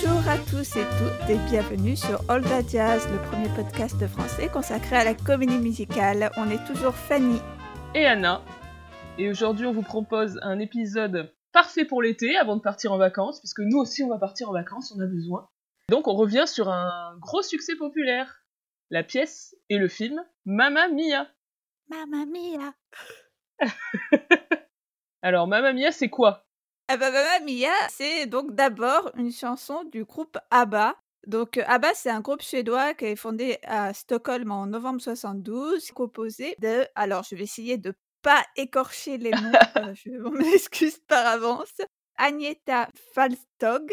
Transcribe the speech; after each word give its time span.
Bonjour 0.00 0.28
à 0.28 0.38
tous 0.38 0.76
et 0.76 0.84
toutes 0.84 1.28
et 1.28 1.38
bienvenue 1.50 1.96
sur 1.96 2.22
Olga 2.28 2.60
Jazz, 2.64 3.08
le 3.10 3.18
premier 3.30 3.48
podcast 3.48 3.98
de 3.98 4.06
français 4.06 4.48
consacré 4.48 4.94
à 4.94 5.02
la 5.02 5.14
comédie 5.14 5.58
musicale. 5.58 6.30
On 6.36 6.48
est 6.50 6.64
toujours 6.66 6.94
Fanny 6.94 7.40
et 7.96 8.06
Anna. 8.06 8.44
Et 9.18 9.28
aujourd'hui, 9.28 9.66
on 9.66 9.72
vous 9.72 9.82
propose 9.82 10.38
un 10.42 10.60
épisode 10.60 11.34
parfait 11.50 11.84
pour 11.84 12.00
l'été 12.00 12.36
avant 12.36 12.54
de 12.54 12.60
partir 12.60 12.92
en 12.92 12.96
vacances, 12.96 13.40
puisque 13.40 13.58
nous 13.58 13.76
aussi 13.76 14.04
on 14.04 14.08
va 14.08 14.18
partir 14.18 14.48
en 14.50 14.52
vacances, 14.52 14.94
on 14.96 15.00
a 15.00 15.06
besoin. 15.06 15.48
Donc 15.88 16.06
on 16.06 16.14
revient 16.14 16.44
sur 16.46 16.68
un 16.70 17.16
gros 17.18 17.42
succès 17.42 17.74
populaire, 17.74 18.44
la 18.90 19.02
pièce 19.02 19.56
et 19.68 19.78
le 19.78 19.88
film 19.88 20.24
Mamma 20.44 20.86
Mia. 20.86 21.26
Mamma 21.88 22.24
Mia. 22.24 22.72
Alors 25.22 25.48
Mamma 25.48 25.72
Mia, 25.72 25.90
c'est 25.90 26.08
quoi? 26.08 26.47
Bah, 26.96 27.10
Mamma 27.10 27.40
Mia, 27.44 27.72
c'est 27.90 28.26
donc 28.26 28.54
d'abord 28.54 29.10
une 29.16 29.32
chanson 29.32 29.84
du 29.84 30.04
groupe 30.04 30.38
ABBA. 30.50 30.94
Donc 31.26 31.58
ABBA, 31.58 31.94
c'est 31.94 32.10
un 32.10 32.20
groupe 32.20 32.40
suédois 32.40 32.94
qui 32.94 33.06
est 33.06 33.16
fondé 33.16 33.58
à 33.64 33.92
Stockholm 33.92 34.50
en 34.50 34.66
novembre 34.66 35.00
72, 35.00 35.90
composé 35.92 36.56
de, 36.60 36.86
alors 36.94 37.24
je 37.28 37.36
vais 37.36 37.44
essayer 37.44 37.76
de 37.76 37.92
pas 38.22 38.42
écorcher 38.56 39.18
les 39.18 39.30
noms, 39.30 39.52
euh, 39.76 39.94
je 39.94 40.10
m'excuse 40.10 40.98
par 41.06 41.26
avance, 41.26 41.80
Agneta 42.16 42.88
Falstog, 43.14 43.90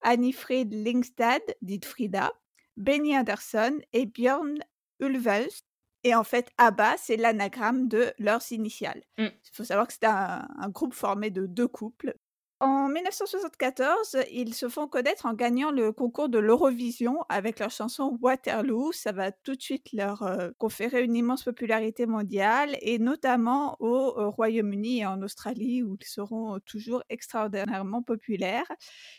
Annie-Fried 0.00 0.72
Lingstad, 0.72 1.42
dite 1.60 1.84
Frida, 1.84 2.32
Benny 2.76 3.16
Anderson 3.16 3.78
et 3.92 4.06
Björn 4.06 4.58
Ulvaeus. 5.00 5.62
Et 6.04 6.14
en 6.14 6.24
fait, 6.24 6.50
ABBA, 6.58 6.96
c'est 6.98 7.16
l'anagramme 7.16 7.86
de 7.86 8.12
leurs 8.18 8.50
initiales. 8.50 9.02
Mmh. 9.18 9.26
Il 9.26 9.50
faut 9.52 9.64
savoir 9.64 9.86
que 9.86 9.92
c'est 9.92 10.04
un, 10.04 10.44
groupe 10.68 10.94
formé 10.94 11.30
de 11.30 11.46
deux 11.46 11.68
couples. 11.68 12.14
En 12.62 12.88
1974, 12.88 14.18
ils 14.30 14.54
se 14.54 14.68
font 14.68 14.86
connaître 14.86 15.26
en 15.26 15.34
gagnant 15.34 15.72
le 15.72 15.90
concours 15.90 16.28
de 16.28 16.38
l'Eurovision 16.38 17.18
avec 17.28 17.58
leur 17.58 17.70
chanson 17.70 18.16
Waterloo. 18.22 18.92
Ça 18.92 19.10
va 19.10 19.32
tout 19.32 19.56
de 19.56 19.60
suite 19.60 19.92
leur 19.92 20.22
conférer 20.58 21.02
une 21.02 21.16
immense 21.16 21.42
popularité 21.42 22.06
mondiale 22.06 22.76
et 22.80 23.00
notamment 23.00 23.76
au, 23.80 24.30
Royaume-Uni 24.30 25.00
et 25.00 25.06
en 25.06 25.20
Australie 25.22 25.82
où 25.82 25.96
ils 26.00 26.06
seront 26.06 26.60
toujours 26.60 27.02
extraordinairement 27.08 28.00
populaires. 28.00 28.70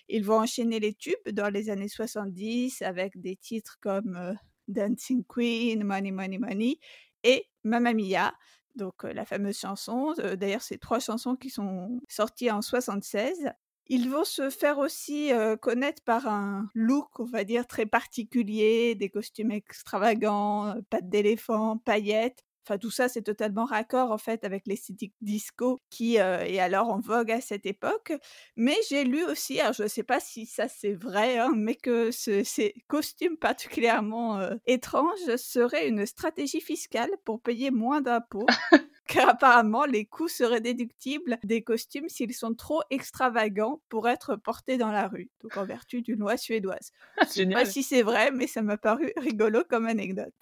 Ils 0.08 0.24
vont 0.24 0.40
enchaîner 0.40 0.80
les 0.80 0.94
tubes 0.94 1.30
dans 1.34 1.50
les 1.50 1.70
années 1.70 1.90
70 1.90 2.82
avec 2.82 3.20
des 3.20 3.36
titres 3.36 3.78
comme 3.82 4.38
Dancing 4.70 5.26
Queen, 5.28 5.84
Money, 5.84 6.12
Money, 6.12 6.38
Money 6.38 6.80
et 7.26 7.46
Mamma 7.66 7.94
Mia 7.94 8.34
donc 8.76 9.04
la 9.04 9.26
fameuse 9.26 9.58
chanson. 9.58 10.14
D'ailleurs, 10.38 10.62
c'est 10.62 10.78
trois 10.78 11.00
chansons 11.00 11.36
qui 11.36 11.50
sont 11.50 12.00
sorties 12.08 12.52
en 12.52 12.62
76. 12.62 13.52
Ils 13.88 14.10
vont 14.10 14.24
se 14.24 14.50
faire 14.50 14.78
aussi 14.78 15.32
connaître 15.62 16.02
par 16.04 16.28
un 16.28 16.70
look, 16.74 17.20
on 17.20 17.26
va 17.26 17.44
dire, 17.44 17.68
très 17.68 17.86
particulier, 17.86 18.96
des 18.96 19.10
costumes 19.10 19.52
extravagants, 19.52 20.76
pattes 20.90 21.10
d'éléphant, 21.10 21.78
paillettes. 21.78 22.44
Enfin, 22.66 22.78
tout 22.78 22.92
ça, 22.92 23.10
c'est 23.10 23.22
totalement 23.22 23.66
raccord 23.66 24.12
en 24.12 24.18
fait 24.18 24.44
avec 24.44 24.68
l'esthétique 24.68 25.14
disco 25.22 25.80
qui 25.90 26.16
est 26.16 26.60
alors 26.60 26.90
en 26.90 27.00
vogue 27.00 27.32
à 27.32 27.42
cette 27.42 27.66
époque. 27.66 28.14
Mais 28.56 28.76
j'ai 28.90 29.04
lu 29.04 29.24
aussi, 29.26 29.60
alors 29.60 29.74
je 29.74 29.84
ne 29.84 29.88
sais 29.88 30.04
pas 30.04 30.20
si 30.20 30.46
ça 30.46 30.68
c'est 30.68 30.94
vrai, 30.94 31.38
hein, 31.38 31.52
mais 31.56 31.76
que 31.76 32.12
ces 32.12 32.74
costumes 32.88 33.38
particulièrement 33.38 34.40
étranges 34.66 35.36
seraient 35.38 35.88
une 35.88 36.06
stratégie 36.06 36.62
fiscale 36.62 37.12
pour 37.26 37.42
payer 37.42 37.72
moins 37.72 38.02
d'impôts. 38.02 38.46
car 39.08 39.30
apparemment 39.30 39.86
les 39.86 40.06
coûts 40.06 40.28
seraient 40.28 40.62
déductibles 40.62 41.38
des 41.44 41.64
costumes 41.64 42.10
s'ils 42.10 42.34
sont 42.34 42.54
trop 42.54 42.82
extravagants 42.90 43.82
pour 43.90 44.08
être 44.08 44.36
portés 44.36 44.78
dans 44.78 44.92
la 44.92 45.08
rue, 45.08 45.30
donc 45.42 45.58
en 45.58 45.66
vertu 45.66 46.02
d'une 46.02 46.20
loi 46.20 46.38
suédoise. 46.38 46.92
Je 47.36 47.44
ne 47.44 47.50
sais 47.50 47.54
pas 47.54 47.66
si 47.66 47.84
c'est 47.84 48.02
vrai, 48.04 48.32
mais 48.32 48.48
ça 48.48 48.62
m'a 48.62 48.78
paru 48.78 49.12
rigolo 49.18 49.64
comme 49.70 49.86
anecdote. 49.86 50.34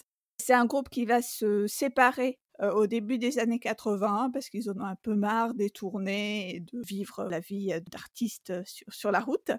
C'est 0.41 0.53
un 0.53 0.65
groupe 0.65 0.89
qui 0.89 1.05
va 1.05 1.21
se 1.21 1.67
séparer 1.67 2.39
au 2.59 2.87
début 2.87 3.17
des 3.17 3.39
années 3.39 3.59
80 3.59 4.31
parce 4.33 4.49
qu'ils 4.49 4.69
en 4.69 4.77
ont 4.77 4.85
un 4.85 4.95
peu 4.95 5.13
marre 5.13 5.53
des 5.53 5.69
tournées 5.69 6.55
et 6.55 6.59
de 6.59 6.81
vivre 6.81 7.27
la 7.29 7.39
vie 7.39 7.73
d'artiste 7.91 8.53
sur, 8.65 9.11
la 9.11 9.19
route. 9.19 9.51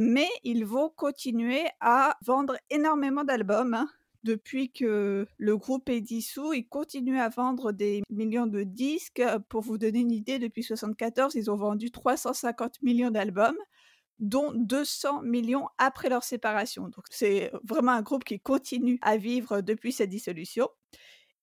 mais 0.00 0.28
ils 0.44 0.64
vont 0.64 0.90
continuer 0.94 1.64
à 1.80 2.16
vendre 2.22 2.56
énormément 2.70 3.24
d'albums. 3.24 3.74
Hein. 3.74 3.88
Depuis 4.22 4.70
que 4.70 5.26
le 5.38 5.56
groupe 5.56 5.88
est 5.88 6.02
dissous, 6.02 6.52
ils 6.52 6.68
continuent 6.68 7.20
à 7.20 7.30
vendre 7.30 7.72
des 7.72 8.02
millions 8.10 8.46
de 8.46 8.62
disques. 8.62 9.22
Pour 9.48 9.62
vous 9.62 9.78
donner 9.78 10.00
une 10.00 10.12
idée, 10.12 10.38
depuis 10.38 10.60
1974, 10.60 11.34
ils 11.36 11.50
ont 11.50 11.56
vendu 11.56 11.90
350 11.90 12.82
millions 12.82 13.10
d'albums 13.10 13.56
dont 14.20 14.52
200 14.54 15.22
millions 15.22 15.68
après 15.78 16.08
leur 16.08 16.22
séparation. 16.22 16.84
Donc 16.84 17.04
c'est 17.10 17.50
vraiment 17.64 17.92
un 17.92 18.02
groupe 18.02 18.24
qui 18.24 18.38
continue 18.38 18.98
à 19.02 19.16
vivre 19.16 19.62
depuis 19.62 19.92
sa 19.92 20.06
dissolution. 20.06 20.68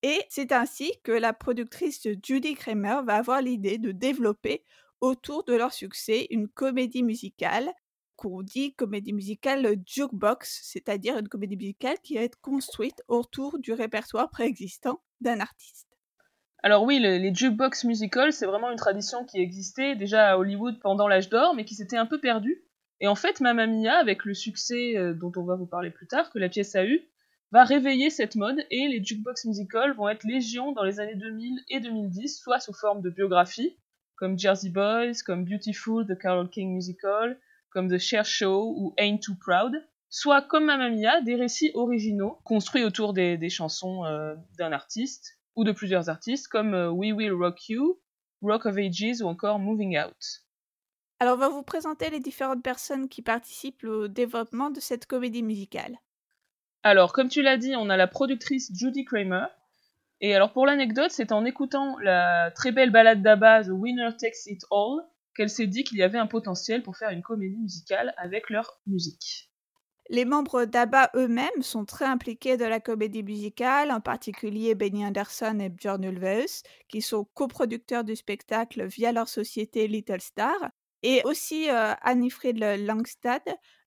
Et 0.04 0.22
c'est 0.30 0.52
ainsi 0.52 0.92
que 1.04 1.12
la 1.12 1.34
productrice 1.34 2.08
Judy 2.24 2.54
Kramer 2.54 3.02
va 3.04 3.16
avoir 3.16 3.42
l'idée 3.42 3.80
de 3.80 3.92
développer 3.92 4.64
autour 5.02 5.44
de 5.44 5.54
leur 5.54 5.74
succès 5.74 6.28
une 6.30 6.48
comédie 6.48 7.04
musicale 7.04 7.72
qu'on 8.16 8.42
dit 8.42 8.74
comédie 8.74 9.14
musicale 9.14 9.76
jukebox, 9.86 10.62
c'est-à-dire 10.64 11.18
une 11.18 11.28
comédie 11.28 11.58
musicale 11.58 11.98
qui 12.04 12.16
va 12.16 12.22
être 12.22 12.40
construite 12.42 13.04
autour 13.08 13.59
du 13.59 13.74
répertoire 13.74 14.30
préexistant 14.30 15.02
d'un 15.22 15.40
artiste. 15.40 15.88
Alors 16.64 16.84
oui, 16.84 17.00
les 17.00 17.34
jukebox 17.34 17.84
musicals, 17.84 18.34
c'est 18.34 18.48
vraiment 18.48 18.72
une 18.72 18.78
tradition 18.78 19.24
qui 19.26 19.40
existait 19.40 19.96
déjà 19.96 20.32
à 20.32 20.38
Hollywood 20.38 20.80
pendant 20.82 21.08
l'âge 21.08 21.30
d'or, 21.30 21.54
mais 21.56 21.66
qui 21.66 21.76
s'était 21.76 21.98
un 21.98 22.08
peu 22.08 22.20
perdue. 22.20 22.66
Et 23.00 23.08
en 23.08 23.16
fait, 23.16 23.41
Mamma 23.41 23.68
Mia, 23.68 23.97
avec 23.97 24.25
le 24.25 24.34
succès 24.34 24.97
euh, 24.97 25.13
dont 25.13 25.31
on 25.35 25.44
va 25.44 25.56
vous 25.56 25.68
parler 25.68 25.91
plus 25.91 26.08
tard, 26.08 26.31
que 26.31 26.40
la 26.40 26.50
pièce 26.50 26.75
a 26.75 26.85
eu, 26.85 27.02
va 27.52 27.63
réveiller 27.63 28.09
cette 28.09 28.35
mode 28.35 28.59
et 28.72 28.88
les 28.88 29.03
jukebox 29.03 29.46
musicals 29.46 29.94
vont 29.94 30.09
être 30.09 30.24
légion 30.24 30.72
dans 30.74 30.84
les 30.84 31.00
années 31.00 31.16
2000 31.16 31.63
et 31.69 31.80
2010, 31.80 32.40
soit 32.40 32.59
sous 32.59 32.74
forme 32.74 33.02
de 33.02 33.09
biographie, 33.09 33.78
comme 34.16 34.38
Jersey 34.38 34.69
Boys, 34.69 35.22
comme 35.25 35.46
Beautiful, 35.46 36.06
The 36.06 36.18
Carole 36.18 36.50
King 36.50 36.74
Musical, 36.74 37.40
comme 37.69 37.90
The 37.90 38.00
Cher 38.00 38.25
Show 38.25 38.74
ou 38.75 38.94
Ain't 38.97 39.19
Too 39.19 39.35
Proud, 39.40 39.74
soit 40.09 40.41
comme 40.41 40.66
Mamma 40.66 40.90
Mia, 40.90 41.22
des 41.22 41.35
récits 41.35 41.72
originaux 41.74 42.40
construits 42.44 42.84
autour 42.84 43.14
des, 43.14 43.50
chansons 43.50 44.06
euh, 44.06 44.35
d'un 44.58 44.72
artiste 44.72 45.38
ou 45.56 45.64
de 45.64 45.72
plusieurs 45.72 46.09
artistes, 46.09 46.47
comme 46.47 46.74
euh, 46.74 46.90
We 46.90 47.14
Will 47.14 47.34
Rock 47.34 47.69
You, 47.69 48.00
Rock 48.41 48.66
of 48.66 48.78
Ages 48.78 49.22
ou 49.22 49.28
encore 49.28 49.59
Moving 49.59 49.97
Out. 49.97 50.47
Alors, 51.19 51.35
on 51.35 51.39
va 51.39 51.50
vous 51.50 51.63
présenter 51.63 52.09
les 52.09 52.19
différentes 52.19 52.61
personnes 52.61 53.09
qui 53.09 53.22
participent 53.22 53.83
au 53.83 54.07
développement 54.07 54.69
de 54.69 54.79
cette 54.79 55.07
comédie 55.07 55.41
musicale. 55.41 55.97
Alors, 56.83 57.11
comme 57.11 57.28
tu 57.28 57.41
l'as 57.41 57.57
dit, 57.57 57.75
on 57.75 57.89
a 57.89 57.97
la 57.97 58.07
productrice 58.07 58.72
Judy 58.73 59.03
Kramer. 59.03 59.47
Et 60.22 60.35
alors, 60.35 60.53
pour 60.53 60.66
l'anecdote, 60.66 61.11
c'est 61.11 61.31
en 61.31 61.44
écoutant 61.44 61.97
la 62.00 62.51
très 62.51 62.72
belle 62.72 62.91
balade 62.91 63.23
d'Abba, 63.23 63.63
The 63.63 63.69
Winner 63.69 64.09
Takes 64.19 64.45
It 64.45 64.63
All, 64.72 65.03
qu'elle 65.35 65.50
s'est 65.50 65.67
dit 65.67 65.83
qu'il 65.83 65.97
y 65.97 66.03
avait 66.03 66.17
un 66.17 66.28
potentiel 66.28 66.83
pour 66.83 66.97
faire 66.97 67.09
une 67.09 67.22
comédie 67.22 67.57
musicale 67.57 68.13
avec 68.17 68.49
leur 68.49 68.79
musique. 68.85 69.49
Les 70.09 70.23
membres 70.23 70.63
d'ABBA 70.63 71.11
eux-mêmes 71.16 71.61
sont 71.61 71.84
très 71.84 72.05
impliqués 72.05 72.55
dans 72.55 72.69
la 72.69 72.79
comédie 72.79 73.23
musicale, 73.23 73.91
en 73.91 73.99
particulier 73.99 74.73
Benny 74.73 75.05
Anderson 75.05 75.59
et 75.59 75.69
Björn 75.69 76.03
Ulvaeus, 76.03 76.63
qui 76.88 77.01
sont 77.01 77.25
coproducteurs 77.34 78.05
du 78.05 78.16
spectacle 78.16 78.85
via 78.85 79.11
leur 79.11 79.28
société 79.28 79.88
Little 79.88 80.22
Star, 80.22 80.72
et 81.03 81.22
aussi 81.25 81.69
Annie-Fried 81.69 82.58
Langstad, 82.58 83.41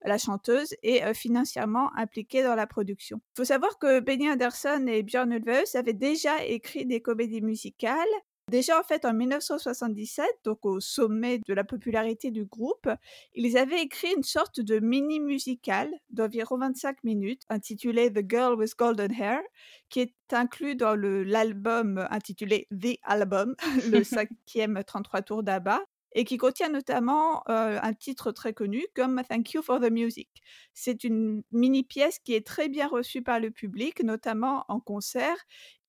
la 0.04 0.18
chanteuse, 0.18 0.74
est 0.82 1.12
financièrement 1.14 1.90
impliquée 1.96 2.42
dans 2.42 2.54
la 2.54 2.66
production. 2.66 3.20
Il 3.34 3.36
faut 3.38 3.44
savoir 3.44 3.78
que 3.78 4.00
Benny 4.00 4.30
Anderson 4.30 4.86
et 4.86 5.02
Björn 5.02 5.32
Ulvaeus 5.32 5.74
avaient 5.74 5.92
déjà 5.92 6.44
écrit 6.44 6.86
des 6.86 7.00
comédies 7.00 7.42
musicales. 7.42 8.08
Déjà 8.50 8.80
en 8.80 8.82
fait 8.82 9.04
en 9.04 9.14
1977, 9.14 10.26
donc 10.42 10.66
au 10.66 10.80
sommet 10.80 11.38
de 11.46 11.54
la 11.54 11.62
popularité 11.62 12.32
du 12.32 12.46
groupe, 12.46 12.88
ils 13.32 13.56
avaient 13.56 13.80
écrit 13.80 14.12
une 14.16 14.24
sorte 14.24 14.58
de 14.58 14.80
mini 14.80 15.20
musical 15.20 15.88
d'environ 16.10 16.58
25 16.58 17.04
minutes 17.04 17.42
intitulé 17.48 18.12
The 18.12 18.28
Girl 18.28 18.54
with 18.54 18.76
Golden 18.76 19.12
Hair, 19.12 19.40
qui 19.88 20.00
est 20.00 20.14
inclus 20.32 20.74
dans 20.74 20.96
l'album 20.96 22.04
intitulé 22.10 22.66
The 22.72 22.98
Album, 23.04 23.54
le 23.92 24.02
cinquième 24.04 24.82
33 24.82 25.22
tours 25.22 25.42
d'ABBA 25.44 25.84
et 26.12 26.24
qui 26.24 26.36
contient 26.36 26.68
notamment 26.68 27.42
un 27.48 27.92
titre 27.94 28.32
très 28.32 28.52
connu 28.52 28.84
comme 28.94 29.22
Thank 29.28 29.52
You 29.52 29.62
for 29.62 29.80
the 29.80 29.90
Music. 29.90 30.28
C'est 30.74 31.04
une 31.04 31.42
mini 31.52 31.82
pièce 31.84 32.18
qui 32.18 32.34
est 32.34 32.46
très 32.46 32.68
bien 32.68 32.88
reçue 32.88 33.22
par 33.22 33.40
le 33.40 33.50
public, 33.50 34.02
notamment 34.02 34.64
en 34.68 34.80
concert. 34.80 35.36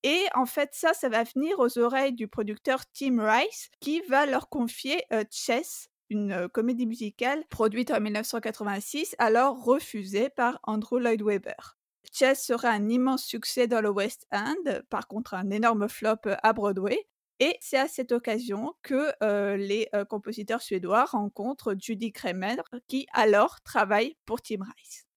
Et 0.04 0.24
en 0.34 0.46
fait, 0.46 0.70
ça, 0.72 0.94
ça 0.94 1.08
va 1.08 1.24
venir 1.24 1.58
aux 1.58 1.78
oreilles 1.78 2.12
du 2.12 2.28
producteur 2.28 2.80
Tim 2.92 3.24
Rice, 3.24 3.68
qui 3.80 4.00
va 4.08 4.26
leur 4.26 4.48
confier 4.48 5.04
Chess, 5.30 5.88
une 6.10 6.48
comédie 6.48 6.86
musicale 6.86 7.44
produite 7.48 7.90
en 7.90 8.00
1986, 8.00 9.14
alors 9.18 9.64
refusée 9.64 10.28
par 10.28 10.60
Andrew 10.64 10.98
Lloyd 10.98 11.22
Webber. 11.22 11.76
Chess 12.12 12.44
sera 12.44 12.68
un 12.68 12.88
immense 12.88 13.24
succès 13.24 13.66
dans 13.66 13.80
le 13.80 13.88
West 13.88 14.26
End, 14.32 14.82
par 14.90 15.08
contre 15.08 15.34
un 15.34 15.50
énorme 15.50 15.88
flop 15.88 16.18
à 16.24 16.52
Broadway. 16.52 17.06
Et 17.42 17.56
c'est 17.60 17.76
à 17.76 17.88
cette 17.88 18.12
occasion 18.12 18.72
que 18.82 19.56
les 19.56 19.88
compositeurs 20.08 20.62
suédois 20.62 21.06
rencontrent 21.06 21.74
Judy 21.76 22.12
Kremer, 22.12 22.62
qui 22.86 23.08
alors 23.12 23.60
travaille 23.62 24.14
pour 24.26 24.40
Tim 24.40 24.60
Rice. 24.76 25.08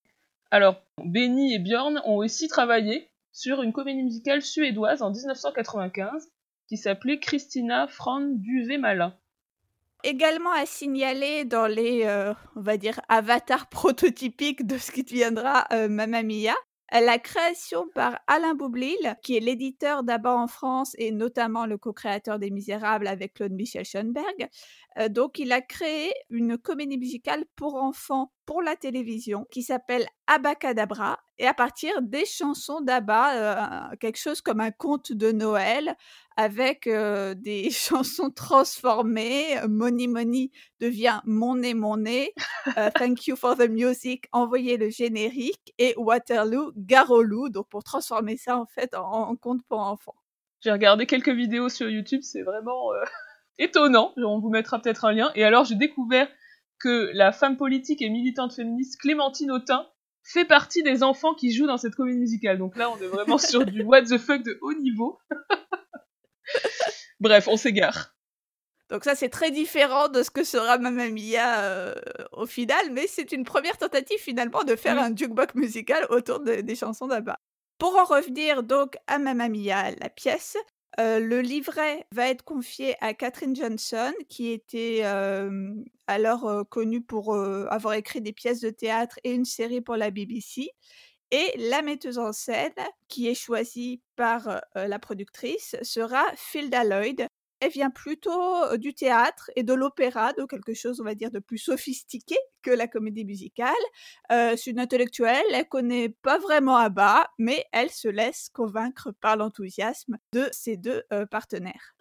Alors, 0.50 0.82
Benny 1.04 1.54
et 1.54 1.60
Björn 1.60 2.02
ont 2.04 2.16
aussi 2.16 2.48
travaillé 2.48 3.12
sur 3.32 3.62
une 3.62 3.72
comédie 3.72 4.02
musicale 4.02 4.42
suédoise 4.42 5.04
en 5.04 5.12
1995 5.12 6.32
qui 6.68 6.78
s'appelait 6.78 7.20
Christina 7.20 7.86
Fran 7.88 8.22
Duvemalin. 8.22 9.16
Également 10.04 10.52
à 10.52 10.66
signaler 10.66 11.46
dans 11.46 11.68
les, 11.68 12.08
on 12.56 12.62
va 12.62 12.78
dire, 12.78 13.02
avatars 13.08 13.70
prototypiques 13.70 14.66
de 14.66 14.80
ce 14.80 14.92
qui 14.92 15.04
deviendra 15.04 15.68
Mamma 15.90 16.24
Mia, 16.24 16.56
la 16.92 17.18
création 17.20 17.88
par 17.94 18.20
Alain 18.28 18.54
Boublil, 18.54 19.16
qui 19.24 19.36
est 19.36 19.40
l'éditeur 19.40 20.04
d'abord 20.04 20.38
en 20.38 20.48
France 20.48 20.96
et 20.98 21.12
notamment 21.12 21.66
le 21.66 21.78
co-créateur 21.78 22.40
des 22.40 22.52
Misérables 22.52 23.08
avec 23.08 23.34
Claude 23.34 23.54
Michel 23.54 23.86
Schoenberg. 23.86 24.50
Euh, 25.00 25.10
donc, 25.10 25.40
il 25.40 25.52
a 25.52 25.62
créé 25.62 26.14
une 26.30 26.58
comédie 26.58 26.98
musicale 26.98 27.46
pour 27.56 27.76
enfants 27.76 28.32
pour 28.46 28.62
la 28.62 28.76
télévision 28.76 29.46
qui 29.52 29.64
s'appelle 29.64 30.06
Abacadabra 30.28 31.20
et 31.38 31.48
à 31.48 31.54
partir 31.54 32.02
des 32.02 32.26
chansons 32.26 32.82
d'Abba, 32.82 33.92
euh, 33.92 33.96
quelque 34.00 34.20
chose 34.20 34.42
comme 34.42 34.62
un 34.62 34.72
conte 34.72 35.12
de 35.12 35.32
Noël 35.32 35.96
avec 36.38 36.88
euh, 36.88 37.34
des 37.38 37.70
chansons 37.72 38.30
transformées. 38.30 39.60
Money 39.68 40.08
Money 40.08 40.52
devient 40.80 41.20
Mon 41.26 41.56
nez, 41.56 41.74
mon 41.74 41.98
nez. 41.98 42.34
Thank 42.96 43.28
you 43.28 43.36
for 43.36 43.56
the 43.56 43.70
music, 43.70 44.26
envoyez 44.32 44.78
le 44.78 44.90
générique. 44.90 45.74
Et 45.78 45.94
Waterloo, 45.98 46.72
Garolou, 46.78 47.50
donc 47.50 47.68
pour 47.70 47.84
transformer 47.84 48.38
ça 48.38 48.58
en 48.58 48.66
fait 48.66 48.96
en, 48.96 49.36
conte 49.36 49.62
pour 49.68 49.80
enfants. 49.80 50.16
J'ai 50.62 50.72
regardé 50.72 51.06
quelques 51.06 51.30
vidéos 51.30 51.70
sur 51.70 51.90
YouTube, 51.90 52.22
c'est 52.24 52.42
vraiment 52.42 52.92
étonnant. 53.60 54.14
On 54.18 54.40
vous 54.40 54.50
mettra 54.50 54.80
peut-être 54.80 55.06
un 55.06 55.14
lien. 55.14 55.32
Et 55.36 55.44
alors 55.44 55.66
j'ai 55.66 55.76
découvert 55.76 56.28
que 56.80 57.12
la 57.14 57.32
femme 57.32 57.58
politique 57.58 58.02
et 58.02 58.10
militante 58.10 58.54
féministe 58.54 59.00
Clémentine 59.00 59.52
Autain 59.52 59.88
fait 60.24 60.46
partie 60.46 60.84
des 60.84 61.04
enfants 61.04 61.36
qui 61.36 61.54
jouent 61.54 61.68
dans 61.68 61.78
cette 61.78 61.96
comédie 61.96 62.20
musicale. 62.20 62.58
Donc 62.58 62.76
là, 62.76 62.90
on 62.90 62.98
est 62.98 63.08
vraiment 63.08 63.38
sur 63.38 63.66
du 63.66 63.84
what 63.84 64.04
the 64.04 64.18
fuck 64.18 64.44
de 64.44 64.58
haut 64.62 64.74
niveau. 64.74 65.20
Bref, 67.20 67.48
on 67.48 67.58
s'égare. 67.58 68.16
Donc 68.90 69.04
ça, 69.04 69.16
c'est 69.16 69.30
très 69.30 69.52
différent 69.52 70.10
de 70.10 70.22
ce 70.22 70.30
que 70.30 70.44
sera 70.44 70.78
Mamma 70.78 71.10
Mia 71.10 71.60
euh, 71.62 71.96
au 72.32 72.46
final, 72.46 72.92
mais 72.92 73.08
c'est 73.08 73.32
une 73.32 73.44
première 73.44 73.78
tentative 73.78 74.20
finalement 74.20 74.64
de 74.64 74.76
faire 74.76 75.00
un 75.00 75.16
jukebox 75.16 75.56
musical 75.56 76.06
autour 76.10 76.40
des 76.42 76.76
chansons 76.76 77.08
d'Abba. 77.08 77.40
Pour 77.80 77.96
en 77.96 78.06
revenir 78.06 78.64
donc 78.64 78.98
à 79.08 79.18
Mamma 79.18 79.50
Mia, 79.50 79.92
la 79.92 80.10
pièce, 80.10 80.58
le 80.98 81.42
livret 81.42 82.06
va 82.12 82.30
être 82.30 82.44
confié 82.44 82.96
à 83.02 83.14
Catherine 83.14 83.56
Johnson, 83.56 84.14
qui 84.30 84.52
était 84.52 85.02
alors 86.08 86.68
connue 86.70 87.02
pour 87.02 87.36
avoir 87.36 87.94
écrit 87.94 88.22
des 88.22 88.34
pièces 88.34 88.62
de 88.62 88.70
théâtre 88.70 89.20
et 89.24 89.32
une 89.32 89.46
série 89.46 89.82
pour 89.82 89.96
la 89.96 90.12
BBC. 90.12 90.70
Et 91.32 91.54
la 91.58 91.82
metteuse 91.82 92.20
en 92.20 92.32
scène, 92.32 92.72
qui 93.08 93.28
est 93.28 93.36
choisie 93.36 94.02
par 94.16 94.62
la 94.76 95.00
productrice, 95.00 95.76
sera 95.82 96.24
Philda 96.36 96.84
Lloyd, 96.84 97.28
elle 97.62 97.72
vient 97.72 97.90
plutôt 97.90 98.78
du 98.78 98.94
théâtre 98.94 99.50
et 99.56 99.64
de 99.64 99.74
l'opéra, 99.74 100.34
donc 100.34 100.52
quelque 100.52 100.74
chose, 100.74 101.00
on 101.00 101.04
va 101.04 101.16
dire, 101.16 101.32
de 101.32 101.40
plus 101.40 101.58
sophistiqué 101.58 102.36
que 102.62 102.72
la 102.72 102.88
comédie 102.88 103.26
musicale. 103.26 103.74
c'est 104.30 104.68
une 104.68 104.80
intellectuelle, 104.80 105.46
elle 105.52 105.68
connaît 105.68 106.10
pas 106.10 106.38
vraiment 106.38 106.78
Abba, 106.78 107.28
mais 107.40 107.66
elle 107.72 107.90
se 107.90 108.08
laisse 108.08 108.50
convaincre 108.54 109.12
par 109.22 109.38
l'enthousiasme 109.38 110.18
de 110.34 110.48
ses 110.52 110.78
deux 110.78 111.04
partenaires. 111.32 111.95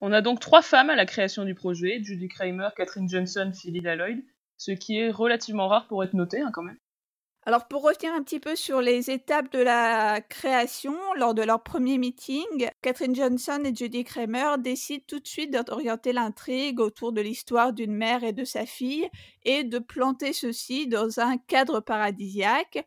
On 0.00 0.12
a 0.12 0.20
donc 0.20 0.40
trois 0.40 0.62
femmes 0.62 0.90
à 0.90 0.96
la 0.96 1.06
création 1.06 1.44
du 1.44 1.54
projet, 1.54 2.00
Judy 2.02 2.28
Kramer, 2.28 2.68
Catherine 2.76 3.08
Johnson, 3.08 3.50
Philly 3.54 3.80
Lloyd, 3.80 4.22
ce 4.56 4.72
qui 4.72 4.98
est 4.98 5.10
relativement 5.10 5.68
rare 5.68 5.86
pour 5.88 6.04
être 6.04 6.14
noté 6.14 6.40
hein, 6.40 6.50
quand 6.52 6.62
même. 6.62 6.78
Alors 7.48 7.68
pour 7.68 7.82
revenir 7.82 8.12
un 8.12 8.24
petit 8.24 8.40
peu 8.40 8.56
sur 8.56 8.80
les 8.80 9.08
étapes 9.08 9.52
de 9.52 9.60
la 9.60 10.20
création, 10.20 10.96
lors 11.14 11.32
de 11.32 11.42
leur 11.42 11.62
premier 11.62 11.96
meeting, 11.96 12.68
Catherine 12.82 13.14
Johnson 13.14 13.62
et 13.64 13.72
Judy 13.72 14.02
Kramer 14.02 14.56
décident 14.58 15.04
tout 15.06 15.20
de 15.20 15.28
suite 15.28 15.52
d'orienter 15.52 16.12
l'intrigue 16.12 16.80
autour 16.80 17.12
de 17.12 17.20
l'histoire 17.20 17.72
d'une 17.72 17.94
mère 17.94 18.24
et 18.24 18.32
de 18.32 18.44
sa 18.44 18.66
fille 18.66 19.08
et 19.44 19.62
de 19.62 19.78
planter 19.78 20.32
ceci 20.32 20.88
dans 20.88 21.20
un 21.20 21.38
cadre 21.38 21.78
paradisiaque. 21.78 22.84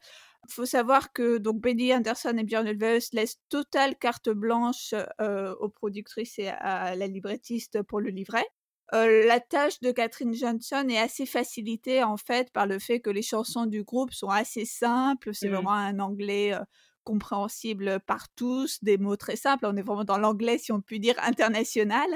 Il 0.50 0.54
faut 0.54 0.66
savoir 0.66 1.14
que 1.14 1.38
donc 1.38 1.62
Benny 1.62 1.94
Anderson 1.94 2.36
et 2.38 2.44
Björn 2.44 2.68
Ulvaeus 2.68 3.14
laissent 3.14 3.40
totale 3.50 3.96
carte 3.96 4.30
blanche 4.30 4.94
euh, 5.22 5.54
aux 5.60 5.70
productrices 5.70 6.40
et 6.40 6.48
à 6.50 6.96
la 6.96 7.08
librettiste 7.08 7.84
pour 7.84 8.00
le 8.00 8.10
livret 8.10 8.46
la 8.92 9.40
tâche 9.40 9.80
de 9.82 9.92
Catherine 9.92 10.34
Johnson 10.34 10.88
est 10.90 10.98
assez 10.98 11.28
facilitée 11.28 12.04
en 12.04 12.18
fait 12.18 12.52
par 12.52 12.66
le 12.66 12.80
fait 12.80 13.00
que 13.00 13.10
les 13.10 13.22
chansons 13.22 13.66
du 13.66 13.84
groupe 13.84 14.12
sont 14.12 14.30
assez 14.30 14.66
simples. 14.66 15.34
C'est 15.34 15.48
mmh. 15.48 15.54
vraiment 15.54 15.74
un 15.74 16.00
anglais 16.00 16.58
compréhensible 17.04 18.00
par 18.06 18.30
tous, 18.36 18.84
des 18.84 18.98
mots 18.98 19.16
très 19.16 19.36
simples. 19.36 19.66
On 19.66 19.76
est 19.76 19.82
vraiment 19.82 20.04
dans 20.04 20.18
l'anglais, 20.18 20.58
si 20.58 20.72
on 20.72 20.82
peut 20.82 21.00
dire, 21.00 21.16
international. 21.22 22.08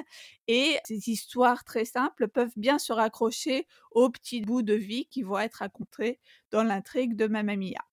Et 0.47 0.77
ces 0.85 1.09
histoires 1.09 1.63
très 1.63 1.85
simples 1.85 2.27
peuvent 2.27 2.53
bien 2.57 2.77
se 2.77 2.93
raccrocher 2.93 3.67
aux 3.91 4.09
petits 4.09 4.41
bouts 4.41 4.61
de 4.61 4.75
vie 4.75 5.07
qui 5.07 5.23
vont 5.23 5.39
être 5.39 5.55
racontés 5.55 6.19
dans 6.51 6.63
l'intrigue 6.63 7.15
de 7.15 7.27
Mamma 7.27 7.55
Mia. 7.55 7.83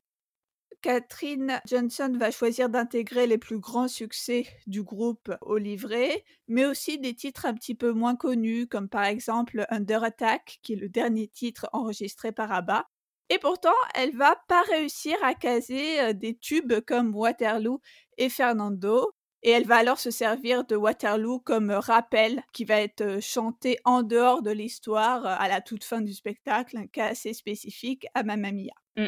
Catherine 0.83 1.61
Johnson 1.67 2.17
va 2.19 2.31
choisir 2.31 2.69
d'intégrer 2.69 3.27
les 3.27 3.39
plus 3.39 3.59
grands 3.59 3.89
succès 3.89 4.47
du 4.67 4.83
groupe 4.83 5.31
au 5.43 5.59
livret, 5.59 6.25
mais 6.49 6.65
aussi 6.65 6.99
des 6.99 7.15
titres 7.15 7.47
un 7.47 7.55
petit 7.55 7.75
peu 7.75 7.93
moins 7.93 8.17
connus, 8.17 8.67
comme 8.67 8.89
par 8.89 9.05
exemple 9.05 9.67
Under 9.69 10.03
Attack, 10.03 10.59
qui 10.63 10.73
est 10.73 10.77
le 10.77 10.89
dernier 10.89 11.29
titre 11.29 11.69
enregistré 11.73 12.33
par 12.33 12.51
ABBA. 12.51 12.87
Et 13.29 13.39
pourtant, 13.39 13.77
elle 13.95 14.17
va 14.17 14.37
pas 14.49 14.63
réussir 14.63 15.17
à 15.23 15.35
caser 15.35 16.01
euh, 16.01 16.13
des 16.13 16.37
tubes 16.37 16.81
comme 16.81 17.15
Waterloo 17.15 17.81
et 18.19 18.29
Fernando. 18.29 19.13
Et 19.43 19.51
elle 19.51 19.67
va 19.67 19.77
alors 19.77 20.01
se 20.01 20.11
servir 20.11 20.65
de 20.65 20.75
Waterloo 20.77 21.39
comme 21.39 21.71
rappel 21.71 22.43
qui 22.53 22.65
va 22.65 22.81
être 22.81 23.03
euh, 23.03 23.21
chanté 23.21 23.79
en 23.85 24.03
dehors 24.03 24.43
de 24.43 24.51
l'histoire 24.51 25.25
euh, 25.25 25.37
à 25.39 25.47
la 25.47 25.61
toute 25.61 25.85
fin 25.85 26.01
du 26.01 26.13
spectacle, 26.13 26.77
un 26.77 26.89
cas 26.89 27.07
assez 27.07 27.33
spécifique 27.33 28.07
à 28.15 28.25
Mamma 28.25 28.51
Mia. 28.51 28.75
Mmh. 28.97 29.07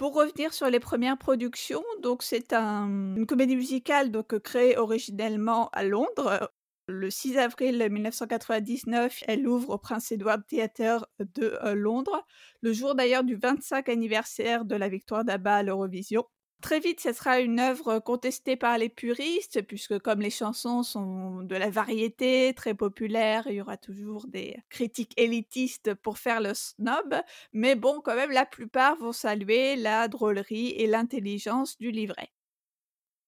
Pour 0.00 0.14
revenir 0.14 0.54
sur 0.54 0.70
les 0.70 0.80
premières 0.80 1.18
productions, 1.18 1.84
donc 2.02 2.22
c'est 2.22 2.54
une 2.54 3.26
comédie 3.28 3.54
musicale 3.54 4.10
donc 4.10 4.38
créée 4.38 4.78
originellement 4.78 5.68
à 5.74 5.84
Londres. 5.84 6.50
Le 6.88 7.10
6 7.10 7.36
avril 7.36 7.86
1999, 7.90 9.24
elle 9.28 9.46
ouvre 9.46 9.68
au 9.68 9.76
Prince 9.76 10.10
Edward 10.10 10.40
Theatre 10.46 11.06
de 11.18 11.58
euh, 11.62 11.74
Londres, 11.74 12.24
le 12.62 12.72
jour 12.72 12.94
d'ailleurs 12.94 13.24
du 13.24 13.36
25 13.36 13.90
anniversaire 13.90 14.64
de 14.64 14.74
la 14.74 14.88
victoire 14.88 15.22
d'Abba 15.22 15.56
à 15.56 15.62
l'Eurovision. 15.62 16.24
Très 16.60 16.78
vite, 16.78 17.00
ce 17.00 17.12
sera 17.12 17.40
une 17.40 17.58
œuvre 17.58 18.00
contestée 18.00 18.54
par 18.54 18.76
les 18.76 18.90
puristes, 18.90 19.62
puisque 19.62 19.98
comme 20.00 20.20
les 20.20 20.30
chansons 20.30 20.82
sont 20.82 21.42
de 21.42 21.56
la 21.56 21.70
variété, 21.70 22.52
très 22.54 22.74
populaire, 22.74 23.44
il 23.46 23.54
y 23.54 23.60
aura 23.62 23.78
toujours 23.78 24.26
des 24.26 24.58
critiques 24.68 25.18
élitistes 25.18 25.94
pour 25.94 26.18
faire 26.18 26.40
le 26.40 26.52
snob. 26.52 27.14
Mais 27.54 27.76
bon, 27.76 28.02
quand 28.02 28.14
même, 28.14 28.30
la 28.30 28.44
plupart 28.44 28.96
vont 28.96 29.12
saluer 29.12 29.76
la 29.76 30.08
drôlerie 30.08 30.70
et 30.76 30.86
l'intelligence 30.86 31.78
du 31.78 31.90
livret. 31.90 32.28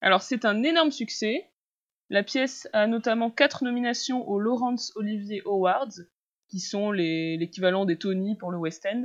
Alors, 0.02 0.20
c'est 0.20 0.44
un 0.44 0.62
énorme 0.62 0.90
succès. 0.90 1.48
La 2.10 2.22
pièce 2.22 2.68
a 2.74 2.86
notamment 2.86 3.30
quatre 3.30 3.64
nominations 3.64 4.28
aux 4.28 4.40
Laurence 4.40 4.92
Olivier 4.94 5.40
Awards, 5.46 5.94
qui 6.48 6.60
sont 6.60 6.92
l'équivalent 6.92 7.86
des 7.86 7.96
Tony 7.96 8.36
pour 8.36 8.50
le 8.50 8.58
West 8.58 8.84
End, 8.84 9.04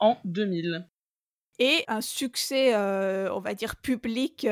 en 0.00 0.18
2000 0.24 0.88
et 1.60 1.84
un 1.86 2.00
succès, 2.00 2.74
on 2.74 3.40
va 3.40 3.54
dire, 3.54 3.76
public 3.76 4.46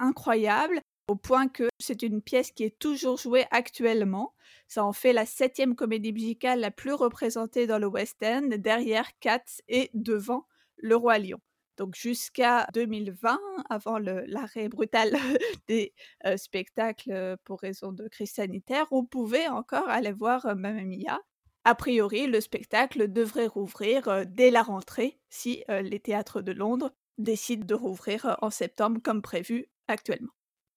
incroyable, 0.00 0.80
au 1.08 1.14
point 1.14 1.48
que 1.48 1.68
c'est 1.78 2.02
une 2.02 2.20
pièce 2.20 2.50
qui 2.50 2.64
est 2.64 2.78
toujours 2.78 3.18
jouée 3.18 3.46
actuellement. 3.50 4.34
Ça 4.66 4.84
en 4.84 4.92
fait 4.92 5.12
la 5.12 5.26
septième 5.26 5.74
comédie 5.74 6.12
musicale 6.12 6.60
la 6.60 6.70
plus 6.70 6.92
représentée 6.92 7.66
dans 7.66 7.78
le 7.78 7.86
West 7.86 8.22
End, 8.22 8.48
derrière 8.58 9.08
Cats 9.20 9.62
et 9.68 9.90
devant 9.94 10.46
Le 10.76 10.96
Roi 10.96 11.18
Lion. 11.18 11.38
Donc 11.78 11.94
jusqu'à 11.94 12.66
2020, 12.74 13.38
avant 13.70 13.98
l'arrêt 13.98 14.68
brutal 14.68 15.12
des 15.68 15.94
spectacles 16.36 17.36
pour 17.44 17.60
raison 17.60 17.92
de 17.92 18.08
crise 18.08 18.32
sanitaire, 18.32 18.86
on 18.90 19.04
pouvait 19.04 19.48
encore 19.48 19.88
aller 19.88 20.12
voir 20.12 20.44
Mamma 20.56 20.84
Mia. 20.84 21.18
A 21.68 21.74
priori, 21.74 22.26
le 22.26 22.40
spectacle 22.40 23.12
devrait 23.12 23.46
rouvrir 23.46 24.24
dès 24.26 24.50
la 24.50 24.62
rentrée 24.62 25.18
si 25.28 25.64
les 25.68 26.00
théâtres 26.00 26.40
de 26.40 26.52
Londres 26.52 26.94
décident 27.18 27.66
de 27.66 27.74
rouvrir 27.74 28.38
en 28.40 28.48
septembre 28.48 29.02
comme 29.04 29.20
prévu 29.20 29.66
actuellement. 29.86 30.32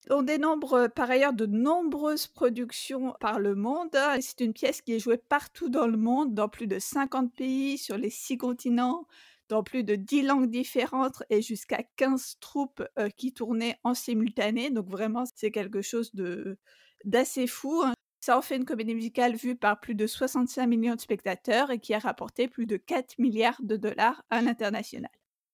On 0.10 0.22
dénombre 0.22 0.90
par 0.94 1.10
ailleurs 1.10 1.32
de 1.32 1.46
nombreuses 1.46 2.28
productions 2.28 3.16
par 3.22 3.40
le 3.40 3.56
monde. 3.56 3.96
C'est 4.20 4.42
une 4.42 4.52
pièce 4.52 4.82
qui 4.82 4.92
est 4.92 5.00
jouée 5.00 5.16
partout 5.16 5.70
dans 5.70 5.88
le 5.88 5.96
monde, 5.96 6.34
dans 6.34 6.50
plus 6.50 6.68
de 6.68 6.78
50 6.78 7.34
pays, 7.34 7.78
sur 7.78 7.98
les 7.98 8.10
six 8.10 8.38
continents, 8.38 9.08
dans 9.48 9.64
plus 9.64 9.86
de 9.86 9.96
10 9.96 10.24
langues 10.24 10.50
différentes 10.50 11.24
et 11.30 11.42
jusqu'à 11.42 11.84
15 11.96 12.36
troupes 12.42 12.84
qui 13.16 13.32
tournaient 13.32 13.78
en 13.86 13.94
simultané. 13.94 14.72
Donc 14.72 14.90
vraiment, 14.90 15.24
c'est 15.36 15.52
quelque 15.52 15.82
chose 15.82 16.14
de 16.14 16.58
d'assez 17.06 17.48
fou. 17.48 17.82
Ça 18.22 18.38
en 18.38 18.42
fait 18.44 18.56
une 18.56 18.66
comédie 18.66 18.94
musicale 18.94 19.36
vue 19.36 19.56
par 19.56 19.80
plus 19.80 19.96
de 19.96 20.06
65 20.06 20.68
millions 20.68 20.94
de 20.94 21.02
spectateurs 21.02 21.72
et 21.72 21.80
qui 21.80 21.96
a 21.96 22.00
rapporté 22.00 22.48
plus 22.48 22.68
de 22.68 22.78
4 22.78 23.18
milliards 23.18 23.60
de 23.64 23.78
dollars 23.78 24.24
à 24.30 24.42
l'international. 24.44 25.12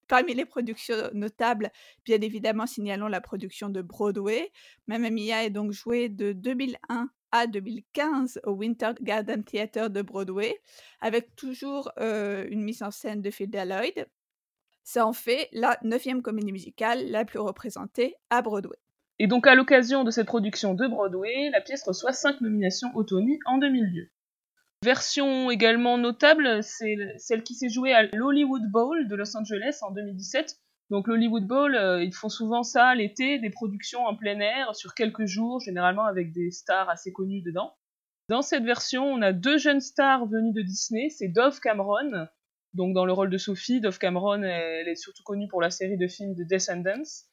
Parmi 0.09 0.33
les 0.33 0.45
productions 0.45 1.09
notables, 1.13 1.71
bien 2.05 2.19
évidemment, 2.21 2.65
signalons 2.65 3.07
la 3.07 3.21
production 3.21 3.69
de 3.69 3.81
Broadway. 3.81 4.51
Mamma 4.87 5.09
Mia 5.09 5.45
est 5.45 5.49
donc 5.49 5.71
jouée 5.71 6.09
de 6.09 6.33
2001 6.33 7.09
à 7.31 7.47
2015 7.47 8.41
au 8.45 8.51
Winter 8.51 8.91
Garden 9.01 9.43
Theatre 9.43 9.89
de 9.89 10.01
Broadway, 10.01 10.57
avec 10.99 11.35
toujours 11.35 11.91
une 11.97 12.63
mise 12.63 12.83
en 12.83 12.91
scène 12.91 13.21
de 13.21 13.31
Phil 13.31 13.49
Lloyd. 13.49 14.07
Ça 14.83 15.05
en 15.05 15.13
fait 15.13 15.49
la 15.51 15.77
neuvième 15.83 16.21
comédie 16.21 16.53
musicale 16.53 17.09
la 17.09 17.25
plus 17.25 17.39
représentée 17.39 18.15
à 18.29 18.41
Broadway. 18.41 18.77
Et 19.19 19.27
donc 19.27 19.47
à 19.47 19.55
l'occasion 19.55 20.03
de 20.03 20.11
cette 20.11 20.27
production 20.27 20.73
de 20.73 20.87
Broadway, 20.87 21.49
la 21.51 21.61
pièce 21.61 21.83
reçoit 21.83 22.13
5 22.13 22.41
nominations 22.41 22.89
au 22.95 23.03
Tony 23.03 23.39
en 23.45 23.57
2002. 23.57 24.09
Version 24.83 25.49
également 25.49 25.97
notable, 25.97 26.63
c'est 26.63 26.95
celle 27.17 27.43
qui 27.43 27.55
s'est 27.55 27.69
jouée 27.69 27.93
à 27.93 28.03
l'Hollywood 28.03 28.69
Bowl 28.71 29.07
de 29.07 29.15
Los 29.15 29.35
Angeles 29.35 29.79
en 29.81 29.91
2017. 29.91 30.55
Donc 30.91 31.07
l'Hollywood 31.07 31.47
Bowl, 31.47 31.75
euh, 31.75 32.03
ils 32.03 32.13
font 32.13 32.29
souvent 32.29 32.63
ça 32.63 32.93
l'été, 32.93 33.39
des 33.39 33.49
productions 33.49 34.05
en 34.05 34.15
plein 34.15 34.39
air 34.39 34.75
sur 34.75 34.93
quelques 34.93 35.25
jours, 35.25 35.59
généralement 35.59 36.05
avec 36.05 36.31
des 36.31 36.51
stars 36.51 36.89
assez 36.89 37.11
connues 37.11 37.41
dedans. 37.41 37.73
Dans 38.29 38.41
cette 38.41 38.63
version, 38.63 39.03
on 39.05 39.21
a 39.21 39.33
deux 39.33 39.57
jeunes 39.57 39.81
stars 39.81 40.27
venues 40.27 40.53
de 40.53 40.61
Disney, 40.61 41.09
c'est 41.09 41.27
Dove 41.27 41.59
Cameron, 41.59 42.27
donc 42.73 42.93
dans 42.93 43.05
le 43.05 43.13
rôle 43.13 43.29
de 43.29 43.37
Sophie, 43.37 43.81
Dove 43.81 43.97
Cameron, 43.97 44.43
elle 44.43 44.87
est 44.87 44.95
surtout 44.95 45.23
connue 45.23 45.47
pour 45.47 45.61
la 45.61 45.71
série 45.71 45.97
de 45.97 46.07
films 46.07 46.35
The 46.35 46.47
Descendants, 46.47 47.25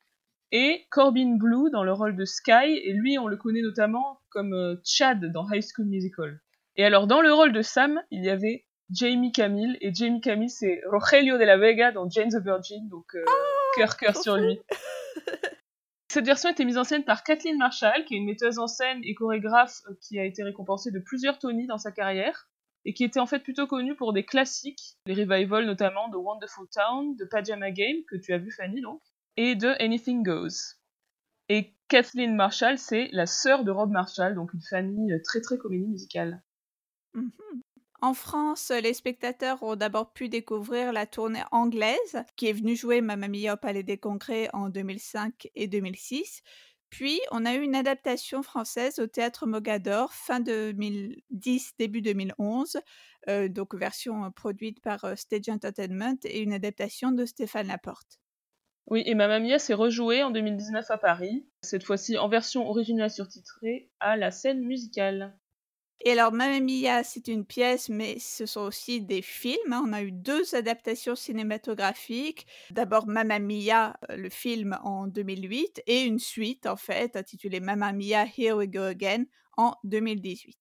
et 0.54 0.86
Corbin 0.88 1.36
Blue 1.36 1.68
dans 1.72 1.82
le 1.82 1.92
rôle 1.92 2.14
de 2.14 2.24
Sky, 2.24 2.80
et 2.84 2.92
lui 2.92 3.18
on 3.18 3.26
le 3.26 3.36
connaît 3.36 3.60
notamment 3.60 4.20
comme 4.30 4.54
euh, 4.54 4.76
Chad 4.84 5.32
dans 5.32 5.50
High 5.50 5.64
School 5.64 5.86
Musical. 5.86 6.40
Et 6.76 6.84
alors, 6.84 7.08
dans 7.08 7.20
le 7.20 7.32
rôle 7.32 7.52
de 7.52 7.60
Sam, 7.60 8.00
il 8.12 8.24
y 8.24 8.30
avait 8.30 8.64
Jamie 8.88 9.32
Camille, 9.32 9.76
et 9.80 9.92
Jamie 9.92 10.20
Camille, 10.20 10.48
c'est 10.48 10.80
Rogelio 10.88 11.38
de 11.38 11.42
la 11.42 11.56
Vega 11.56 11.90
dans 11.90 12.08
Jane 12.08 12.28
the 12.28 12.42
Virgin, 12.42 12.88
donc 12.88 13.16
euh, 13.16 13.24
oh, 13.26 13.32
cœur 13.76 13.96
cœur 13.96 14.16
sur 14.16 14.36
lui. 14.36 14.60
Cette 16.08 16.26
version 16.26 16.50
était 16.50 16.64
mise 16.64 16.78
en 16.78 16.84
scène 16.84 17.02
par 17.02 17.24
Kathleen 17.24 17.58
Marshall, 17.58 18.04
qui 18.04 18.14
est 18.14 18.18
une 18.18 18.26
metteuse 18.26 18.60
en 18.60 18.68
scène 18.68 19.00
et 19.02 19.14
chorégraphe 19.14 19.80
euh, 19.90 19.94
qui 20.00 20.20
a 20.20 20.24
été 20.24 20.44
récompensée 20.44 20.92
de 20.92 21.00
plusieurs 21.00 21.40
Tony 21.40 21.66
dans 21.66 21.78
sa 21.78 21.90
carrière, 21.90 22.48
et 22.84 22.94
qui 22.94 23.02
était 23.02 23.18
en 23.18 23.26
fait 23.26 23.40
plutôt 23.40 23.66
connue 23.66 23.96
pour 23.96 24.12
des 24.12 24.24
classiques, 24.24 24.98
les 25.06 25.14
revivals 25.14 25.66
notamment 25.66 26.08
de 26.10 26.16
Wonderful 26.16 26.68
Town, 26.68 27.16
de 27.16 27.24
Pajama 27.24 27.72
Game, 27.72 28.04
que 28.08 28.14
tu 28.14 28.32
as 28.32 28.38
vu 28.38 28.52
Fanny 28.52 28.80
donc, 28.80 29.02
et 29.36 29.54
de 29.54 29.74
Anything 29.82 30.22
Goes. 30.22 30.76
Et 31.48 31.74
Kathleen 31.88 32.34
Marshall, 32.34 32.78
c'est 32.78 33.08
la 33.12 33.26
sœur 33.26 33.64
de 33.64 33.70
Rob 33.70 33.90
Marshall, 33.90 34.34
donc 34.34 34.54
une 34.54 34.62
famille 34.62 35.12
euh, 35.12 35.20
très 35.22 35.40
très 35.40 35.58
comédie 35.58 35.86
musicale. 35.86 36.42
Mmh 37.14 37.30
en 38.04 38.12
France, 38.12 38.70
les 38.70 38.92
spectateurs 38.92 39.62
ont 39.62 39.76
d'abord 39.76 40.12
pu 40.12 40.28
découvrir 40.28 40.92
la 40.92 41.06
tournée 41.06 41.42
anglaise, 41.52 42.22
qui 42.36 42.48
est 42.48 42.52
venue 42.52 42.76
jouer 42.76 43.00
Mamma 43.00 43.28
Mia 43.28 43.54
au 43.54 43.56
Palais 43.56 43.82
des 43.82 43.96
Congrès 43.96 44.50
en 44.52 44.68
2005 44.68 45.48
et 45.54 45.68
2006. 45.68 46.42
Puis, 46.90 47.18
on 47.30 47.46
a 47.46 47.54
eu 47.54 47.62
une 47.62 47.74
adaptation 47.74 48.42
française 48.42 48.98
au 48.98 49.06
Théâtre 49.06 49.46
Mogador 49.46 50.12
fin 50.12 50.40
2010, 50.40 51.76
début 51.78 52.02
2011, 52.02 52.76
euh, 53.30 53.48
donc 53.48 53.74
version 53.74 54.30
produite 54.32 54.82
par 54.82 55.02
euh, 55.06 55.16
Stage 55.16 55.48
Entertainment 55.48 56.18
et 56.24 56.42
une 56.42 56.52
adaptation 56.52 57.10
de 57.10 57.24
Stéphane 57.24 57.68
Laporte. 57.68 58.20
Oui, 58.86 59.02
et 59.06 59.14
Mamma 59.14 59.40
Mia 59.40 59.58
s'est 59.58 59.74
rejouée 59.74 60.22
en 60.22 60.30
2019 60.30 60.90
à 60.90 60.98
Paris, 60.98 61.46
cette 61.62 61.84
fois-ci 61.84 62.18
en 62.18 62.28
version 62.28 62.68
originale 62.68 63.10
surtitrée 63.10 63.90
à 63.98 64.16
la 64.16 64.30
scène 64.30 64.60
musicale. 64.60 65.34
Et 66.06 66.12
alors, 66.12 66.32
Mamma 66.32 66.60
Mia, 66.60 67.02
c'est 67.02 67.28
une 67.28 67.46
pièce, 67.46 67.88
mais 67.88 68.18
ce 68.18 68.44
sont 68.44 68.60
aussi 68.60 69.00
des 69.00 69.22
films. 69.22 69.72
Hein. 69.72 69.84
On 69.88 69.92
a 69.94 70.02
eu 70.02 70.12
deux 70.12 70.54
adaptations 70.54 71.14
cinématographiques. 71.14 72.46
D'abord, 72.72 73.06
Mamma 73.06 73.38
Mia, 73.38 73.96
euh, 74.10 74.16
le 74.16 74.28
film 74.28 74.76
en 74.82 75.06
2008, 75.06 75.82
et 75.86 76.02
une 76.02 76.18
suite, 76.18 76.66
en 76.66 76.76
fait, 76.76 77.16
intitulée 77.16 77.60
Mamma 77.60 77.92
Mia, 77.92 78.26
Here 78.36 78.54
We 78.54 78.68
Go 78.68 78.82
Again, 78.82 79.24
en 79.56 79.76
2018. 79.84 80.58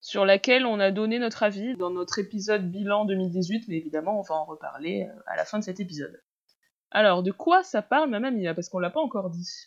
Sur 0.00 0.24
laquelle 0.24 0.64
on 0.64 0.78
a 0.78 0.92
donné 0.92 1.18
notre 1.18 1.42
avis 1.42 1.74
dans 1.76 1.90
notre 1.90 2.20
épisode 2.20 2.70
bilan 2.70 3.04
2018, 3.06 3.64
mais 3.68 3.78
évidemment, 3.78 4.20
on 4.20 4.22
va 4.22 4.36
en 4.36 4.44
reparler 4.44 5.08
euh, 5.08 5.20
à 5.26 5.34
la 5.34 5.44
fin 5.44 5.58
de 5.58 5.64
cet 5.64 5.80
épisode. 5.80 6.22
Alors, 6.94 7.24
de 7.24 7.32
quoi 7.32 7.64
ça 7.64 7.82
parle 7.82 8.08
Mamma 8.08 8.30
Mia 8.30 8.54
Parce 8.54 8.68
qu'on 8.68 8.78
l'a 8.78 8.88
pas 8.88 9.00
encore 9.00 9.28
dit? 9.28 9.66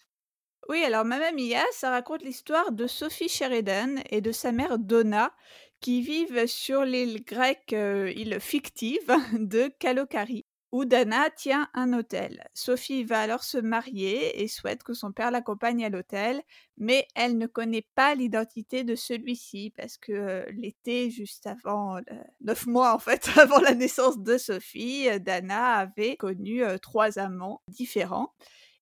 Oui, 0.69 0.81
alors 0.84 1.05
Mamma 1.05 1.31
Mia, 1.34 1.62
ça 1.74 1.91
raconte 1.91 2.24
l'histoire 2.24 2.72
de 2.72 2.88
Sophie 2.88 3.29
Sheridan 3.29 3.98
et 4.10 4.22
de 4.22 4.31
sa 4.31 4.51
mère 4.51 4.79
Donna 4.79 5.34
qui 5.81 6.01
vivent 6.01 6.48
sur 6.48 6.84
l'île 6.84 7.24
grecque, 7.25 7.74
euh, 7.74 8.12
île 8.15 8.39
fictive 8.39 9.13
de 9.34 9.67
Kalokari, 9.77 10.46
où 10.71 10.86
Dana 10.86 11.29
tient 11.29 11.69
un 11.74 11.93
hôtel. 11.93 12.43
Sophie 12.53 13.03
va 13.03 13.21
alors 13.21 13.43
se 13.43 13.57
marier 13.57 14.41
et 14.41 14.47
souhaite 14.47 14.83
que 14.83 14.93
son 14.93 15.12
père 15.12 15.31
l'accompagne 15.31 15.86
à 15.86 15.89
l'hôtel, 15.89 16.41
mais 16.77 17.07
elle 17.15 17.38
ne 17.38 17.47
connaît 17.47 17.88
pas 17.95 18.15
l'identité 18.15 18.83
de 18.83 18.95
celui-ci 18.95 19.74
parce 19.77 19.97
que 19.97 20.12
euh, 20.12 20.45
l'été, 20.51 21.09
juste 21.09 21.47
avant, 21.47 22.00
neuf 22.41 22.65
mois 22.67 22.93
en 22.93 23.00
fait, 23.00 23.29
avant 23.39 23.59
la 23.59 23.74
naissance 23.74 24.19
de 24.19 24.38
Sophie, 24.38 25.07
Dana 25.19 25.75
avait 25.75 26.17
connu 26.17 26.63
euh, 26.63 26.77
trois 26.77 27.19
amants 27.19 27.62
différents. 27.67 28.33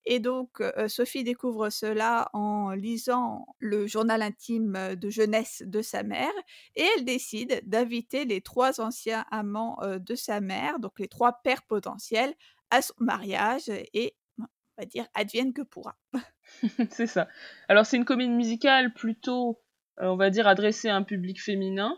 Et 0.05 0.19
donc, 0.19 0.61
Sophie 0.87 1.23
découvre 1.23 1.69
cela 1.69 2.29
en 2.33 2.71
lisant 2.71 3.47
le 3.59 3.87
journal 3.87 4.21
intime 4.21 4.95
de 4.95 5.09
jeunesse 5.09 5.63
de 5.65 5.81
sa 5.81 6.03
mère 6.03 6.31
et 6.75 6.83
elle 6.95 7.05
décide 7.05 7.61
d'inviter 7.65 8.25
les 8.25 8.41
trois 8.41 8.81
anciens 8.81 9.25
amants 9.31 9.79
de 9.81 10.15
sa 10.15 10.41
mère, 10.41 10.79
donc 10.79 10.99
les 10.99 11.07
trois 11.07 11.39
pères 11.43 11.63
potentiels, 11.63 12.35
à 12.69 12.81
son 12.81 12.93
mariage 12.99 13.69
et 13.69 14.15
on 14.39 14.45
va 14.77 14.85
dire 14.85 15.07
advienne 15.13 15.53
que 15.53 15.61
pourra. 15.61 15.97
c'est 16.91 17.07
ça. 17.07 17.27
Alors 17.67 17.85
c'est 17.85 17.97
une 17.97 18.05
comédie 18.05 18.31
musicale 18.31 18.93
plutôt, 18.93 19.61
on 19.97 20.17
va 20.17 20.29
dire, 20.29 20.47
adressée 20.47 20.89
à 20.89 20.95
un 20.95 21.03
public 21.03 21.41
féminin. 21.41 21.97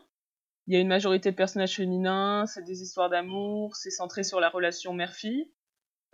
Il 0.67 0.73
y 0.73 0.77
a 0.77 0.79
une 0.81 0.87
majorité 0.87 1.31
de 1.31 1.35
personnages 1.35 1.75
féminins, 1.75 2.45
c'est 2.45 2.63
des 2.63 2.81
histoires 2.81 3.09
d'amour, 3.09 3.75
c'est 3.75 3.89
centré 3.89 4.23
sur 4.23 4.39
la 4.39 4.49
relation 4.49 4.93
mère-fille. 4.93 5.49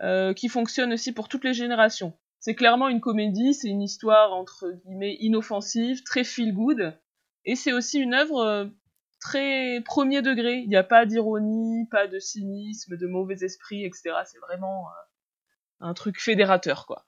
Euh, 0.01 0.33
qui 0.33 0.49
fonctionne 0.49 0.91
aussi 0.91 1.11
pour 1.11 1.29
toutes 1.29 1.43
les 1.43 1.53
générations. 1.53 2.17
C'est 2.39 2.55
clairement 2.55 2.89
une 2.89 2.99
comédie, 2.99 3.53
c'est 3.53 3.69
une 3.69 3.81
histoire 3.81 4.33
entre 4.33 4.71
guillemets 4.83 5.15
inoffensive, 5.19 6.01
très 6.03 6.23
feel 6.23 6.53
good, 6.53 6.97
et 7.45 7.55
c'est 7.55 7.73
aussi 7.73 7.99
une 7.99 8.15
œuvre 8.15 8.39
euh, 8.39 8.65
très 9.21 9.81
premier 9.85 10.23
degré. 10.23 10.57
Il 10.57 10.67
n'y 10.67 10.75
a 10.75 10.83
pas 10.83 11.05
d'ironie, 11.05 11.87
pas 11.91 12.07
de 12.07 12.17
cynisme, 12.17 12.97
de 12.97 13.07
mauvais 13.07 13.35
esprit, 13.45 13.85
etc. 13.85 14.15
C'est 14.25 14.39
vraiment 14.39 14.87
euh, 14.87 15.87
un 15.87 15.93
truc 15.93 16.19
fédérateur, 16.19 16.87
quoi. 16.87 17.05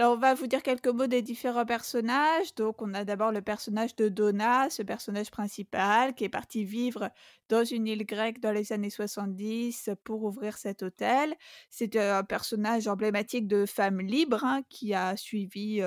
Alors, 0.00 0.14
on 0.14 0.16
va 0.20 0.34
vous 0.34 0.46
dire 0.46 0.62
quelques 0.62 0.86
mots 0.88 1.08
des 1.08 1.22
différents 1.22 1.66
personnages. 1.66 2.54
Donc, 2.54 2.82
on 2.82 2.94
a 2.94 3.04
d'abord 3.04 3.32
le 3.32 3.42
personnage 3.42 3.96
de 3.96 4.08
Donna, 4.08 4.70
ce 4.70 4.82
personnage 4.82 5.30
principal 5.32 6.14
qui 6.14 6.22
est 6.24 6.28
parti 6.28 6.64
vivre 6.64 7.10
dans 7.48 7.64
une 7.64 7.88
île 7.88 8.06
grecque 8.06 8.38
dans 8.40 8.52
les 8.52 8.72
années 8.72 8.90
70 8.90 9.90
pour 10.04 10.22
ouvrir 10.22 10.56
cet 10.56 10.84
hôtel. 10.84 11.34
C'est 11.68 11.96
un 11.96 12.22
personnage 12.22 12.86
emblématique 12.86 13.48
de 13.48 13.66
femme 13.66 14.00
libre 14.00 14.44
hein, 14.44 14.62
qui 14.68 14.94
a 14.94 15.16
suivi 15.16 15.82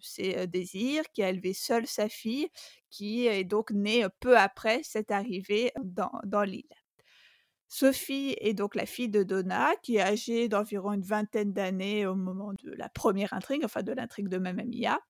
ses 0.00 0.46
désirs, 0.48 1.04
qui 1.12 1.22
a 1.22 1.28
élevé 1.30 1.52
seule 1.54 1.86
sa 1.86 2.08
fille, 2.08 2.48
qui 2.90 3.26
est 3.28 3.44
donc 3.44 3.70
née 3.70 4.04
peu 4.18 4.36
après 4.36 4.80
cette 4.82 5.12
arrivée 5.12 5.70
dans 5.84 6.42
l'île. 6.42 6.83
Sophie 7.74 8.36
est 8.38 8.54
donc 8.54 8.76
la 8.76 8.86
fille 8.86 9.08
de 9.08 9.24
Donna, 9.24 9.74
qui 9.82 9.96
est 9.96 10.00
âgée 10.00 10.48
d'environ 10.48 10.92
une 10.92 11.02
vingtaine 11.02 11.52
d'années 11.52 12.06
au 12.06 12.14
moment 12.14 12.52
de 12.62 12.70
la 12.70 12.88
première 12.88 13.32
intrigue, 13.32 13.64
enfin 13.64 13.82
de 13.82 13.90
l'intrigue 13.90 14.28
de 14.28 14.38
Mamma 14.38 14.62
Mia. 14.62 15.00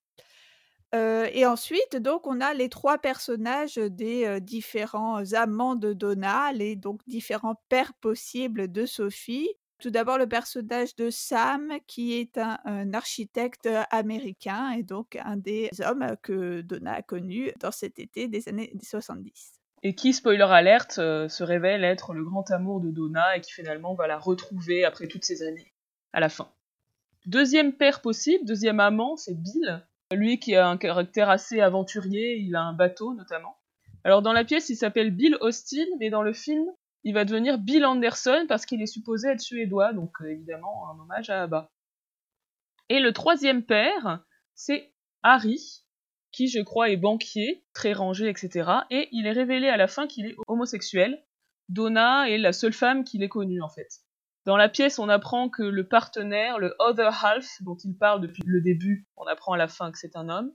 Euh, 0.95 1.29
et 1.31 1.45
ensuite, 1.45 1.95
donc, 1.97 2.25
on 2.25 2.41
a 2.41 2.55
les 2.55 2.69
trois 2.69 2.97
personnages 2.97 3.75
des 3.75 4.25
euh, 4.25 4.39
différents 4.39 5.33
amants 5.33 5.75
de 5.75 5.93
Donna, 5.93 6.51
les 6.53 6.75
donc 6.75 7.01
différents 7.05 7.61
pères 7.69 7.93
possibles 8.01 8.71
de 8.71 8.87
Sophie. 8.87 9.47
Tout 9.77 9.91
d'abord, 9.91 10.17
le 10.17 10.27
personnage 10.27 10.95
de 10.95 11.11
Sam, 11.11 11.71
qui 11.85 12.13
est 12.13 12.39
un, 12.39 12.93
architecte 12.93 13.69
américain 13.91 14.71
et 14.71 14.81
donc 14.81 15.17
un 15.23 15.37
des 15.37 15.69
hommes 15.85 16.15
que 16.23 16.61
Donna 16.61 16.93
a 16.93 17.01
connus 17.03 17.51
dans 17.59 17.71
cet 17.71 17.99
été 17.99 18.27
des 18.27 18.49
années 18.49 18.73
70 18.81 19.59
et 19.85 19.93
qui, 19.93 20.13
spoiler 20.13 20.47
alerte, 20.49 20.97
euh, 20.97 21.29
se 21.29 21.43
révèle 21.43 21.83
être 21.83 22.15
le 22.15 22.23
grand 22.23 22.49
amour 22.49 22.81
de 22.81 22.89
Donna 22.89 23.37
et 23.37 23.41
qui 23.41 23.51
finalement 23.51 23.93
va 23.93 24.07
la 24.07 24.17
retrouver 24.17 24.83
après 24.83 25.07
toutes 25.07 25.23
ces 25.23 25.43
années, 25.43 25.75
à 26.11 26.19
la 26.19 26.27
fin. 26.27 26.51
Deuxième 27.27 27.71
père 27.71 28.01
possible, 28.01 28.45
deuxième 28.45 28.79
amant, 28.79 29.15
c'est 29.15 29.39
Bill. 29.39 29.85
Lui 30.11 30.39
qui 30.39 30.55
a 30.55 30.67
un 30.67 30.77
caractère 30.77 31.29
assez 31.29 31.61
aventurier, 31.61 32.35
il 32.37 32.55
a 32.55 32.63
un 32.63 32.73
bateau 32.73 33.13
notamment. 33.13 33.57
Alors 34.03 34.23
dans 34.23 34.33
la 34.33 34.43
pièce, 34.43 34.69
il 34.69 34.75
s'appelle 34.75 35.11
Bill 35.11 35.37
Austin, 35.39 35.85
mais 35.99 36.09
dans 36.09 36.23
le 36.23 36.33
film, 36.33 36.65
il 37.03 37.13
va 37.13 37.23
devenir 37.23 37.59
Bill 37.59 37.85
Anderson 37.85 38.45
parce 38.47 38.65
qu'il 38.65 38.81
est 38.81 38.87
supposé 38.87 39.29
être 39.29 39.41
suédois, 39.41 39.93
donc 39.93 40.19
euh, 40.21 40.31
évidemment 40.31 40.89
un 40.89 40.99
hommage 40.99 41.29
à 41.29 41.43
Abba. 41.43 41.71
Et 42.89 42.99
le 42.99 43.13
troisième 43.13 43.61
père, 43.61 44.25
c'est 44.55 44.95
Harry, 45.21 45.84
qui, 46.35 46.49
je 46.49 46.59
crois, 46.59 46.89
est 46.89 46.97
banquier, 46.97 47.63
très 47.73 47.93
rangé, 47.93 48.27
etc. 48.27 48.69
Et 48.91 49.07
il 49.13 49.25
est 49.25 49.31
révélé 49.31 49.69
à 49.69 49.77
la 49.77 49.87
fin 49.87 50.05
qu'il 50.05 50.25
est 50.25 50.35
homosexuel. 50.47 51.23
Donna 51.69 52.29
est 52.29 52.37
la 52.37 52.51
seule 52.51 52.73
femme 52.73 53.05
qu'il 53.05 53.23
ait 53.23 53.29
connue, 53.29 53.61
en 53.61 53.69
fait. 53.69 53.87
Dans 54.45 54.57
la 54.57 54.67
pièce, 54.67 54.99
on 54.99 55.07
apprend 55.07 55.47
que 55.47 55.63
le 55.63 55.87
partenaire, 55.87 56.59
le 56.59 56.75
other 56.79 57.23
half, 57.23 57.47
dont 57.61 57.77
il 57.77 57.97
parle 57.97 58.19
depuis 58.19 58.43
le 58.45 58.59
début, 58.59 59.07
on 59.15 59.23
apprend 59.23 59.53
à 59.53 59.57
la 59.57 59.69
fin 59.69 59.93
que 59.93 59.97
c'est 59.97 60.17
un 60.17 60.27
homme. 60.27 60.51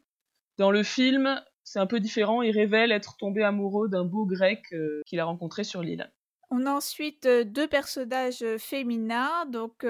Dans 0.59 0.71
le 0.71 0.83
film, 0.83 1.43
c'est 1.65 1.79
un 1.79 1.87
peu 1.87 1.99
différent, 1.99 2.43
il 2.43 2.53
révèle 2.53 2.93
être 2.93 3.17
tombé 3.17 3.43
amoureux 3.43 3.89
d'un 3.89 4.05
beau 4.05 4.27
grec 4.27 4.63
euh, 4.73 5.01
qu'il 5.07 5.19
a 5.19 5.25
rencontré 5.25 5.65
sur 5.65 5.83
l'île. 5.83 6.13
On 6.53 6.67
a 6.67 6.73
ensuite 6.73 7.29
deux 7.29 7.69
personnages 7.69 8.45
féminins. 8.59 9.47
Donc, 9.47 9.87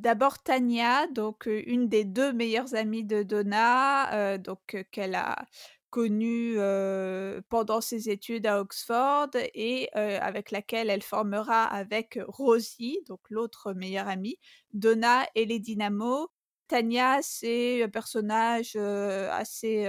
d'abord 0.00 0.42
Tania, 0.42 1.06
donc 1.08 1.46
une 1.46 1.88
des 1.88 2.04
deux 2.04 2.32
meilleures 2.32 2.74
amies 2.74 3.04
de 3.04 3.22
Donna, 3.22 4.38
donc 4.38 4.86
qu'elle 4.90 5.14
a 5.14 5.44
connue 5.90 6.56
pendant 7.50 7.82
ses 7.82 8.08
études 8.08 8.46
à 8.46 8.60
Oxford 8.60 9.28
et 9.34 9.92
avec 9.92 10.50
laquelle 10.50 10.88
elle 10.88 11.02
formera 11.02 11.64
avec 11.64 12.18
Rosie, 12.26 13.00
donc 13.06 13.20
l'autre 13.28 13.74
meilleure 13.74 14.08
amie, 14.08 14.38
Donna 14.72 15.26
et 15.34 15.44
les 15.44 15.58
Dynamos. 15.58 16.28
Tania, 16.68 17.20
c'est 17.20 17.82
un 17.82 17.88
personnage 17.90 18.76
assez 18.76 19.84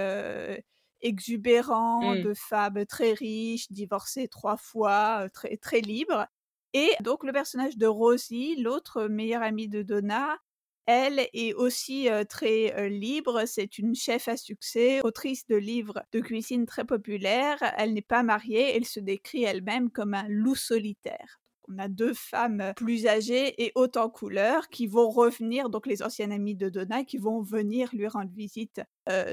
exubérant, 1.02 2.16
Mmh. 2.16 2.22
de 2.24 2.34
femme 2.34 2.86
très 2.86 3.14
riche, 3.14 3.72
divorcée 3.72 4.28
trois 4.28 4.58
fois, 4.58 5.28
très, 5.34 5.58
très 5.58 5.82
libre. 5.82 6.28
Et 6.74 6.90
donc 7.02 7.24
le 7.24 7.32
personnage 7.34 7.78
de 7.78 7.88
Rosie, 7.88 8.56
l'autre 8.62 9.06
meilleure 9.08 9.42
amie 9.44 9.68
de 9.70 9.82
Donna, 9.84 10.38
elle 10.86 11.28
est 11.34 11.54
aussi 11.54 12.08
très 12.30 12.90
libre. 12.90 13.44
C'est 13.46 13.78
une 13.78 13.96
chef 13.96 14.28
à 14.28 14.38
succès, 14.38 15.02
autrice 15.02 15.46
de 15.48 15.56
livres 15.58 16.04
de 16.14 16.20
cuisine 16.22 16.66
très 16.66 16.86
populaires. 16.86 17.60
Elle 17.78 17.94
n'est 17.94 18.02
pas 18.02 18.24
mariée. 18.24 18.76
Elle 18.76 18.86
se 18.86 19.00
décrit 19.00 19.44
elle-même 19.44 19.92
comme 19.92 20.14
un 20.14 20.28
loup 20.30 20.56
solitaire 20.56 21.40
on 21.68 21.78
a 21.78 21.88
deux 21.88 22.14
femmes 22.14 22.74
plus 22.76 23.08
âgées 23.08 23.62
et 23.64 23.72
hautes 23.76 23.98
en 23.98 24.10
couleur 24.10 24.70
qui 24.70 24.88
vont 24.88 25.10
revenir, 25.10 25.70
donc 25.70 25.88
les 25.88 26.02
anciennes 26.04 26.32
amies 26.32 26.56
de 26.56 26.70
Donna, 26.70 27.04
qui 27.04 27.18
vont 27.18 27.42
venir 27.42 27.90
lui 27.94 28.08
rendre 28.08 28.32
visite 28.34 28.82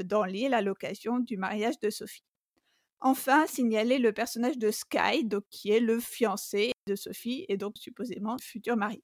dans 0.05 0.25
l'île 0.25 0.55
à 0.55 0.63
l'occasion 0.63 1.19
du 1.19 1.37
mariage 1.37 1.79
de 1.81 1.91
Sophie. 1.91 2.25
Enfin, 3.01 3.47
signaler 3.47 3.99
le 3.99 4.13
personnage 4.13 4.59
de 4.59 4.71
Sky, 4.71 5.29
qui 5.51 5.71
est 5.71 5.81
le 5.81 6.01
fiancé 6.01 6.73
de 6.87 6.97
Sophie 6.97 7.45
et 7.49 7.57
donc 7.57 7.77
supposément 7.77 8.37
futur 8.39 8.77
marié. 8.77 9.03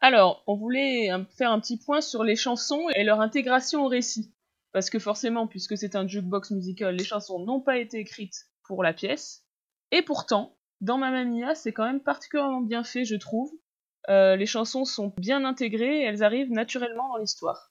Alors, 0.00 0.42
on 0.46 0.56
voulait 0.56 1.10
faire 1.36 1.52
un 1.52 1.60
petit 1.60 1.76
point 1.76 2.00
sur 2.00 2.24
les 2.24 2.36
chansons 2.36 2.88
et 2.96 3.04
leur 3.04 3.20
intégration 3.20 3.84
au 3.84 3.88
récit. 3.88 4.32
Parce 4.72 4.88
que 4.88 4.98
forcément, 4.98 5.46
puisque 5.46 5.76
c'est 5.76 5.96
un 5.96 6.06
jukebox 6.06 6.52
musical, 6.52 6.96
les 6.96 7.04
chansons 7.04 7.44
n'ont 7.44 7.60
pas 7.60 7.76
été 7.76 7.98
écrites 7.98 8.46
pour 8.62 8.82
la 8.82 8.94
pièce. 8.94 9.44
Et 9.90 10.00
pourtant, 10.00 10.56
dans 10.80 10.98
Mamma 10.98 11.24
Mia, 11.24 11.54
c'est 11.54 11.72
quand 11.72 11.84
même 11.84 12.00
particulièrement 12.00 12.60
bien 12.60 12.84
fait, 12.84 13.04
je 13.04 13.16
trouve. 13.16 13.52
Euh, 14.08 14.36
les 14.36 14.46
chansons 14.46 14.84
sont 14.84 15.12
bien 15.18 15.44
intégrées 15.44 16.00
et 16.00 16.04
elles 16.04 16.22
arrivent 16.22 16.50
naturellement 16.50 17.08
dans 17.08 17.18
l'histoire. 17.18 17.70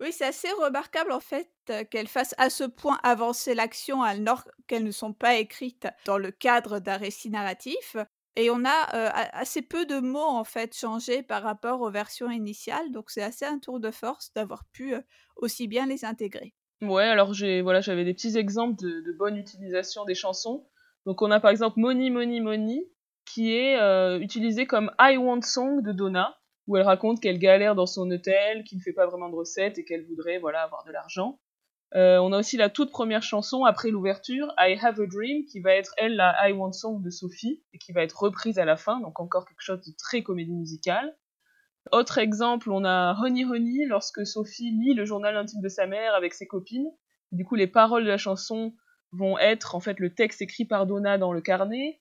Oui, 0.00 0.12
c'est 0.12 0.26
assez 0.26 0.50
remarquable 0.52 1.12
en 1.12 1.20
fait 1.20 1.50
euh, 1.68 1.84
qu'elles 1.84 2.08
fassent 2.08 2.34
à 2.38 2.50
ce 2.50 2.64
point 2.64 2.98
avancer 3.02 3.54
l'action 3.54 4.02
alors 4.02 4.48
qu'elles 4.66 4.84
ne 4.84 4.90
sont 4.90 5.12
pas 5.12 5.36
écrites 5.36 5.86
dans 6.06 6.18
le 6.18 6.30
cadre 6.30 6.78
d'un 6.80 6.96
récit 6.96 7.30
narratif. 7.30 7.96
Et 8.36 8.50
on 8.50 8.64
a 8.64 8.94
euh, 8.94 9.10
assez 9.32 9.60
peu 9.60 9.86
de 9.86 10.00
mots 10.00 10.20
en 10.20 10.44
fait 10.44 10.74
changés 10.74 11.22
par 11.22 11.42
rapport 11.42 11.80
aux 11.82 11.90
versions 11.90 12.30
initiales, 12.30 12.90
donc 12.92 13.10
c'est 13.10 13.22
assez 13.22 13.44
un 13.44 13.58
tour 13.58 13.80
de 13.80 13.90
force 13.90 14.32
d'avoir 14.32 14.64
pu 14.72 14.94
aussi 15.36 15.68
bien 15.68 15.86
les 15.86 16.04
intégrer. 16.04 16.54
Ouais, 16.80 17.04
alors 17.04 17.34
j'ai 17.34 17.60
voilà, 17.60 17.80
j'avais 17.80 18.04
des 18.04 18.14
petits 18.14 18.38
exemples 18.38 18.80
de, 18.82 19.00
de 19.00 19.12
bonne 19.12 19.36
utilisation 19.36 20.04
des 20.04 20.14
chansons. 20.14 20.69
Donc 21.06 21.22
on 21.22 21.30
a 21.30 21.40
par 21.40 21.50
exemple 21.50 21.78
Money 21.78 22.10
Money 22.10 22.40
Money 22.40 22.86
qui 23.24 23.54
est 23.54 23.78
euh, 23.80 24.18
utilisé 24.18 24.66
comme 24.66 24.90
I 25.00 25.16
Want 25.16 25.42
Song 25.42 25.82
de 25.82 25.92
Donna 25.92 26.36
où 26.66 26.76
elle 26.76 26.84
raconte 26.84 27.20
qu'elle 27.20 27.38
galère 27.38 27.74
dans 27.74 27.86
son 27.86 28.10
hôtel, 28.10 28.64
qu'il 28.64 28.78
ne 28.78 28.82
fait 28.82 28.92
pas 28.92 29.06
vraiment 29.06 29.28
de 29.28 29.34
recettes 29.34 29.78
et 29.78 29.84
qu'elle 29.84 30.06
voudrait 30.06 30.38
voilà 30.38 30.62
avoir 30.62 30.84
de 30.84 30.92
l'argent. 30.92 31.40
Euh, 31.96 32.18
on 32.18 32.32
a 32.32 32.38
aussi 32.38 32.56
la 32.56 32.68
toute 32.68 32.92
première 32.92 33.22
chanson 33.22 33.64
après 33.64 33.90
l'ouverture, 33.90 34.52
I 34.58 34.78
Have 34.80 35.00
a 35.00 35.06
Dream, 35.06 35.44
qui 35.46 35.58
va 35.58 35.72
être 35.74 35.92
elle 35.96 36.14
la 36.14 36.48
I 36.48 36.52
Want 36.52 36.72
Song 36.72 37.02
de 37.02 37.10
Sophie 37.10 37.64
et 37.72 37.78
qui 37.78 37.92
va 37.92 38.02
être 38.02 38.22
reprise 38.22 38.60
à 38.60 38.64
la 38.64 38.76
fin, 38.76 39.00
donc 39.00 39.18
encore 39.18 39.44
quelque 39.44 39.62
chose 39.62 39.80
de 39.80 39.92
très 39.98 40.22
comédie 40.22 40.54
musicale. 40.54 41.16
Autre 41.90 42.18
exemple, 42.18 42.70
on 42.70 42.84
a 42.84 43.16
Honey 43.20 43.44
Honey 43.44 43.86
lorsque 43.86 44.24
Sophie 44.24 44.70
lit 44.70 44.94
le 44.94 45.04
journal 45.04 45.36
intime 45.36 45.62
de 45.62 45.68
sa 45.68 45.86
mère 45.86 46.14
avec 46.14 46.34
ses 46.34 46.46
copines. 46.46 46.90
Du 47.32 47.44
coup, 47.44 47.56
les 47.56 47.66
paroles 47.66 48.04
de 48.04 48.08
la 48.08 48.18
chanson 48.18 48.74
vont 49.12 49.38
être 49.38 49.74
en 49.74 49.80
fait 49.80 49.98
le 49.98 50.14
texte 50.14 50.42
écrit 50.42 50.64
par 50.64 50.86
Donna 50.86 51.18
dans 51.18 51.32
le 51.32 51.40
carnet. 51.40 52.00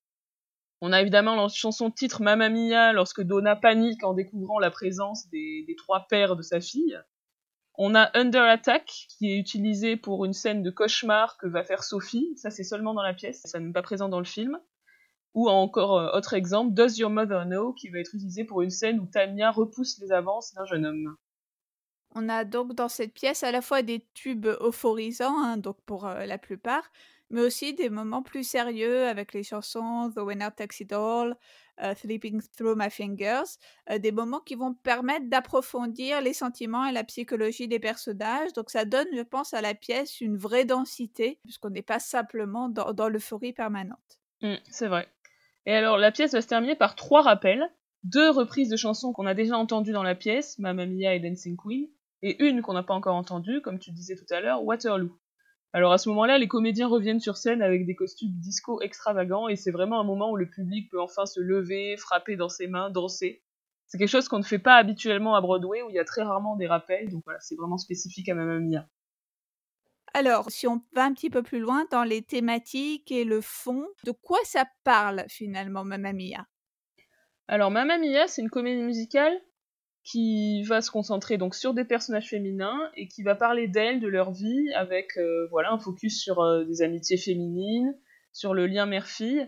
On 0.82 0.93
a 0.93 1.02
évidemment 1.02 1.36
la 1.36 1.48
chanson 1.50 1.91
titre 1.91 2.22
Mamma 2.22 2.50
Mia 2.50 2.93
lorsque 2.93 3.22
Donna 3.22 3.56
panique 3.56 4.04
en 4.04 4.13
découvrant 4.13 4.60
la 4.60 4.72
présence 4.72 5.28
des, 5.30 5.76
trois 5.78 6.08
pères 6.10 6.36
de 6.36 6.41
sa 6.41 6.62
fille. 6.62 6.98
On 7.76 7.95
a 7.95 8.10
Under 8.17 8.43
Attack 8.43 9.08
qui 9.10 9.32
est 9.32 9.38
utilisé 9.38 9.98
pour 9.98 10.26
une 10.26 10.34
scène 10.34 10.63
de 10.63 10.69
cauchemar 10.69 11.38
que 11.38 11.48
va 11.48 11.63
faire 11.63 11.84
Sophie. 11.84 12.34
Ça 12.38 12.50
c'est 12.50 12.63
seulement 12.63 12.93
dans 12.93 13.02
la 13.02 13.13
pièce, 13.13 13.41
ça 13.43 13.60
n'est 13.60 13.74
pas 13.74 13.82
présent 13.82 14.10
dans 14.10 14.19
le 14.19 14.26
film. 14.26 14.60
Ou 15.36 15.48
encore 15.50 15.98
euh, 16.00 16.17
autre 16.17 16.34
exemple, 16.34 16.74
Does 16.74 16.98
Your 16.98 17.10
Mother 17.10 17.45
Know 17.45 17.74
qui 17.74 17.89
va 17.89 18.00
être 18.00 18.15
utilisé 18.15 18.43
pour 18.45 18.62
une 18.62 18.72
scène 18.72 19.00
où 19.00 19.06
Tanya 19.06 19.52
repousse 19.52 20.00
les 20.00 20.12
avances 20.12 20.54
d'un 20.54 20.65
jeune 20.65 20.86
homme. 20.86 21.15
On 22.15 22.28
a 22.30 22.43
donc 22.43 22.74
dans 22.74 22.89
cette 22.89 23.13
pièce 23.13 23.43
à 23.43 23.52
la 23.52 23.62
fois 23.62 23.82
des 23.82 24.06
tubes 24.13 24.48
euphorisants, 24.62 25.38
hein, 25.43 25.58
donc 25.58 25.78
pour 25.86 26.08
la 26.08 26.38
plupart, 26.38 26.91
mais 27.30 27.41
aussi 27.41 27.74
des 27.74 27.89
moments 27.89 28.24
plus 28.24 28.43
sérieux 28.43 29.06
avec 29.06 29.34
les 29.34 29.43
chansons 29.43 30.12
The 30.15 30.19
Winner 30.19 30.50
Takes 30.56 30.80
It 30.80 30.93
All, 30.93 31.38
Sleeping 31.95 32.41
Through 32.58 32.76
My 32.76 32.89
Fingers, 32.89 33.58
des 34.00 34.12
moments 34.12 34.39
qui 34.39 34.56
vont 34.56 34.74
permettre 34.74 35.30
d'approfondir 35.30 36.22
les 36.22 36.34
sentiments 36.34 36.86
et 36.86 36.91
la 36.91 37.04
psychologie 37.04 37.67
des 37.67 37.80
personnages. 37.80 38.54
Donc 38.54 38.69
ça 38.69 38.86
donne, 38.86 39.08
je 39.15 39.22
pense, 39.22 39.54
à 39.54 39.62
la 39.62 39.76
pièce 39.76 40.22
une 40.22 40.38
vraie 40.38 40.65
densité, 40.65 41.39
puisqu'on 41.43 41.69
n'est 41.69 41.82
pas 41.82 42.00
simplement 42.00 42.69
dans, 42.69 43.10
l'euphorie 43.10 43.54
permanente. 43.54 44.19
Mmh, 44.41 44.56
c'est 44.69 44.88
vrai. 44.88 45.08
Et 45.65 45.74
alors 45.74 45.98
la 45.98 46.12
pièce 46.12 46.34
va 46.34 46.41
se 46.41 46.48
terminer 46.48 46.76
par 46.76 46.95
trois 46.95 47.22
rappels, 47.22 47.72
deux 48.04 48.30
reprises 48.30 48.69
de 48.69 48.78
chansons 48.78 49.13
qu'on 49.13 49.26
a 49.26 49.34
déjà 49.34 49.58
entendues 49.58 49.91
dans 49.91 50.04
la 50.04 50.15
pièce, 50.15 50.58
Mamma 50.58 50.86
Mia 50.86 51.13
et 51.13 51.19
Dancing 51.19 51.58
Queen, 51.58 51.88
et 52.21 52.43
une 52.43 52.62
qu'on 52.62 52.73
n'a 52.73 52.84
pas 52.84 52.93
encore 52.93 53.15
entendue, 53.15 53.62
comme 53.62 53.79
tu 53.79 53.91
disais 53.91 54.15
tout 54.15 54.32
à 54.32 54.41
l'heure, 54.41 54.63
Waterloo. 54.63 55.17
Alors 55.71 55.93
à 55.93 55.97
ce 55.97 56.10
moment-là, 56.10 56.38
les 56.38 56.47
comédiens 56.47 56.88
reviennent 56.88 57.19
sur 57.19 57.38
scène 57.38 57.62
avec 57.62 57.86
des 57.86 57.95
costumes 57.95 58.32
disco 58.39 58.82
extravagants 58.82 59.47
et 59.47 59.55
c'est 59.55 59.71
vraiment 59.71 59.99
un 59.99 60.03
moment 60.03 60.32
où 60.32 60.36
le 60.36 60.49
public 60.49 60.89
peut 60.89 61.01
enfin 61.01 61.25
se 61.25 61.39
lever, 61.39 61.95
frapper 61.97 62.36
dans 62.36 62.49
ses 62.49 62.67
mains, 62.67 62.89
danser. 62.89 63.43
C'est 63.86 63.97
quelque 63.97 64.10
chose 64.10 64.27
qu'on 64.27 64.39
ne 64.39 64.43
fait 64.43 64.60
pas 64.60 64.75
habituellement 64.75 65.36
à 65.36 65.41
Broadway 65.41 65.82
où 65.84 65.89
il 65.89 65.95
y 65.95 65.99
a 65.99 66.05
très 66.05 66.23
rarement 66.23 66.55
des 66.55 66.67
rappels, 66.67 67.10
donc 67.10 67.23
voilà, 67.25 67.39
c'est 67.39 67.55
vraiment 67.55 67.77
spécifique 67.77 68.29
à 68.29 68.36
Mamma 68.36 68.60
Mia. 68.60 68.88
Alors, 70.13 70.49
si 70.49 70.67
on 70.67 70.82
va 70.93 71.05
un 71.05 71.13
petit 71.13 71.29
peu 71.29 71.43
plus 71.43 71.60
loin 71.60 71.86
dans 71.91 72.03
les 72.03 72.23
thématiques 72.23 73.12
et 73.12 73.23
le 73.23 73.41
fond, 73.41 73.86
de 74.05 74.12
quoi 74.12 74.39
ça 74.43 74.65
parle 74.84 75.23
finalement 75.27 75.84
Mamma 75.84 76.13
Mia 76.13 76.47
Alors 77.47 77.69
Mamma 77.69 77.99
Mia, 77.99 78.27
c'est 78.27 78.41
une 78.41 78.49
comédie 78.49 78.82
musicale 78.82 79.39
qui 80.03 80.63
va 80.63 80.81
se 80.81 80.91
concentrer 80.91 81.38
donc 81.38 81.55
sur 81.55 81.73
des 81.73 81.85
personnages 81.85 82.29
féminins 82.29 82.79
et 82.95 83.07
qui 83.07 83.23
va 83.23 83.35
parler 83.35 83.67
d'elles, 83.67 83.99
de 83.99 84.07
leur 84.07 84.31
vie, 84.31 84.71
avec 84.73 85.17
euh, 85.17 85.47
voilà 85.51 85.71
un 85.71 85.79
focus 85.79 86.21
sur 86.21 86.41
euh, 86.41 86.63
des 86.65 86.81
amitiés 86.81 87.17
féminines, 87.17 87.95
sur 88.31 88.53
le 88.53 88.65
lien 88.67 88.85
mère-fille. 88.85 89.47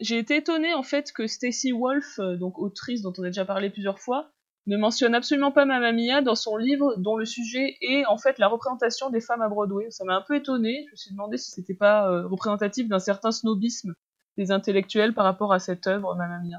J'ai 0.00 0.18
été 0.18 0.36
étonnée 0.36 0.74
en 0.74 0.82
fait 0.82 1.12
que 1.12 1.26
Stacey 1.26 1.72
Wolf, 1.72 2.18
euh, 2.18 2.36
donc 2.36 2.58
autrice 2.58 3.02
dont 3.02 3.12
on 3.16 3.22
a 3.22 3.28
déjà 3.28 3.44
parlé 3.44 3.70
plusieurs 3.70 3.98
fois, 3.98 4.32
ne 4.66 4.76
mentionne 4.76 5.14
absolument 5.14 5.52
pas 5.52 5.64
Mamma 5.64 5.92
Mia 5.92 6.22
dans 6.22 6.34
son 6.34 6.56
livre 6.56 6.96
dont 6.98 7.16
le 7.16 7.24
sujet 7.24 7.76
est 7.80 8.04
en 8.06 8.18
fait 8.18 8.38
la 8.38 8.48
représentation 8.48 9.10
des 9.10 9.20
femmes 9.20 9.42
à 9.42 9.48
Broadway. 9.48 9.86
Ça 9.90 10.04
m'a 10.04 10.16
un 10.16 10.22
peu 10.22 10.34
étonnée, 10.34 10.84
je 10.88 10.90
me 10.90 10.96
suis 10.96 11.10
demandé 11.12 11.36
si 11.36 11.52
c'était 11.52 11.74
pas 11.74 12.22
représentatif 12.24 12.88
d'un 12.88 12.98
certain 12.98 13.30
snobisme 13.30 13.94
des 14.36 14.50
intellectuels 14.50 15.14
par 15.14 15.24
rapport 15.24 15.52
à 15.52 15.60
cette 15.60 15.86
œuvre 15.86 16.16
Mamma 16.16 16.40
Mia. 16.40 16.58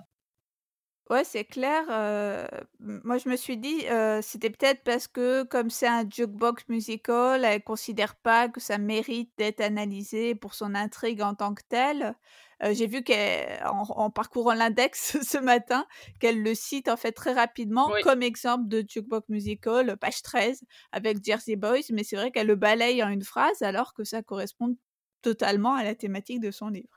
Ouais, 1.09 1.23
c'est 1.23 1.45
clair. 1.45 1.85
moi, 2.79 3.17
je 3.17 3.29
me 3.29 3.37
suis 3.37 3.57
dit, 3.57 3.85
c'était 4.21 4.49
peut-être 4.49 4.83
parce 4.83 5.07
que 5.07 5.43
comme 5.43 5.69
c'est 5.69 5.87
un 5.87 6.03
jukebox 6.09 6.67
musical, 6.67 7.45
elle 7.45 7.63
considère 7.63 8.15
pas 8.15 8.49
que 8.49 8.59
ça 8.59 8.77
mérite 8.77 9.31
d'être 9.37 9.61
analysé 9.61 10.35
pour 10.35 10.53
son 10.53 10.75
intrigue 10.75 11.21
en 11.21 11.33
tant 11.33 11.53
que 11.53 11.63
telle. 11.69 12.13
j'ai 12.61 12.87
vu 12.87 13.03
qu'en 13.05 13.83
en 13.89 14.09
parcourant 14.11 14.53
l'index 14.53 15.17
ce 15.23 15.37
matin, 15.37 15.85
qu'elle 16.19 16.43
le 16.43 16.53
cite 16.53 16.89
en 16.89 16.97
fait 16.97 17.13
très 17.13 17.31
rapidement 17.33 17.89
comme 18.03 18.21
exemple 18.21 18.67
de 18.67 18.83
jukebox 18.85 19.29
musical, 19.29 19.95
page 19.97 20.21
13 20.23 20.61
avec 20.91 21.23
Jersey 21.23 21.55
Boys, 21.55 21.87
mais 21.91 22.03
c'est 22.03 22.17
vrai 22.17 22.31
qu'elle 22.31 22.47
le 22.47 22.55
balaye 22.55 23.01
en 23.01 23.09
une 23.09 23.23
phrase 23.23 23.61
alors 23.61 23.93
que 23.93 24.03
ça 24.03 24.21
correspond 24.23 24.75
totalement 25.21 25.73
à 25.73 25.83
la 25.83 25.95
thématique 25.95 26.41
de 26.41 26.51
son 26.51 26.67
livre. 26.67 26.96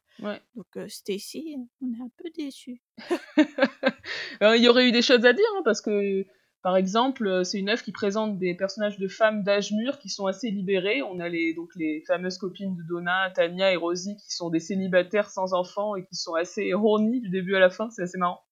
Donc 0.55 0.89
Stacy, 0.89 1.57
on 1.81 1.93
est 1.93 2.03
un 2.03 2.11
peu 2.17 2.31
déçus. 2.37 2.83
il 4.41 4.63
y 4.63 4.69
aurait 4.69 4.89
eu 4.89 4.93
des 4.93 5.03
choses 5.03 5.25
à 5.25 5.33
dire, 5.33 5.45
hein, 5.57 5.63
parce 5.65 5.81
que 5.81 6.27
Par 6.63 6.77
exemple, 6.77 7.43
c'est 7.45 7.59
une 7.59 7.71
œuvre 7.71 7.83
qui 7.83 7.93
présente 7.93 8.39
des 8.39 8.55
personnages 8.55 8.99
de 8.99 9.09
femmes 9.09 9.43
d'âge 9.43 9.73
mûr 9.73 9.99
qui 9.99 10.11
sont 10.11 10.27
assez 10.27 10.51
libérées. 10.51 11.03
On 11.03 11.19
a 11.19 11.29
les, 11.29 11.55
donc 11.55 11.71
les 11.75 12.03
fameuses 12.07 12.37
copines 12.37 12.77
de 12.77 12.83
Donna, 12.83 13.31
Tania 13.35 13.73
et 13.73 13.77
Rosie, 13.77 14.17
qui 14.17 14.35
sont 14.35 14.51
des 14.51 14.61
célibataires 14.61 15.31
sans 15.31 15.55
enfants 15.55 15.97
et 15.97 16.05
qui 16.05 16.17
sont 16.17 16.35
assez 16.35 16.75
horny 16.75 17.21
du 17.21 17.31
début 17.31 17.57
à 17.57 17.61
la 17.61 17.71
fin, 17.71 17.89
c'est 17.91 18.03
assez 18.03 18.19
marrant. 18.19 18.43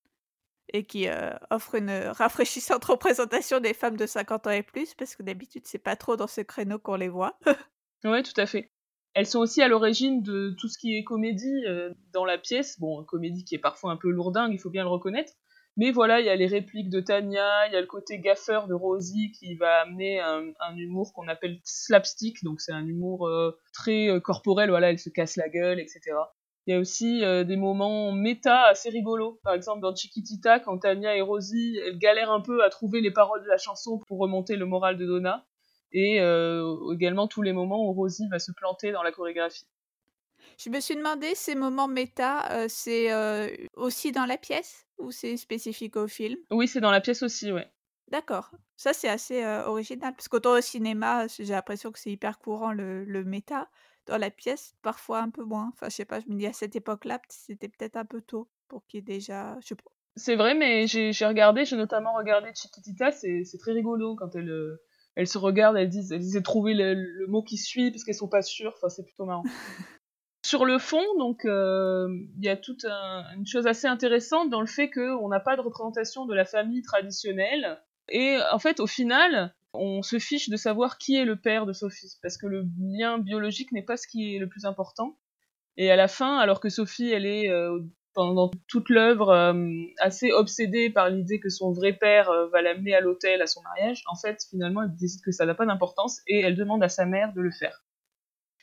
Et 0.72 0.85
qui 0.85 1.09
euh, 1.09 1.33
offrent 1.50 1.74
une 1.74 1.90
rafraîchissante 1.90 2.85
représentation 2.87 3.61
des 3.61 3.74
femmes 3.74 3.96
de 3.96 4.07
50 4.07 4.46
ans 4.46 4.50
et 4.50 4.62
plus, 4.62 4.94
parce 4.94 5.14
que 5.14 5.22
d'habitude, 5.22 5.66
c'est 5.66 5.78
pas 5.78 5.96
trop 5.96 6.16
dans 6.16 6.26
ce 6.26 6.40
créneau 6.40 6.78
qu'on 6.78 6.96
les 6.96 7.09
voit. 7.09 7.38
oui, 8.04 8.22
tout 8.22 8.40
à 8.40 8.46
fait. 8.46 8.70
Elles 9.18 9.26
sont 9.26 9.40
aussi 9.40 9.62
à 9.62 9.66
l'origine 9.66 10.22
de 10.22 10.54
tout 10.61 10.68
ce 10.68 10.78
qui 10.78 10.96
est 10.96 11.02
comédie 11.02 11.64
euh, 11.66 11.92
dans 12.12 12.24
la 12.24 12.38
pièce. 12.38 12.78
Bon, 12.78 13.02
comédie 13.02 13.44
qui 13.44 13.57
est 13.57 13.59
parfois 13.59 13.90
un 13.90 13.96
peu 13.96 14.11
lourdingue, 14.11 14.52
il 14.52 14.61
faut 14.61 14.70
bien 14.70 14.85
le 14.85 14.88
reconnaître. 14.88 15.33
Mais 15.76 15.90
voilà, 15.90 16.20
il 16.20 16.26
y 16.26 16.28
a 16.28 16.37
les 16.37 16.46
répliques 16.46 16.88
de 16.88 17.00
Tania, 17.00 17.66
il 17.66 17.72
y 17.72 17.76
a 17.76 17.81
le 17.81 17.88
côté 17.88 18.20
gaffeur 18.20 18.68
de 18.68 18.74
Rosie 18.74 19.33
qui 19.33 19.57
va 19.57 19.81
amener 19.81 20.20
un, 20.20 20.76
humour 20.76 21.12
qu'on 21.12 21.26
appelle 21.26 21.59
slapstick, 21.64 22.44
donc 22.44 22.61
c'est 22.61 22.70
un 22.70 22.87
humour 22.87 23.26
euh, 23.26 23.59
très 23.72 24.09
euh, 24.09 24.20
corporel, 24.20 24.70
voilà, 24.70 24.90
elle 24.90 25.00
se 25.00 25.11
casse 25.11 25.35
la 25.35 25.48
gueule, 25.48 25.81
etc. 25.81 26.00
Il 26.68 26.74
y 26.74 26.74
a 26.74 26.78
aussi 26.78 27.22
des 27.22 27.57
moments 27.57 28.12
méta 28.12 28.66
assez 28.66 28.90
rigolos. 28.90 29.40
Par 29.42 29.54
exemple, 29.54 29.81
dans 29.81 29.96
Chiquitita, 29.96 30.61
quand 30.61 30.78
Tania 30.78 31.16
et 31.16 31.22
Rosie, 31.22 31.81
elles 31.85 31.98
galèrent 31.98 32.31
un 32.31 32.42
peu 32.42 32.62
à 32.62 32.68
trouver 32.68 33.00
les 33.00 33.11
paroles 33.11 33.42
de 33.42 33.48
la 33.48 33.57
chanson 33.57 33.98
pour 34.07 34.18
remonter 34.18 34.54
le 34.54 34.66
moral 34.66 34.96
de 34.96 35.07
Donna 35.07 35.47
et 35.92 36.20
euh, 36.20 36.92
également 36.92 37.29
tous 37.29 37.42
les 37.42 37.53
moments 37.53 37.88
où 37.88 37.92
Rosie 37.92 38.29
va 38.29 38.38
se 38.38 38.53
planter 38.53 38.92
dans 38.92 39.03
la 39.03 39.12
chorégraphie. 39.12 39.66
Je 40.59 40.70
me 40.70 40.81
suis 40.81 40.96
demandé, 40.96 41.35
ces 41.35 41.55
moments 41.55 41.88
méta, 41.88 42.51
euh, 42.53 42.66
c'est 42.68 43.12
euh, 43.12 43.48
aussi 43.74 44.12
dans 44.12 44.27
la 44.27 44.37
pièce 44.37 44.87
ou 44.98 45.11
c'est 45.11 45.37
spécifique 45.37 45.96
au 45.96 46.09
film? 46.09 46.38
Oui, 46.51 46.68
c'est 46.68 46.81
dans 46.81 46.90
la 46.90 47.01
pièce 47.01 47.22
aussi, 47.22 47.53
ouais. 47.53 47.70
D'accord. 48.09 48.51
Ça, 48.77 48.92
c'est 48.92 49.09
assez 49.09 49.44
original. 49.66 50.14
Parce 50.14 50.29
qu'autant 50.29 50.53
au 50.53 50.61
cinéma, 50.61 51.27
j'ai 51.29 51.44
l'impression 51.44 51.92
que 51.92 51.98
c'est 51.98 52.11
hyper 52.11 52.38
courant 52.38 52.72
le, 52.72 53.05
le 53.05 53.24
méta. 53.24 53.68
Dans 54.07 54.16
la 54.16 54.31
pièce, 54.31 54.74
parfois 54.81 55.20
un 55.20 55.29
peu 55.29 55.44
moins. 55.44 55.70
Enfin, 55.74 55.90
je 55.90 55.96
sais 55.96 56.07
pas, 56.07 56.20
je 56.20 56.29
me 56.29 56.38
dis 56.38 56.46
à 56.46 56.55
cette 56.55 56.74
époque-là, 56.74 57.20
c'était 57.29 57.68
peut-être 57.68 57.96
un 57.96 58.07
peu 58.07 58.22
tôt 58.22 58.48
pour 58.66 58.87
qu'il 58.87 58.98
y 58.98 59.01
ait 59.01 59.03
déjà. 59.03 59.59
Je. 59.61 59.74
C'est 60.16 60.35
vrai, 60.35 60.55
mais 60.55 60.87
j'ai 60.87 61.12
regardé, 61.27 61.66
j'ai 61.66 61.77
notamment 61.77 62.14
regardé 62.14 62.51
Chiquitita, 62.55 63.12
c'est 63.12 63.44
très 63.61 63.72
rigolo 63.72 64.16
quand 64.16 64.35
elle 64.35 64.79
elles 65.18 65.26
se 65.26 65.37
regardent, 65.37 65.76
elles 65.76 65.88
disent, 65.88 66.12
elles 66.12 66.24
essaient 66.24 66.38
de 66.38 66.44
trouver 66.44 66.74
le, 66.74 67.26
mot 67.26 67.42
qui 67.42 67.57
suit 67.57 67.90
parce 67.90 68.04
qu'elles 68.04 68.14
sont 68.14 68.28
pas 68.28 68.40
sûres. 68.40 68.74
Enfin, 68.76 68.88
c'est 68.88 69.02
plutôt 69.02 69.24
marrant. 69.24 69.42
Sur 70.46 70.64
le 70.64 70.78
fond, 70.78 71.02
donc, 71.18 71.44
euh, 71.44 72.07
il 72.37 72.44
y 72.44 72.48
a 72.48 72.57
toute 72.57 72.85
une 72.85 73.44
chose 73.44 73.66
assez 73.66 73.88
intéressante 73.88 74.48
dans 74.48 74.61
le 74.61 74.68
fait 74.68 74.88
qu'on 74.88 75.28
n'a 75.28 75.40
pas 75.40 75.57
de 75.57 75.61
représentation 75.61 76.24
de 76.24 76.35
la 76.35 76.44
famille 76.44 76.83
traditionnelle. 76.83 77.83
Et 78.09 78.38
en 78.52 78.61
fait, 78.61 78.78
au 78.78 78.87
final, 78.87 79.52
on 79.72 80.02
se 80.02 80.20
fiche 80.20 80.50
de 80.50 80.57
savoir 80.57 80.98
qui 80.98 81.16
est 81.16 81.24
le 81.24 81.35
père 81.35 81.66
de 81.66 81.72
Sophie, 81.72 82.16
parce 82.22 82.38
que 82.38 82.46
le 82.46 82.64
lien 82.78 83.18
biologique 83.18 83.72
n'est 83.72 83.83
pas 83.83 83.96
ce 83.96 84.07
qui 84.07 84.37
est 84.37 84.38
le 84.38 84.48
plus 84.48 84.66
important. 84.66 85.18
Et 85.76 85.90
à 85.90 85.96
la 85.96 86.07
fin, 86.07 86.38
alors 86.38 86.61
que 86.61 86.68
Sophie, 86.68 87.11
elle 87.11 87.26
est 87.26 87.50
euh, 87.50 87.81
pendant 88.18 88.50
toute 88.66 88.88
l'œuvre 88.88 89.28
euh, 89.28 89.54
assez 89.98 90.33
obsédée 90.33 90.90
par 90.90 91.09
l'idée 91.09 91.38
que 91.38 91.50
son 91.50 91.70
vrai 91.70 91.92
père 91.92 92.28
euh, 92.31 92.48
va 92.48 92.62
l'amener 92.62 92.92
à 92.92 93.00
l'hôtel 93.00 93.40
à 93.40 93.46
son 93.46 93.62
mariage, 93.62 94.02
en 94.09 94.16
fait, 94.16 94.44
finalement, 94.50 94.83
elle 94.83 94.96
décide 94.96 95.22
que 95.24 95.31
ça 95.31 95.46
n'a 95.46 95.54
pas 95.54 95.66
d'importance 95.66 96.20
et 96.26 96.40
elle 96.40 96.57
demande 96.57 96.83
à 96.83 96.88
sa 96.88 97.07
mère 97.07 97.33
de 97.33 97.40
le 97.40 97.52
faire. 97.52 97.85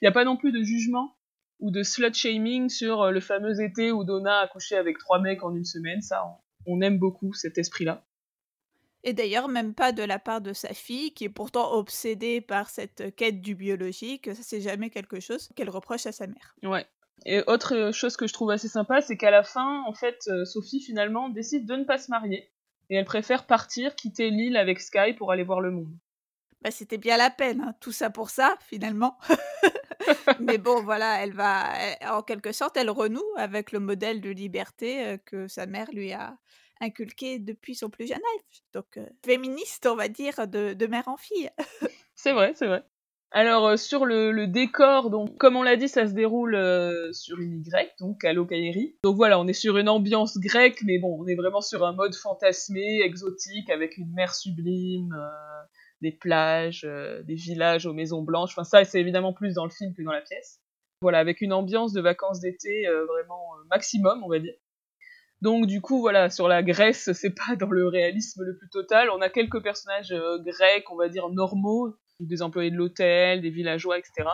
Il 0.02 0.04
n'y 0.04 0.10
a 0.10 0.12
pas 0.12 0.26
non 0.26 0.36
plus 0.36 0.52
de 0.52 0.62
jugement 0.62 1.16
ou 1.62 1.72
de 1.72 1.84
slut-shaming 1.84 2.68
sur 2.68 3.04
euh, 3.04 3.12
le 3.12 3.22
fameux 3.22 3.62
été 3.62 3.94
où 3.94 4.04
Donna 4.04 4.40
a 4.40 4.48
couché 4.50 4.76
avec 4.76 4.98
trois 4.98 5.22
mecs 5.22 5.42
en 5.42 5.56
une 5.56 5.64
semaine. 5.64 6.02
Ça, 6.02 6.22
on, 6.66 6.82
aime 6.82 7.00
beaucoup 7.00 7.34
cet 7.34 7.58
esprit-là. 7.58 8.06
Et 9.06 9.14
d'ailleurs, 9.14 9.48
même 9.48 9.74
pas 9.74 9.94
de 9.94 10.04
la 10.04 10.20
part 10.20 10.42
de 10.42 10.52
sa 10.52 10.74
fille, 10.74 11.14
qui 11.14 11.24
est 11.24 11.30
pourtant 11.30 11.76
obsédée 11.76 12.42
par 12.42 12.70
cette 12.70 13.16
quête 13.16 13.40
du 13.40 13.56
biologique. 13.56 14.36
Ça, 14.36 14.44
c'est 14.44 14.60
jamais 14.60 14.90
quelque 14.90 15.22
chose 15.22 15.48
qu'elle 15.56 15.70
reproche 15.70 16.08
à 16.08 16.12
sa 16.12 16.28
mère. 16.28 16.58
Ouais, 16.62 16.86
et 17.26 17.42
autre 17.48 17.92
chose 17.92 18.18
que 18.18 18.28
je 18.28 18.34
trouve 18.34 18.52
assez 18.52 18.68
sympa, 18.68 19.02
c'est 19.02 19.18
qu'à 19.18 19.32
la 19.32 19.44
fin, 19.44 19.84
en 19.88 19.94
fait, 19.94 20.20
euh, 20.28 20.46
Sophie 20.46 20.82
finalement 20.82 21.30
décide 21.30 21.66
de 21.66 21.76
ne 21.76 21.84
pas 21.84 21.98
se 21.98 22.12
marier 22.12 22.52
et 22.90 22.96
elle 22.96 23.06
préfère 23.06 23.48
partir, 23.48 23.96
quitter 23.96 24.30
l'île 24.30 24.58
avec 24.58 24.80
Sky 24.80 25.14
pour 25.18 25.32
aller 25.32 25.44
voir 25.44 25.62
le 25.62 25.72
monde. 25.72 25.92
Bah, 26.62 26.72
c'était 26.72 26.98
bien 26.98 27.18
la 27.18 27.30
peine, 27.30 27.62
hein, 27.62 27.76
tout 27.80 27.92
ça 27.92 28.10
pour 28.10 28.30
ça, 28.30 28.58
finalement. 28.62 29.18
Mais 30.40 30.58
bon, 30.58 30.84
voilà, 30.84 31.24
elle 31.24 31.34
va, 31.34 31.74
en 32.12 32.22
quelque 32.22 32.52
sorte, 32.52 32.78
elle 32.78 32.90
renoue 32.90 33.24
avec 33.38 33.72
le 33.72 33.80
modèle 33.80 34.22
de 34.22 34.30
liberté 34.30 35.06
euh, 35.06 35.18
que 35.18 35.48
sa 35.48 35.66
mère 35.66 35.92
lui 35.92 36.12
a 36.14 36.38
inculqué 36.82 37.40
depuis 37.40 37.76
son 37.76 37.90
plus 37.90 38.08
jeune 38.08 38.18
âge. 38.18 38.64
Donc, 38.74 38.98
euh, 38.98 39.08
féministe, 39.24 39.88
on 39.88 39.96
va 39.96 40.08
dire, 40.08 40.48
de, 40.48 40.74
de 40.74 40.88
mère 40.88 41.08
en 41.08 41.18
fille. 41.18 41.50
c'est 42.16 42.34
vrai, 42.34 42.54
c'est 42.56 42.68
vrai. 42.68 42.84
Alors 43.38 43.68
euh, 43.68 43.76
sur 43.76 44.06
le, 44.06 44.48
décor, 44.48 45.10
donc 45.10 45.38
comme 45.38 45.58
on 45.58 45.62
l'a 45.62 45.76
dit, 45.76 45.90
ça 45.90 46.08
se 46.08 46.14
déroule 46.14 46.56
euh, 46.56 47.12
sur 47.12 47.38
une 47.42 47.62
Y, 47.66 47.94
donc 48.00 48.24
à 48.24 48.32
Locaïri. 48.32 48.96
Donc 49.04 49.18
voilà, 49.18 49.38
on 49.42 49.46
est 49.46 49.52
sur 49.52 49.78
une 49.78 49.90
ambiance 49.90 50.38
grecque, 50.38 50.80
mais 50.86 51.00
bon, 51.00 51.18
on 51.20 51.28
est 51.28 51.36
vraiment 51.36 51.60
sur 51.60 51.86
un 51.86 51.92
mode 51.92 52.16
fantasmé, 52.16 53.02
exotique, 53.04 53.70
avec 53.70 53.98
une 53.98 54.10
mer 54.14 54.34
sublime, 54.34 55.12
euh, 55.12 55.64
des 56.02 56.14
plages, 56.14 56.88
des 57.26 57.36
villages 57.36 57.86
aux 57.86 57.92
maisons 57.92 58.22
blanches. 58.22 58.52
Enfin 58.54 58.64
ça, 58.64 58.86
c'est 58.86 59.02
évidemment 59.02 59.34
plus 59.34 59.56
dans 59.56 59.66
le 59.66 59.72
film 59.72 59.94
que 59.94 60.02
dans 60.02 60.14
la 60.14 60.22
pièce. 60.22 60.62
Voilà, 61.02 61.20
avec 61.20 61.42
une 61.42 61.52
ambiance 61.52 61.92
de 61.92 62.00
vacances 62.00 62.40
d'été 62.40 62.88
vraiment 63.10 63.50
maximum, 63.70 64.24
on 64.24 64.30
va 64.30 64.40
dire. 64.40 64.56
Donc 65.42 65.66
du 65.66 65.82
coup, 65.82 66.00
voilà, 66.00 66.30
sur 66.30 66.48
la 66.48 66.64
Grèce, 66.64 67.12
c'est 67.12 67.36
pas 67.36 67.58
dans 67.58 67.70
le 67.70 67.86
réalisme 67.90 68.44
le 68.46 68.56
plus 68.56 68.70
total. 68.70 69.10
On 69.10 69.20
a 69.20 69.28
quelques 69.28 69.62
personnages 69.62 70.16
grecs, 70.40 70.90
on 70.90 70.96
va 70.96 71.10
dire 71.10 71.28
normaux, 71.28 71.98
des 72.20 72.42
employés 72.42 72.72
de 72.72 72.78
l'hôtel, 72.78 73.42
des 73.42 73.50
villageois, 73.50 73.98
etc. 73.98 74.30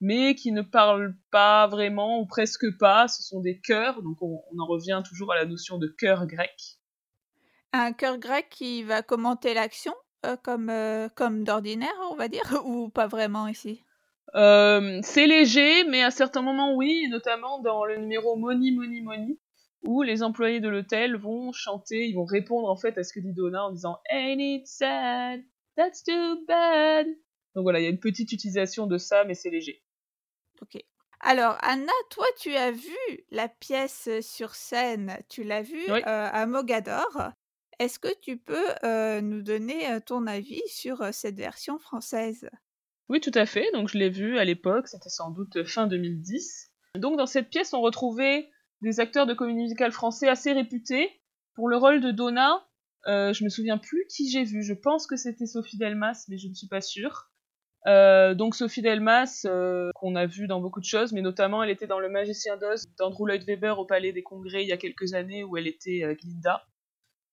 Mais 0.00 0.34
qui 0.34 0.52
ne 0.52 0.62
parlent 0.62 1.14
pas 1.30 1.66
vraiment 1.66 2.20
ou 2.20 2.26
presque 2.26 2.76
pas. 2.78 3.08
Ce 3.08 3.22
sont 3.22 3.40
des 3.40 3.60
chœurs, 3.60 4.02
donc 4.02 4.22
on, 4.22 4.40
en 4.58 4.66
revient 4.66 5.02
toujours 5.06 5.32
à 5.32 5.36
la 5.36 5.44
notion 5.44 5.78
de 5.78 5.88
chœur 5.88 6.26
grec. 6.26 6.78
Un 7.72 7.92
chœur 7.92 8.18
grec 8.18 8.48
qui 8.50 8.82
va 8.82 9.02
commenter 9.02 9.54
l'action 9.54 9.94
euh, 10.26 10.36
comme, 10.36 10.70
euh, 10.70 11.08
comme 11.14 11.44
d'ordinaire, 11.44 11.88
on 12.10 12.16
va 12.16 12.28
dire, 12.28 12.42
ou 12.64 12.88
pas 12.88 13.06
vraiment 13.06 13.46
ici? 13.46 13.82
Euh, 14.34 15.00
C'est 15.02 15.26
léger, 15.26 15.84
mais 15.84 16.02
à 16.02 16.10
certains 16.10 16.42
moments, 16.42 16.74
oui, 16.74 17.06
notamment 17.10 17.60
dans 17.60 17.84
le 17.84 17.96
numéro 17.96 18.36
Money, 18.36 18.70
Money, 18.70 19.02
Money, 19.02 19.38
où 19.82 20.02
les 20.02 20.22
employés 20.22 20.60
de 20.60 20.68
l'hôtel 20.68 21.16
vont 21.16 21.52
chanter, 21.52 22.06
ils 22.06 22.14
vont 22.14 22.24
répondre 22.24 22.68
en 22.68 22.76
fait 22.76 22.96
à 22.98 23.02
ce 23.02 23.12
que 23.12 23.20
dit 23.20 23.32
Donna 23.32 23.64
en 23.64 23.72
disant 23.72 23.98
Ain't 24.10 24.38
it 24.38 24.66
sad? 24.66 25.40
That's 25.80 26.04
too 26.04 26.44
bad. 26.46 27.06
Donc 27.54 27.62
voilà, 27.62 27.80
il 27.80 27.84
y 27.84 27.86
a 27.86 27.88
une 27.88 28.00
petite 28.00 28.32
utilisation 28.32 28.86
de 28.86 28.98
ça, 28.98 29.24
mais 29.24 29.32
c'est 29.32 29.48
léger. 29.48 29.82
Ok. 30.60 30.78
Alors, 31.20 31.56
Anna, 31.62 31.92
toi, 32.10 32.26
tu 32.38 32.54
as 32.54 32.70
vu 32.70 32.98
la 33.30 33.48
pièce 33.48 34.10
sur 34.20 34.54
scène, 34.54 35.16
tu 35.30 35.42
l'as 35.42 35.62
vue 35.62 35.88
euh, 35.88 36.02
à 36.04 36.44
Mogador. 36.44 37.32
Est-ce 37.78 37.98
que 37.98 38.12
tu 38.20 38.36
peux 38.36 38.68
euh, 38.84 39.22
nous 39.22 39.40
donner 39.40 39.90
euh, 39.90 40.00
ton 40.04 40.26
avis 40.26 40.60
sur 40.68 41.14
cette 41.14 41.36
version 41.36 41.78
française? 41.78 42.50
Oui, 43.08 43.22
tout 43.22 43.32
à 43.32 43.46
fait. 43.46 43.72
Donc, 43.72 43.88
je 43.88 43.96
l'ai 43.96 44.10
vue 44.10 44.38
à 44.38 44.44
l'époque, 44.44 44.86
c'était 44.86 45.08
sans 45.08 45.30
doute 45.30 45.64
fin 45.64 45.86
2010. 45.86 46.72
Donc, 46.96 47.16
dans 47.16 47.26
cette 47.26 47.48
pièce, 47.48 47.72
on 47.72 47.80
retrouvait 47.80 48.50
des 48.82 49.00
acteurs 49.00 49.24
de 49.24 49.32
comédie 49.32 49.60
musicale 49.60 49.92
français 49.92 50.28
assez 50.28 50.52
réputés. 50.52 51.22
Pour 51.54 51.68
le 51.70 51.78
rôle 51.78 52.02
de 52.02 52.10
Donna, 52.10 52.66
euh, 53.06 53.32
je 53.32 53.44
me 53.44 53.48
souviens 53.48 53.78
plus 53.78 54.04
qui 54.08 54.30
j'ai 54.30 54.44
vu. 54.44 54.62
Je 54.62 54.74
pense 54.74 55.06
que 55.06 55.16
c'était 55.16 55.46
Sophie 55.46 55.78
Delmas, 55.78 56.26
mais 56.28 56.38
je 56.38 56.48
ne 56.48 56.54
suis 56.54 56.68
pas 56.68 56.80
sûre. 56.80 57.30
Euh, 57.86 58.34
donc 58.34 58.54
Sophie 58.54 58.82
Delmas, 58.82 59.42
euh, 59.46 59.90
qu'on 59.94 60.14
a 60.14 60.26
vu 60.26 60.46
dans 60.46 60.60
beaucoup 60.60 60.80
de 60.80 60.84
choses, 60.84 61.12
mais 61.12 61.22
notamment 61.22 61.62
elle 61.62 61.70
était 61.70 61.86
dans 61.86 61.98
Le 61.98 62.10
Magicien 62.10 62.58
d'Oz 62.58 62.86
d'Andrew 62.98 63.26
Lloyd 63.26 63.44
Webber 63.44 63.74
au 63.78 63.86
Palais 63.86 64.12
des 64.12 64.22
Congrès 64.22 64.62
il 64.62 64.68
y 64.68 64.72
a 64.72 64.76
quelques 64.76 65.14
années 65.14 65.44
où 65.44 65.56
elle 65.56 65.66
était 65.66 66.02
Glinda. 66.20 66.62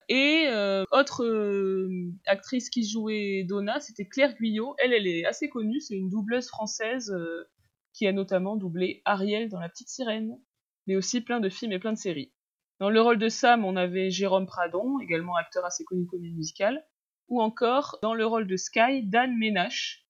Et 0.09 0.47
autre 0.93 1.89
actrice 2.27 2.69
qui 2.69 2.87
jouait 2.89 3.43
Donna, 3.43 3.81
c'était 3.81 4.05
Claire 4.05 4.35
Guyot. 4.35 4.73
Elle, 4.77 4.93
elle 4.93 5.05
est 5.05 5.25
assez 5.25 5.49
connue, 5.49 5.81
c'est 5.81 5.95
une 5.95 6.09
doubleuse 6.09 6.47
française 6.47 7.13
qui 7.91 8.07
a 8.07 8.13
notamment 8.13 8.55
doublé 8.55 9.01
Ariel 9.03 9.49
dans 9.49 9.59
La 9.59 9.67
Petite 9.67 9.89
Sirène, 9.89 10.39
mais 10.85 10.95
aussi 10.95 11.19
plein 11.19 11.41
de 11.41 11.49
films 11.49 11.73
et 11.73 11.79
plein 11.79 11.91
de 11.91 11.97
séries. 11.97 12.31
Dans 12.79 12.91
le 12.91 13.01
rôle 13.01 13.17
de 13.17 13.27
Sam, 13.27 13.65
on 13.65 13.75
avait 13.75 14.11
Jérôme 14.11 14.45
Pradon, 14.45 14.99
également 14.99 15.35
acteur 15.35 15.65
assez 15.65 15.83
connu 15.83 16.05
comédie 16.05 16.35
musicale, 16.35 16.85
ou 17.27 17.41
encore 17.41 17.97
dans 18.03 18.13
le 18.13 18.25
rôle 18.25 18.45
de 18.45 18.55
Sky, 18.55 19.01
Dan 19.03 19.35
Ménache, 19.35 20.05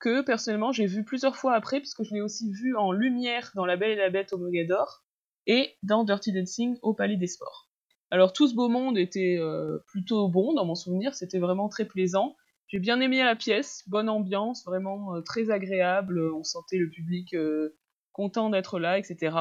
que 0.00 0.22
personnellement 0.22 0.72
j'ai 0.72 0.86
vu 0.86 1.04
plusieurs 1.04 1.36
fois 1.36 1.54
après, 1.54 1.78
puisque 1.78 2.02
je 2.02 2.14
l'ai 2.14 2.20
aussi 2.20 2.50
vu 2.50 2.76
en 2.76 2.90
lumière 2.90 3.52
dans 3.54 3.64
La 3.64 3.76
Belle 3.76 3.92
et 3.92 3.96
la 3.96 4.10
Bête 4.10 4.32
au 4.32 4.38
Mogador, 4.38 5.04
et 5.46 5.76
dans 5.84 6.02
Dirty 6.02 6.32
Dancing 6.32 6.76
au 6.82 6.92
Palais 6.92 7.16
des 7.16 7.28
Sports. 7.28 7.68
Alors 8.10 8.32
tout 8.32 8.48
ce 8.48 8.54
beau 8.54 8.68
monde 8.68 8.98
était 8.98 9.36
euh, 9.38 9.78
plutôt 9.86 10.28
bon 10.28 10.54
dans 10.54 10.64
mon 10.64 10.74
souvenir, 10.74 11.14
c'était 11.14 11.38
vraiment 11.38 11.68
très 11.68 11.84
plaisant. 11.84 12.36
J'ai 12.66 12.80
bien 12.80 13.00
aimé 13.00 13.22
la 13.22 13.36
pièce, 13.36 13.84
bonne 13.86 14.08
ambiance, 14.08 14.64
vraiment 14.66 15.14
euh, 15.14 15.20
très 15.20 15.50
agréable, 15.50 16.20
on 16.34 16.42
sentait 16.42 16.78
le 16.78 16.90
public 16.90 17.34
euh, 17.34 17.76
content 18.12 18.50
d'être 18.50 18.80
là, 18.80 18.98
etc. 18.98 19.36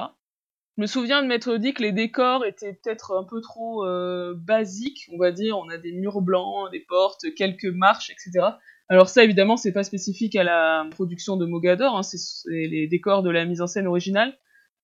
Je 0.78 0.84
me 0.84 0.88
souviens 0.88 1.24
de 1.24 1.28
m'être 1.28 1.58
dit 1.58 1.74
que 1.74 1.82
les 1.82 1.92
décors 1.92 2.46
étaient 2.46 2.74
peut-être 2.74 3.18
un 3.18 3.24
peu 3.24 3.42
trop 3.42 3.84
euh, 3.84 4.36
basiques, 4.38 5.10
on 5.12 5.18
va 5.18 5.32
dire. 5.32 5.58
On 5.58 5.70
a 5.70 5.78
des 5.78 5.92
murs 5.92 6.22
blancs, 6.22 6.70
des 6.72 6.82
portes, 6.82 7.34
quelques 7.36 7.66
marches, 7.66 8.12
etc. 8.12 8.50
Alors 8.88 9.10
ça, 9.10 9.24
évidemment, 9.24 9.58
c'est 9.58 9.72
pas 9.72 9.84
spécifique 9.84 10.36
à 10.36 10.44
la 10.44 10.88
production 10.92 11.36
de 11.36 11.48
Mogador, 11.48 11.98
hein, 11.98 12.04
c'est 12.04 12.20
les 12.46 12.88
décors 12.88 13.24
de 13.24 13.32
la 13.32 13.46
mise 13.46 13.62
en 13.62 13.68
scène 13.68 13.88
originale. 13.88 14.38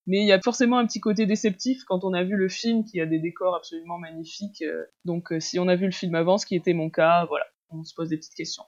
Mais 0.07 0.17
il 0.17 0.25
y 0.25 0.31
a 0.31 0.41
forcément 0.41 0.79
un 0.79 0.87
petit 0.87 0.99
côté 0.99 1.27
déceptif 1.27 1.83
quand 1.85 2.03
on 2.03 2.13
a 2.13 2.23
vu 2.23 2.35
le 2.35 2.49
film 2.49 2.83
qui 2.83 2.99
a 2.99 3.05
des 3.05 3.19
décors 3.19 3.55
absolument 3.55 3.99
magnifiques. 3.99 4.63
Euh. 4.63 4.83
donc 5.05 5.31
euh, 5.31 5.39
si 5.39 5.59
on 5.59 5.67
a 5.67 5.75
vu 5.75 5.85
le 5.85 5.91
film 5.91 6.15
avant, 6.15 6.39
ce 6.39 6.47
qui 6.47 6.55
était 6.55 6.73
mon 6.73 6.89
cas, 6.89 7.25
voilà, 7.25 7.45
on 7.69 7.83
se 7.83 7.93
pose 7.93 8.09
des 8.09 8.17
petites 8.17 8.33
questions. 8.33 8.63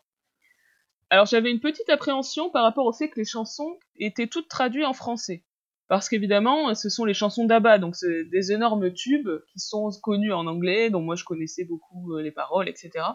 Alors 1.10 1.26
j'avais 1.26 1.50
une 1.50 1.60
petite 1.60 1.90
appréhension 1.90 2.52
par 2.52 2.64
rapport 2.64 2.86
au 2.86 2.94
fait 2.94 3.10
que 3.10 3.20
les 3.20 3.26
chansons 3.26 3.78
étaient 3.96 4.28
toutes 4.28 4.48
traduites 4.48 4.86
en 4.86 4.94
français. 4.94 5.44
Parce 5.88 6.10
qu'évidemment, 6.10 6.74
ce 6.74 6.90
sont 6.90 7.06
les 7.06 7.14
chansons 7.14 7.46
d'Abba, 7.46 7.78
donc 7.78 7.96
c'est 7.96 8.26
des 8.26 8.52
énormes 8.52 8.92
tubes 8.92 9.30
qui 9.52 9.60
sont 9.60 9.90
connus 10.02 10.34
en 10.34 10.48
anglais, 10.48 10.90
dont 10.90 11.02
moi 11.02 11.16
je 11.16 11.24
connaissais 11.24 11.64
beaucoup 11.64 12.14
euh, 12.14 12.24
les 12.24 12.32
paroles, 12.32 12.68
etc. 12.68 13.06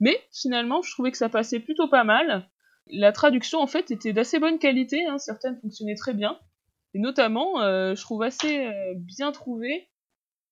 Mais 0.00 0.18
finalement, 0.32 0.82
je 0.82 0.90
trouvais 0.90 1.10
que 1.10 1.16
ça 1.16 1.30
passait 1.30 1.60
plutôt 1.60 1.88
pas 1.88 2.04
mal. 2.04 2.48
La 2.86 3.12
traduction, 3.12 3.60
en 3.60 3.66
fait, 3.66 3.90
était 3.90 4.12
d'assez 4.12 4.38
bonne 4.38 4.58
qualité, 4.58 5.06
hein, 5.06 5.18
certaines 5.18 5.58
fonctionnaient 5.60 5.94
très 5.94 6.12
bien. 6.12 6.38
Et 6.92 6.98
notamment, 6.98 7.60
euh, 7.60 7.94
je 7.94 8.02
trouve 8.02 8.22
assez 8.22 8.66
euh, 8.66 8.94
bien 8.96 9.32
trouvé 9.32 9.88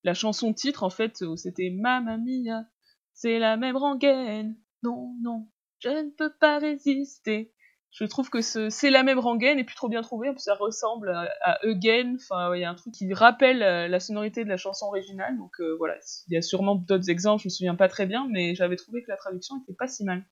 la 0.04 0.14
chanson 0.14 0.54
titre, 0.54 0.84
en 0.84 0.90
fait, 0.90 1.20
où 1.22 1.36
c'était 1.36 1.70
Mamma 1.70 2.16
Mia, 2.16 2.64
c'est 3.12 3.38
la 3.38 3.56
même 3.56 3.76
rengaine. 3.76 4.56
Non, 4.82 5.14
non, 5.20 5.48
je 5.80 5.88
ne 5.88 6.10
peux 6.10 6.32
pas 6.40 6.58
résister. 6.58 7.52
Je 7.90 8.04
trouve 8.04 8.30
que 8.30 8.40
c'est 8.42 8.90
la 8.90 9.02
même 9.02 9.18
rengaine 9.18 9.58
et 9.58 9.64
puis 9.64 9.74
trop 9.74 9.88
bien 9.88 10.02
trouvé, 10.02 10.30
ça 10.36 10.54
ressemble 10.54 11.10
à, 11.42 11.58
Again, 11.64 12.16
enfin 12.16 12.54
il 12.54 12.60
y 12.60 12.64
a 12.64 12.70
un 12.70 12.74
truc 12.74 12.92
qui 12.92 13.12
rappelle 13.14 13.62
euh, 13.62 13.88
la 13.88 13.98
sonorité 13.98 14.44
de 14.44 14.48
la 14.48 14.56
chanson 14.58 14.86
originale, 14.86 15.36
donc 15.38 15.60
voilà, 15.78 15.94
il 16.28 16.34
y 16.34 16.36
a 16.36 16.42
sûrement 16.42 16.74
d'autres 16.74 17.10
exemples, 17.10 17.42
je 17.42 17.48
me 17.48 17.50
souviens 17.50 17.74
pas 17.74 17.88
très 17.88 18.06
bien, 18.06 18.28
mais 18.30 18.54
j'avais 18.54 18.76
trouvé 18.76 19.02
que 19.02 19.10
la 19.10 19.16
traduction 19.16 19.56
était 19.62 19.74
pas 19.74 19.88
si 19.88 20.04
mal. 20.04 20.24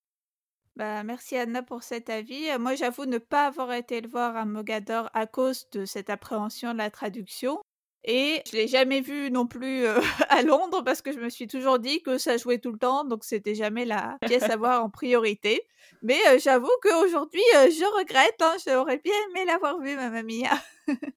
Bah, 0.76 1.02
merci 1.02 1.38
Anna 1.38 1.62
pour 1.62 1.82
cet 1.82 2.10
avis. 2.10 2.46
moi, 2.60 2.74
j'avoue 2.74 3.06
ne 3.06 3.16
pas 3.16 3.46
avoir 3.46 3.72
été 3.72 3.98
le 4.02 4.08
voir 4.08 4.36
à 4.36 4.44
Mogador 4.44 5.08
à 5.14 5.26
cause 5.26 5.70
de 5.70 5.86
cette 5.86 6.10
appréhension 6.10 6.74
de 6.74 6.78
la 6.78 6.90
traduction. 6.90 7.58
Et 8.06 8.40
je 8.50 8.56
l'ai 8.56 8.68
jamais 8.68 9.00
vu 9.00 9.30
non 9.30 9.46
plus 9.46 9.84
à 10.28 10.42
Londres 10.42 10.82
parce 10.84 11.02
que 11.02 11.12
je 11.12 11.18
me 11.18 11.28
suis 11.28 11.48
toujours 11.48 11.78
dit 11.78 12.02
que 12.02 12.18
ça 12.18 12.36
jouait 12.36 12.58
tout 12.58 12.72
le 12.72 12.78
temps, 12.78 13.04
donc 13.04 13.24
c'était 13.24 13.56
jamais 13.56 13.84
la 13.84 14.16
pièce 14.26 14.44
à 14.44 14.56
voir 14.56 14.84
en 14.84 14.90
priorité. 14.90 15.62
Mais 16.02 16.38
j'avoue 16.38 16.70
qu'aujourd'hui, 16.82 17.42
je 17.52 17.98
regrette. 17.98 18.40
Hein, 18.40 18.56
J'aurais 18.64 18.98
bien 18.98 19.14
aimé 19.30 19.44
l'avoir 19.44 19.80
vu, 19.80 19.96
ma 19.96 20.08
mamie. 20.08 20.44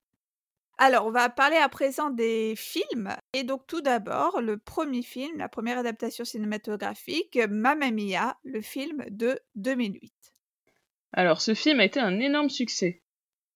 Alors, 0.81 1.05
on 1.05 1.11
va 1.11 1.27
parler 1.27 1.57
à 1.57 1.67
présent 1.67 2.09
des 2.09 2.53
films. 2.55 3.13
Et 3.33 3.43
donc, 3.43 3.67
tout 3.67 3.81
d'abord, 3.81 4.39
le 4.39 4.57
premier 4.57 5.01
film, 5.01 5.37
la 5.37 5.49
première 5.49 5.77
adaptation 5.77 6.23
cinématographique, 6.23 7.37
Mamma 7.49 7.91
Mia, 7.91 8.37
le 8.45 8.61
film 8.61 9.03
de 9.09 9.37
2008. 9.55 10.13
Alors, 11.11 11.41
ce 11.41 11.53
film 11.53 11.81
a 11.81 11.83
été 11.83 11.99
un 11.99 12.17
énorme 12.21 12.49
succès. 12.49 13.03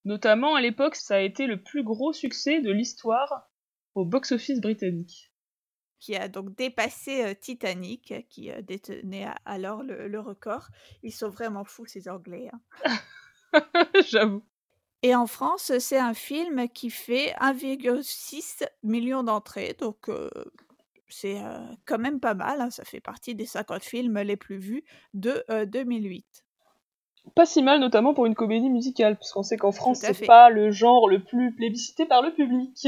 Notamment, 0.06 0.56
à 0.56 0.62
l'époque, 0.62 0.96
ça 0.96 1.16
a 1.16 1.20
été 1.20 1.48
le 1.48 1.62
plus 1.62 1.84
gros 1.84 2.12
succès 2.12 2.62
de 2.62 2.72
l'histoire 2.72 3.50
au 3.96 4.06
box-office 4.06 4.60
britannique. 4.60 5.32
Qui 6.00 6.18
a 6.18 6.28
donc 6.28 6.56
dépassé 6.58 7.24
euh, 7.24 7.34
Titanic, 7.34 8.14
qui 8.30 8.52
euh, 8.52 8.62
détenait 8.62 9.28
alors 9.46 9.84
le, 9.84 10.20
record. 10.20 10.68
Ils 11.02 11.14
sont 11.14 11.30
vraiment 11.30 11.64
fous, 11.64 11.86
ces 11.86 12.10
Anglais. 12.10 12.50
Hein. 12.52 12.98
J'avoue. 14.10 14.44
Et 15.04 15.16
en 15.16 15.28
France, 15.28 15.72
c'est 15.80 16.00
un 16.00 16.14
film 16.14 16.68
qui 16.70 16.90
fait 16.90 17.34
1,6 17.40 18.66
million 18.84 19.24
d'entrées, 19.24 19.76
donc 19.78 20.10
c'est 21.10 21.42
quand 21.86 22.00
même 22.00 22.22
pas 22.22 22.36
mal. 22.36 22.62
Hein, 22.62 22.70
ça 22.70 22.86
fait 22.86 23.02
partie 23.02 23.36
des 23.36 23.46
50 23.46 23.84
films 23.84 24.18
les 24.20 24.38
plus 24.38 24.58
vus 24.58 24.86
de 25.14 25.44
2008. 25.66 26.46
Pas 27.36 27.46
si 27.46 27.64
mal, 27.64 27.80
notamment 27.80 28.14
pour 28.14 28.26
une 28.26 28.36
comédie 28.36 28.70
musicale, 28.70 29.16
puisqu'on 29.18 29.44
sait 29.44 29.58
qu'en 29.58 29.72
France, 29.72 30.00
c'est 30.00 30.26
pas 30.26 30.50
le 30.50 30.72
genre 30.72 31.10
le 31.10 31.24
plus 31.24 31.54
plébiscité 31.56 32.06
par 32.06 32.22
le 32.22 32.32
public. 32.32 32.88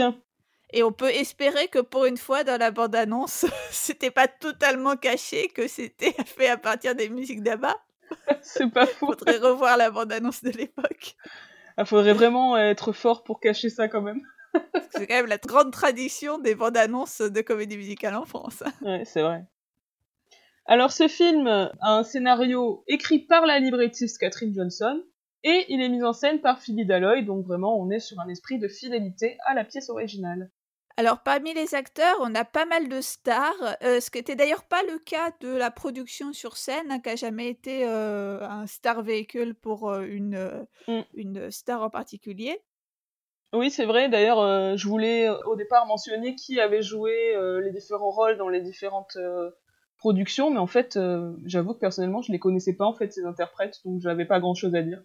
Et 0.71 0.83
on 0.83 0.91
peut 0.91 1.09
espérer 1.09 1.67
que 1.67 1.79
pour 1.79 2.05
une 2.05 2.17
fois, 2.17 2.43
dans 2.43 2.59
la 2.59 2.71
bande-annonce, 2.71 3.45
c'était 3.71 4.11
pas 4.11 4.27
totalement 4.27 4.95
caché 4.95 5.47
que 5.47 5.67
c'était 5.67 6.11
fait 6.25 6.49
à 6.49 6.57
partir 6.57 6.95
des 6.95 7.09
musiques 7.09 7.43
d'Abba. 7.43 7.75
c'est 8.41 8.71
pas 8.71 8.85
faux. 8.85 9.07
Faudrait 9.07 9.37
revoir 9.37 9.77
la 9.77 9.89
bande-annonce 9.89 10.43
de 10.43 10.51
l'époque. 10.51 11.15
Il 11.77 11.81
ah, 11.81 11.85
faudrait 11.85 12.13
vraiment 12.13 12.57
être 12.57 12.91
fort 12.91 13.23
pour 13.23 13.39
cacher 13.39 13.69
ça 13.69 13.87
quand 13.87 14.01
même. 14.01 14.21
c'est 14.91 15.07
quand 15.07 15.15
même 15.15 15.25
la 15.25 15.37
grande 15.37 15.71
tradition 15.71 16.37
des 16.37 16.55
bandes 16.55 16.77
annonces 16.77 17.21
de 17.21 17.41
comédie 17.41 17.77
musicale 17.77 18.15
en 18.15 18.25
France. 18.25 18.63
Ouais, 18.81 19.03
c'est 19.05 19.21
vrai. 19.21 19.45
Alors 20.67 20.91
ce 20.91 21.07
film 21.07 21.47
a 21.47 21.71
un 21.81 22.03
scénario 22.03 22.83
écrit 22.87 23.19
par 23.19 23.45
la 23.45 23.59
librettiste 23.59 24.17
Catherine 24.17 24.53
Johnson 24.53 25.03
et 25.43 25.65
il 25.69 25.79
est 25.79 25.89
mis 25.89 26.03
en 26.03 26.11
scène 26.11 26.41
par 26.41 26.59
Philly 26.59 26.87
Dalloy, 26.87 27.21
donc 27.21 27.45
vraiment 27.45 27.79
on 27.79 27.91
est 27.91 27.99
sur 27.99 28.19
un 28.19 28.27
esprit 28.29 28.57
de 28.57 28.67
fidélité 28.67 29.37
à 29.45 29.53
la 29.53 29.63
pièce 29.63 29.89
originale. 29.89 30.49
Alors 30.97 31.19
parmi 31.21 31.53
les 31.53 31.75
acteurs, 31.75 32.15
on 32.21 32.33
a 32.33 32.45
pas 32.45 32.65
mal 32.65 32.87
de 32.89 32.99
stars, 32.99 33.77
euh, 33.83 33.99
ce 33.99 34.09
qui 34.09 34.17
n'était 34.17 34.35
d'ailleurs 34.35 34.63
pas 34.63 34.81
le 34.83 34.97
cas 34.97 35.31
de 35.41 35.49
la 35.49 35.69
production 35.69 36.33
sur 36.33 36.57
scène, 36.57 36.89
hein, 36.89 36.99
qui 36.99 37.09
n'a 37.09 37.15
jamais 37.15 37.49
été 37.49 37.85
euh, 37.85 38.39
un 38.41 38.65
star 38.65 39.03
véhicule 39.03 39.53
pour 39.53 39.89
euh, 39.89 40.03
une, 40.03 40.65
mmh. 40.87 41.01
une 41.13 41.51
star 41.51 41.83
en 41.83 41.91
particulier. 41.91 42.59
Oui, 43.53 43.69
c'est 43.69 43.85
vrai. 43.85 44.09
D'ailleurs, 44.09 44.75
je 44.75 44.87
voulais 44.87 45.29
au 45.29 45.55
départ 45.55 45.85
mentionner 45.85 46.35
qui 46.35 46.59
avait 46.59 46.81
joué 46.81 47.33
les 47.63 47.71
différents 47.71 48.09
rôles 48.09 48.37
dans 48.37 48.49
les 48.49 48.59
différentes 48.59 49.17
mais 50.13 50.57
en 50.57 50.67
fait, 50.67 50.99
j'avoue 51.45 51.73
que 51.73 51.79
personnellement, 51.79 52.21
je 52.21 52.31
les 52.31 52.39
connaissais 52.39 52.73
pas 52.73 52.85
en 52.85 52.93
fait 52.93 53.11
ces 53.13 53.25
interprètes, 53.25 53.79
donc 53.85 54.01
j'avais 54.01 54.25
pas 54.25 54.39
grand-chose 54.39 54.75
à 54.75 54.81
dire. 54.81 55.01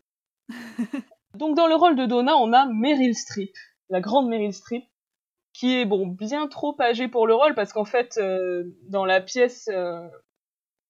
donc 1.34 1.56
dans 1.56 1.66
le 1.66 1.74
rôle 1.74 1.96
de 1.96 2.06
Donna, 2.06 2.36
on 2.36 2.52
a 2.52 2.66
Meryl 2.66 3.14
Streep, 3.14 3.54
la 3.88 4.00
grande 4.00 4.28
Meryl 4.28 4.52
Streep, 4.52 4.84
qui 5.52 5.76
est 5.76 5.84
bon 5.84 6.06
bien 6.06 6.46
trop 6.48 6.76
âgée 6.80 7.08
pour 7.08 7.26
le 7.26 7.34
rôle 7.34 7.54
parce 7.54 7.72
qu'en 7.72 7.84
fait 7.84 8.18
euh, 8.18 8.64
dans 8.88 9.04
la 9.04 9.20
pièce 9.20 9.68
euh, 9.72 10.06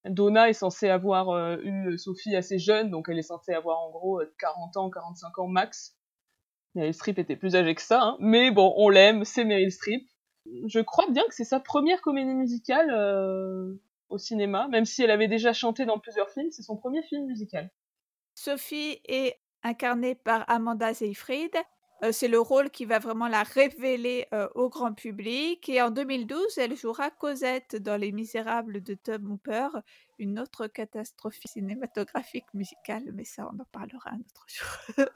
Donna 0.04 0.48
est 0.48 0.54
censée 0.54 0.88
avoir 0.88 1.30
euh, 1.30 1.56
eu 1.62 1.98
Sophie 1.98 2.36
assez 2.36 2.58
jeune 2.58 2.90
donc 2.90 3.08
elle 3.08 3.18
est 3.18 3.22
censée 3.22 3.52
avoir 3.52 3.80
en 3.80 3.90
gros 3.90 4.20
40 4.38 4.76
ans 4.76 4.90
45 4.90 5.38
ans 5.38 5.48
max 5.48 5.96
Meryl 6.74 6.94
Streep 6.94 7.18
était 7.18 7.36
plus 7.36 7.56
âgée 7.56 7.74
que 7.74 7.82
ça 7.82 8.02
hein. 8.02 8.16
mais 8.20 8.50
bon 8.50 8.74
on 8.76 8.90
l'aime 8.90 9.24
c'est 9.24 9.44
Meryl 9.44 9.72
Streep 9.72 10.06
je 10.66 10.80
crois 10.80 11.08
bien 11.10 11.22
que 11.28 11.34
c'est 11.34 11.44
sa 11.44 11.60
première 11.60 12.00
comédie 12.00 12.34
musicale 12.34 12.90
au 14.10 14.18
cinéma 14.18 14.68
même 14.68 14.84
si 14.84 15.02
elle 15.02 15.10
avait 15.10 15.28
déjà 15.28 15.52
chanté 15.52 15.86
dans 15.86 15.98
plusieurs 15.98 16.30
films 16.30 16.50
c'est 16.50 16.62
son 16.62 16.76
premier 16.76 17.02
film 17.02 17.26
musical 17.26 17.70
Sophie 18.34 19.00
est 19.06 19.40
incarnée 19.62 20.14
par 20.14 20.48
Amanda 20.48 20.94
Seyfried 20.94 21.54
c'est 22.12 22.28
le 22.28 22.40
rôle 22.40 22.70
qui 22.70 22.86
va 22.86 22.98
vraiment 22.98 23.28
la 23.28 23.42
révéler 23.42 24.26
au 24.54 24.68
grand 24.68 24.94
public. 24.94 25.68
Et 25.68 25.82
en 25.82 25.90
2012, 25.90 26.58
elle 26.58 26.76
jouera 26.76 27.10
Cosette 27.10 27.76
dans 27.76 27.96
Les 27.96 28.10
Misérables 28.10 28.82
de 28.82 28.94
Tom 28.94 29.32
Hooper, 29.32 29.68
une 30.18 30.38
autre 30.38 30.66
catastrophe 30.66 31.38
cinématographique 31.44 32.52
musicale, 32.54 33.04
mais 33.12 33.24
ça, 33.24 33.48
on 33.52 33.60
en 33.60 33.66
parlera 33.70 34.10
un 34.10 34.20
autre 34.20 34.46
jour. 34.48 35.06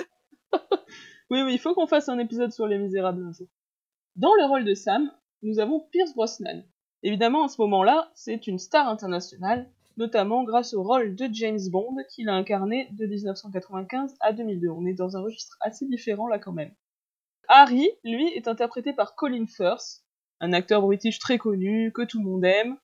oui, 1.30 1.42
oui, 1.42 1.54
il 1.54 1.58
faut 1.58 1.74
qu'on 1.74 1.86
fasse 1.86 2.08
un 2.08 2.18
épisode 2.18 2.52
sur 2.52 2.66
Les 2.66 2.78
Misérables 2.78 3.24
un 3.24 3.32
jour. 3.32 3.48
Dans 4.16 4.34
le 4.34 4.44
rôle 4.44 4.64
de 4.64 4.74
Sam, 4.74 5.10
nous 5.42 5.58
avons 5.58 5.80
Pierce 5.90 6.14
Brosnan. 6.14 6.64
Évidemment, 7.04 7.44
à 7.44 7.48
ce 7.48 7.60
moment-là, 7.60 8.10
c'est 8.14 8.46
une 8.46 8.58
star 8.58 8.88
internationale, 8.88 9.70
notamment 9.98 10.42
grâce 10.42 10.72
au 10.72 10.82
rôle 10.82 11.14
de 11.14 11.28
James 11.32 11.60
Bond 11.70 11.96
qu'il 12.08 12.30
a 12.30 12.32
incarné 12.34 12.88
de 12.92 13.04
1995 13.04 14.14
à 14.20 14.32
2002. 14.32 14.70
On 14.70 14.86
est 14.86 14.94
dans 14.94 15.14
un 15.14 15.20
registre 15.20 15.58
assez 15.60 15.84
différent 15.84 16.26
là 16.26 16.38
quand 16.38 16.52
même. 16.52 16.72
Harry, 17.46 17.90
lui, 18.04 18.28
est 18.28 18.48
interprété 18.48 18.94
par 18.94 19.16
Colin 19.16 19.44
Firth, 19.46 20.02
un 20.40 20.54
acteur 20.54 20.80
british 20.80 21.18
très 21.18 21.36
connu, 21.36 21.92
que 21.92 22.00
tout 22.00 22.20
le 22.20 22.24
monde 22.24 22.44
aime, 22.46 22.78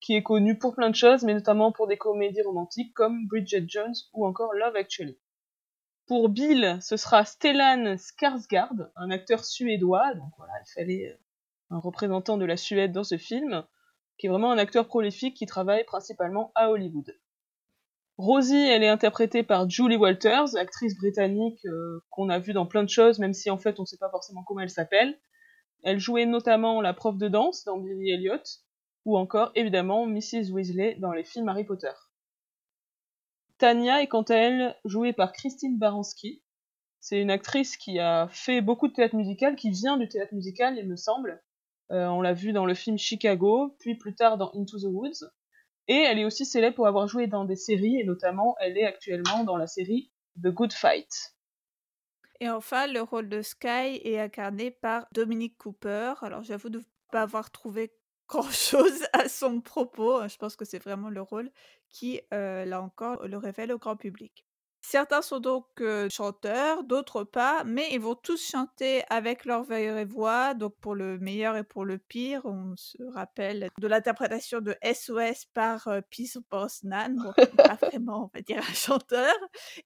qui 0.00 0.14
est 0.14 0.22
connu 0.22 0.56
pour 0.56 0.74
plein 0.74 0.88
de 0.88 0.94
choses, 0.94 1.22
mais 1.22 1.34
notamment 1.34 1.70
pour 1.70 1.86
des 1.86 1.98
comédies 1.98 2.40
romantiques 2.40 2.94
comme 2.94 3.26
Bridget 3.26 3.66
Jones 3.68 3.94
ou 4.14 4.24
encore 4.24 4.54
Love 4.54 4.76
Actually. 4.76 5.18
Pour 6.06 6.30
Bill, 6.30 6.78
ce 6.80 6.96
sera 6.96 7.26
Stellan 7.26 7.96
Skarsgård, 7.96 8.90
un 8.96 9.10
acteur 9.10 9.44
suédois, 9.44 10.14
donc 10.14 10.32
voilà, 10.38 10.54
il 10.64 10.72
fallait 10.72 11.12
euh, 11.12 11.25
un 11.70 11.78
représentant 11.78 12.38
de 12.38 12.44
la 12.44 12.56
Suède 12.56 12.92
dans 12.92 13.04
ce 13.04 13.18
film 13.18 13.64
qui 14.18 14.26
est 14.26 14.30
vraiment 14.30 14.50
un 14.50 14.58
acteur 14.58 14.86
prolifique 14.86 15.36
qui 15.36 15.46
travaille 15.46 15.84
principalement 15.84 16.52
à 16.54 16.70
Hollywood. 16.70 17.18
Rosie, 18.18 18.56
elle 18.56 18.82
est 18.82 18.88
interprétée 18.88 19.42
par 19.42 19.68
Julie 19.68 19.96
Walters, 19.96 20.56
actrice 20.56 20.96
britannique 20.96 21.60
euh, 21.66 22.02
qu'on 22.08 22.30
a 22.30 22.38
vue 22.38 22.54
dans 22.54 22.64
plein 22.64 22.82
de 22.82 22.88
choses, 22.88 23.18
même 23.18 23.34
si 23.34 23.50
en 23.50 23.58
fait 23.58 23.78
on 23.78 23.82
ne 23.82 23.86
sait 23.86 23.98
pas 23.98 24.08
forcément 24.08 24.42
comment 24.42 24.60
elle 24.60 24.70
s'appelle. 24.70 25.18
Elle 25.82 25.98
jouait 25.98 26.24
notamment 26.24 26.80
la 26.80 26.94
prof 26.94 27.18
de 27.18 27.28
danse 27.28 27.64
dans 27.64 27.76
Billy 27.76 28.10
Elliot, 28.10 28.42
ou 29.04 29.18
encore 29.18 29.52
évidemment 29.54 30.06
Mrs. 30.06 30.50
Weasley 30.50 30.94
dans 30.98 31.12
les 31.12 31.24
films 31.24 31.48
Harry 31.48 31.64
Potter. 31.64 31.92
Tania 33.58 34.02
est 34.02 34.08
quant 34.08 34.22
à 34.22 34.34
elle 34.34 34.76
jouée 34.86 35.12
par 35.12 35.32
Christine 35.32 35.78
Baranski, 35.78 36.42
C'est 37.00 37.20
une 37.20 37.30
actrice 37.30 37.76
qui 37.76 37.98
a 37.98 38.28
fait 38.28 38.62
beaucoup 38.62 38.88
de 38.88 38.94
théâtre 38.94 39.16
musical, 39.16 39.56
qui 39.56 39.70
vient 39.70 39.98
du 39.98 40.08
théâtre 40.08 40.34
musical, 40.34 40.78
il 40.78 40.88
me 40.88 40.96
semble. 40.96 41.42
Euh, 41.92 42.06
on 42.06 42.20
l'a 42.20 42.32
vu 42.32 42.52
dans 42.52 42.66
le 42.66 42.74
film 42.74 42.98
Chicago, 42.98 43.76
puis 43.78 43.96
plus 43.96 44.14
tard 44.14 44.38
dans 44.38 44.50
Into 44.54 44.78
the 44.78 44.84
Woods. 44.90 45.30
Et 45.88 45.94
elle 45.94 46.18
est 46.18 46.24
aussi 46.24 46.44
célèbre 46.44 46.76
pour 46.76 46.86
avoir 46.88 47.06
joué 47.06 47.26
dans 47.28 47.44
des 47.44 47.56
séries, 47.56 48.00
et 48.00 48.04
notamment 48.04 48.56
elle 48.60 48.76
est 48.76 48.84
actuellement 48.84 49.44
dans 49.44 49.56
la 49.56 49.66
série 49.66 50.10
The 50.42 50.48
Good 50.48 50.72
Fight. 50.72 51.36
Et 52.40 52.50
enfin, 52.50 52.86
le 52.86 53.00
rôle 53.00 53.28
de 53.28 53.40
Sky 53.40 54.00
est 54.04 54.18
incarné 54.18 54.70
par 54.70 55.06
Dominique 55.12 55.56
Cooper. 55.56 56.14
Alors 56.22 56.42
j'avoue 56.42 56.68
de 56.68 56.78
ne 56.78 56.84
pas 57.10 57.22
avoir 57.22 57.50
trouvé 57.50 57.92
grand-chose 58.28 59.06
à 59.12 59.28
son 59.28 59.60
propos. 59.60 60.26
Je 60.28 60.36
pense 60.36 60.56
que 60.56 60.64
c'est 60.64 60.82
vraiment 60.82 61.10
le 61.10 61.22
rôle 61.22 61.50
qui, 61.88 62.20
euh, 62.34 62.64
là 62.64 62.82
encore, 62.82 63.26
le 63.26 63.36
révèle 63.36 63.72
au 63.72 63.78
grand 63.78 63.96
public. 63.96 64.45
Certains 64.88 65.20
sont 65.20 65.40
donc 65.40 65.66
chanteurs, 66.10 66.84
d'autres 66.84 67.24
pas, 67.24 67.64
mais 67.64 67.88
ils 67.90 67.98
vont 67.98 68.14
tous 68.14 68.40
chanter 68.40 69.02
avec 69.10 69.44
leur 69.44 69.64
vraie 69.64 70.04
voix, 70.04 70.54
donc 70.54 70.76
pour 70.80 70.94
le 70.94 71.18
meilleur 71.18 71.56
et 71.56 71.64
pour 71.64 71.84
le 71.84 71.98
pire. 71.98 72.42
On 72.44 72.72
se 72.76 73.02
rappelle 73.12 73.68
de 73.80 73.88
l'interprétation 73.88 74.60
de 74.60 74.76
SOS 74.84 75.46
par 75.52 75.88
Peace 76.08 76.38
Brosnan, 76.48 77.16
bon, 77.16 77.32
pas 77.56 77.74
vraiment, 77.82 78.26
on 78.26 78.30
va 78.32 78.42
dire, 78.42 78.58
un 78.58 78.74
chanteur. 78.74 79.34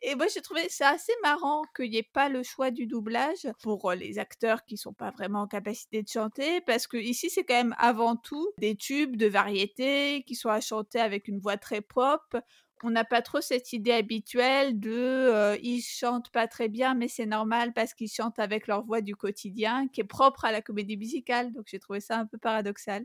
Et 0.02 0.14
moi, 0.16 0.26
j'ai 0.26 0.42
trouvé 0.42 0.68
ça 0.68 0.90
assez 0.90 1.14
marrant 1.22 1.62
qu'il 1.74 1.88
n'y 1.88 1.96
ait 1.96 2.10
pas 2.12 2.28
le 2.28 2.42
choix 2.42 2.70
du 2.70 2.86
doublage 2.86 3.48
pour 3.62 3.92
les 3.92 4.18
acteurs 4.18 4.66
qui 4.66 4.76
sont 4.76 4.92
pas 4.92 5.12
vraiment 5.12 5.40
en 5.40 5.46
capacité 5.46 6.02
de 6.02 6.08
chanter, 6.08 6.60
parce 6.60 6.86
que 6.86 6.98
ici, 6.98 7.30
c'est 7.30 7.44
quand 7.44 7.54
même 7.54 7.74
avant 7.78 8.16
tout 8.16 8.52
des 8.58 8.76
tubes 8.76 9.16
de 9.16 9.28
variété 9.28 10.24
qui 10.26 10.34
sont 10.34 10.50
à 10.50 10.60
chanter 10.60 11.00
avec 11.00 11.26
une 11.26 11.38
voix 11.38 11.56
très 11.56 11.80
pop 11.80 12.36
on 12.82 12.90
n'a 12.90 13.04
pas 13.04 13.22
trop 13.22 13.40
cette 13.40 13.72
idée 13.72 13.92
habituelle 13.92 14.78
de 14.78 15.58
ils 15.62 15.82
chantent 15.82 16.30
pas 16.30 16.46
très 16.46 16.68
bien, 16.68 16.94
mais 16.94 17.08
c'est 17.08 17.26
normal 17.26 17.72
parce 17.72 17.94
qu'ils 17.94 18.10
chantent 18.10 18.38
avec 18.38 18.66
leur 18.66 18.84
voix 18.84 19.00
du 19.00 19.16
quotidien, 19.16 19.88
qui 19.88 20.00
est 20.00 20.04
propre 20.04 20.44
à 20.44 20.52
la 20.52 20.62
comédie 20.62 20.96
musicale. 20.96 21.52
Donc 21.52 21.64
j'ai 21.66 21.78
trouvé 21.78 22.00
ça 22.00 22.18
un 22.18 22.26
peu 22.26 22.38
paradoxal. 22.38 23.04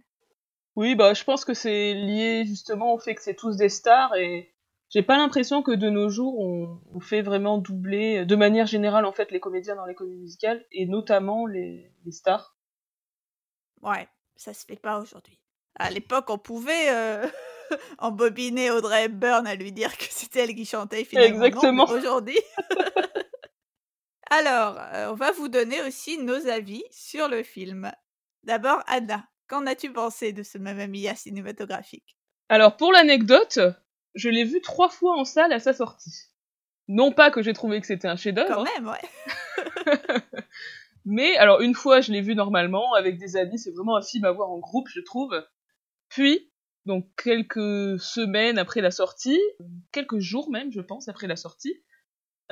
Oui, 0.76 0.96
bah 0.96 1.14
je 1.14 1.24
pense 1.24 1.46
que 1.46 1.54
c'est 1.54 1.94
lié 1.94 2.44
justement 2.46 2.94
au 2.94 3.00
fait 3.00 3.16
que 3.16 3.22
c'est 3.22 3.36
tous 3.36 3.56
des 3.56 3.70
stars 3.70 4.14
et 4.16 4.54
j'ai 4.90 5.04
pas 5.04 5.18
l'impression 5.18 5.64
que 5.64 5.72
de 5.72 5.90
nos 5.90 6.10
jours 6.10 6.38
on, 6.40 7.00
fait 7.00 7.22
vraiment 7.22 7.58
doubler 7.58 8.26
de 8.26 8.36
manière 8.36 8.66
générale 8.66 9.06
en 9.06 9.12
fait 9.12 9.32
les 9.32 9.40
comédiens 9.40 9.76
dans 9.76 9.86
les 9.86 9.96
comédies 9.96 10.20
musicales 10.20 10.66
et 10.72 10.86
notamment 10.86 11.46
les, 11.46 11.92
les 12.04 12.12
stars. 12.12 12.58
Ouais, 13.82 14.08
ça 14.36 14.54
se 14.54 14.66
fait 14.66 14.76
pas 14.76 15.00
aujourd'hui. 15.00 15.40
À 15.78 15.90
l'époque, 15.90 16.30
on 16.30 16.38
pouvait 16.38 16.90
embobiner 17.98 18.72
Audrey 18.72 19.06
Hepburn 19.06 19.48
à 19.48 19.56
lui 19.56 19.72
dire 19.72 19.98
que 19.98 20.06
c'était 20.10 20.42
elle 20.42 20.56
qui 20.56 20.66
chantait 20.66 21.04
finalement. 21.04 21.44
Exactement. 21.44 21.86
Aujourd'hui. 21.86 22.40
Alors, 24.30 24.80
euh, 24.80 25.12
on 25.12 25.16
va 25.16 25.32
vous 25.32 25.48
donner 25.48 25.82
aussi 25.84 26.18
nos 26.18 26.48
avis 26.48 26.84
sur 26.92 27.28
le 27.28 27.44
film. 27.44 27.92
D'abord, 28.44 28.82
Anna, 28.88 29.24
qu'en 29.48 29.66
as-tu 29.66 29.92
pensé 29.92 30.34
de 30.34 30.44
ce 30.44 30.58
Mamma 30.58 30.88
Mia 30.88 31.16
cinématographique? 31.16 32.18
Alors, 32.50 32.76
pour 32.76 32.92
l'anecdote, 32.92 33.60
je 34.16 34.30
l'ai 34.30 34.44
vu 34.44 34.62
trois 34.62 34.90
fois 34.90 35.18
en 35.18 35.26
salle 35.26 35.54
à 35.54 35.60
sa 35.60 35.74
sortie. 35.74 36.30
Non 36.88 37.12
pas 37.12 37.32
que 37.32 37.42
j'ai 37.42 37.54
trouvé 37.54 37.82
que 37.82 37.88
c'était 37.88 38.08
un 38.08 38.16
chef-d'œuvre. 38.16 38.54
Quand 38.54 38.64
même, 38.64 38.88
ouais. 38.88 39.96
Mais 41.06 41.38
alors 41.38 41.62
une 41.62 41.76
fois, 41.76 42.02
je 42.02 42.12
l'ai 42.12 42.22
vu 42.22 42.36
normalement 42.36 42.94
avec 42.94 43.18
des 43.18 43.38
amis. 43.38 43.60
C'est 43.60 43.72
vraiment 43.72 43.96
un 43.96 44.02
film 44.02 44.26
à 44.26 44.32
voir 44.32 44.50
en 44.50 44.58
groupe, 44.58 44.88
je 44.90 45.02
trouve. 45.02 45.36
Puis 46.10 46.52
donc 46.86 47.08
quelques 47.22 48.00
semaines 48.00 48.60
après 48.60 48.82
la 48.82 48.92
sortie, 48.92 49.40
quelques 49.92 50.20
jours 50.20 50.52
même, 50.52 50.72
je 50.72 50.82
pense, 50.82 51.08
après 51.08 51.28
la 51.28 51.36
sortie, 51.36 51.84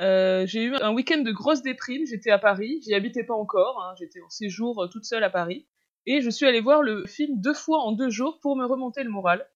euh, 0.00 0.44
j'ai 0.46 0.64
eu 0.64 0.74
un 0.74 0.92
week-end 0.92 1.22
de 1.22 1.30
grosse 1.30 1.62
déprime. 1.62 2.04
J'étais 2.06 2.30
à 2.30 2.38
Paris, 2.38 2.80
j'y 2.82 2.94
habitais 2.94 3.24
pas 3.24 3.34
encore, 3.34 3.80
hein, 3.82 3.94
j'étais 3.98 4.20
en 4.20 4.30
séjour 4.30 4.82
euh, 4.82 4.88
toute 4.88 5.04
seule 5.04 5.22
à 5.22 5.30
Paris, 5.30 5.68
et 6.06 6.20
je 6.20 6.30
suis 6.30 6.46
allée 6.46 6.60
voir 6.60 6.82
le 6.82 7.06
film 7.06 7.40
deux 7.40 7.54
fois 7.54 7.80
en 7.80 7.92
deux 7.92 8.10
jours 8.10 8.40
pour 8.40 8.56
me 8.56 8.66
remonter 8.66 9.04
le 9.04 9.10
moral. 9.10 9.48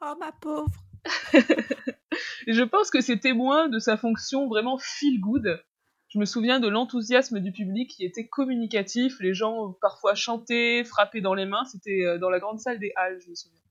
Oh 0.00 0.14
ma 0.18 0.32
pauvre. 0.32 0.66
je 2.46 2.62
pense 2.62 2.90
que 2.90 3.00
c'est 3.00 3.18
témoin 3.18 3.68
de 3.68 3.78
sa 3.78 3.96
fonction 3.96 4.48
vraiment 4.48 4.78
feel 4.78 5.20
good. 5.20 5.62
Je 6.12 6.18
me 6.18 6.26
souviens 6.26 6.60
de 6.60 6.68
l'enthousiasme 6.68 7.40
du 7.40 7.52
public 7.52 7.88
qui 7.88 8.04
était 8.04 8.26
communicatif. 8.26 9.18
Les 9.20 9.32
gens 9.32 9.72
parfois 9.80 10.14
chantaient, 10.14 10.84
frappaient 10.84 11.22
dans 11.22 11.32
les 11.32 11.46
mains. 11.46 11.64
C'était 11.64 12.04
euh, 12.04 12.18
dans 12.18 12.28
la 12.28 12.38
grande 12.38 12.60
salle 12.60 12.78
des 12.78 12.92
Halles, 12.96 13.18
je 13.24 13.30
me 13.30 13.34
souviens. 13.34 13.62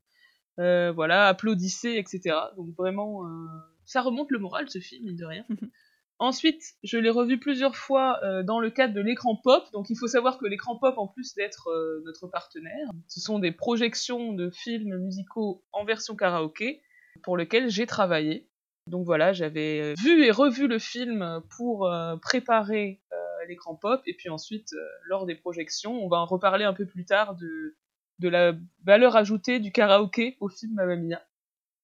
Euh, 0.59 0.91
voilà, 0.91 1.27
applaudissez, 1.27 1.97
etc. 1.97 2.35
Donc 2.57 2.75
vraiment, 2.75 3.25
euh, 3.25 3.47
ça 3.85 4.01
remonte 4.01 4.31
le 4.31 4.39
moral 4.39 4.69
ce 4.69 4.79
film, 4.79 5.05
mine 5.05 5.17
de 5.17 5.25
rien. 5.25 5.45
Ensuite, 6.19 6.61
je 6.83 6.97
l'ai 6.97 7.09
revu 7.11 7.39
plusieurs 7.39 7.75
fois 7.75 8.19
euh, 8.23 8.43
dans 8.43 8.59
le 8.59 8.71
cadre 8.71 8.93
de 8.93 9.01
l'écran 9.01 9.35
pop. 9.35 9.63
Donc 9.73 9.89
il 9.91 9.97
faut 9.97 10.07
savoir 10.07 10.39
que 10.39 10.45
l'écran 10.45 10.77
pop, 10.77 10.97
en 10.97 11.07
plus 11.07 11.35
d'être 11.35 11.69
notre 12.05 12.27
partenaire, 12.27 12.89
ce 13.07 13.19
sont 13.19 13.37
des 13.37 13.51
projections 13.51 14.33
de 14.33 14.49
films 14.49 14.97
musicaux 14.97 15.63
en 15.71 15.85
version 15.85 16.15
karaoké 16.15 16.81
pour 17.23 17.37
lesquels 17.37 17.69
j'ai 17.69 17.85
travaillé. 17.85 18.50
Donc 18.87 19.05
voilà, 19.05 19.31
j'avais 19.33 19.93
vu 19.95 20.25
et 20.25 20.31
revu 20.31 20.67
le 20.67 20.79
film 20.79 21.41
pour 21.55 21.89
préparer 22.21 22.99
l'écran 23.47 23.75
pop. 23.75 24.01
Et 24.05 24.13
puis 24.13 24.29
ensuite, 24.29 24.69
lors 25.07 25.25
des 25.25 25.35
projections, 25.35 26.03
on 26.03 26.07
va 26.07 26.17
en 26.17 26.25
reparler 26.25 26.65
un 26.65 26.73
peu 26.73 26.85
plus 26.85 27.05
tard 27.05 27.35
de, 27.35 27.75
de 28.21 28.29
la 28.29 28.53
valeur 28.83 29.15
ajoutée 29.15 29.59
du 29.59 29.71
karaoké 29.71 30.37
au 30.39 30.47
film 30.47 30.73
Mamma 30.75 30.95
Mia. 30.95 31.21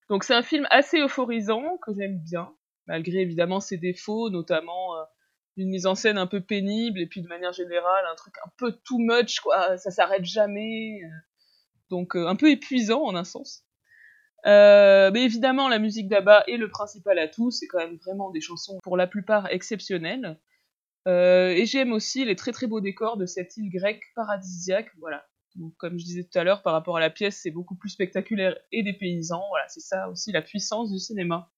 Donc 0.09 0.23
c'est 0.23 0.35
un 0.35 0.43
film 0.43 0.65
assez 0.69 0.99
euphorisant 0.99 1.77
que 1.85 1.93
j'aime 1.93 2.19
bien, 2.19 2.53
malgré 2.85 3.17
évidemment 3.17 3.59
ses 3.59 3.77
défauts, 3.77 4.29
notamment 4.29 4.95
euh, 4.95 5.03
une 5.57 5.69
mise 5.69 5.85
en 5.85 5.95
scène 5.95 6.17
un 6.17 6.27
peu 6.27 6.39
pénible 6.39 6.99
et 6.99 7.07
puis 7.07 7.21
de 7.21 7.27
manière 7.27 7.51
générale 7.51 8.05
un 8.09 8.15
truc 8.15 8.35
un 8.45 8.49
peu 8.57 8.71
too 8.85 8.99
much 8.99 9.39
quoi, 9.39 9.77
ça 9.77 9.91
s'arrête 9.91 10.23
jamais, 10.23 11.01
euh. 11.03 11.09
donc 11.89 12.15
euh, 12.15 12.27
un 12.27 12.35
peu 12.35 12.49
épuisant 12.49 13.03
en 13.03 13.15
un 13.15 13.25
sens. 13.25 13.65
Mais 14.45 15.23
évidemment 15.23 15.67
la 15.69 15.79
musique 15.79 16.07
d'Abba 16.07 16.43
est 16.47 16.57
le 16.57 16.69
principal 16.69 17.19
atout, 17.19 17.51
c'est 17.51 17.67
quand 17.67 17.79
même 17.79 17.97
vraiment 17.97 18.29
des 18.31 18.41
chansons 18.41 18.79
pour 18.83 18.97
la 18.97 19.07
plupart 19.07 19.47
exceptionnelles. 19.51 20.39
et 21.07 21.63
j'aime 21.65 21.91
aussi 21.91 22.25
les 22.25 22.35
très 22.35 22.51
très 22.51 22.67
beaux 22.67 22.81
décors 22.81 23.17
de 23.17 23.25
cette 23.25 23.57
île 23.57 23.69
grecque 23.71 24.03
paradisiaque, 24.15 24.91
voilà, 24.99 25.25
comme 25.77 25.97
je 25.97 26.05
disais 26.05 26.23
tout 26.23 26.37
à 26.37 26.43
l'heure, 26.43 26.61
par 26.61 26.73
rapport 26.73 26.97
à 26.97 26.99
la 26.99 27.09
pièce, 27.09 27.39
c'est 27.41 27.51
beaucoup 27.51 27.75
plus 27.75 27.89
spectaculaire 27.89 28.57
et 28.71 28.83
des 28.83 28.93
paysans. 28.93 29.43
Voilà, 29.49 29.67
c'est 29.67 29.81
ça 29.81 30.09
aussi 30.09 30.31
la 30.31 30.41
puissance 30.41 30.91
du 30.91 30.99
cinéma. 30.99 31.51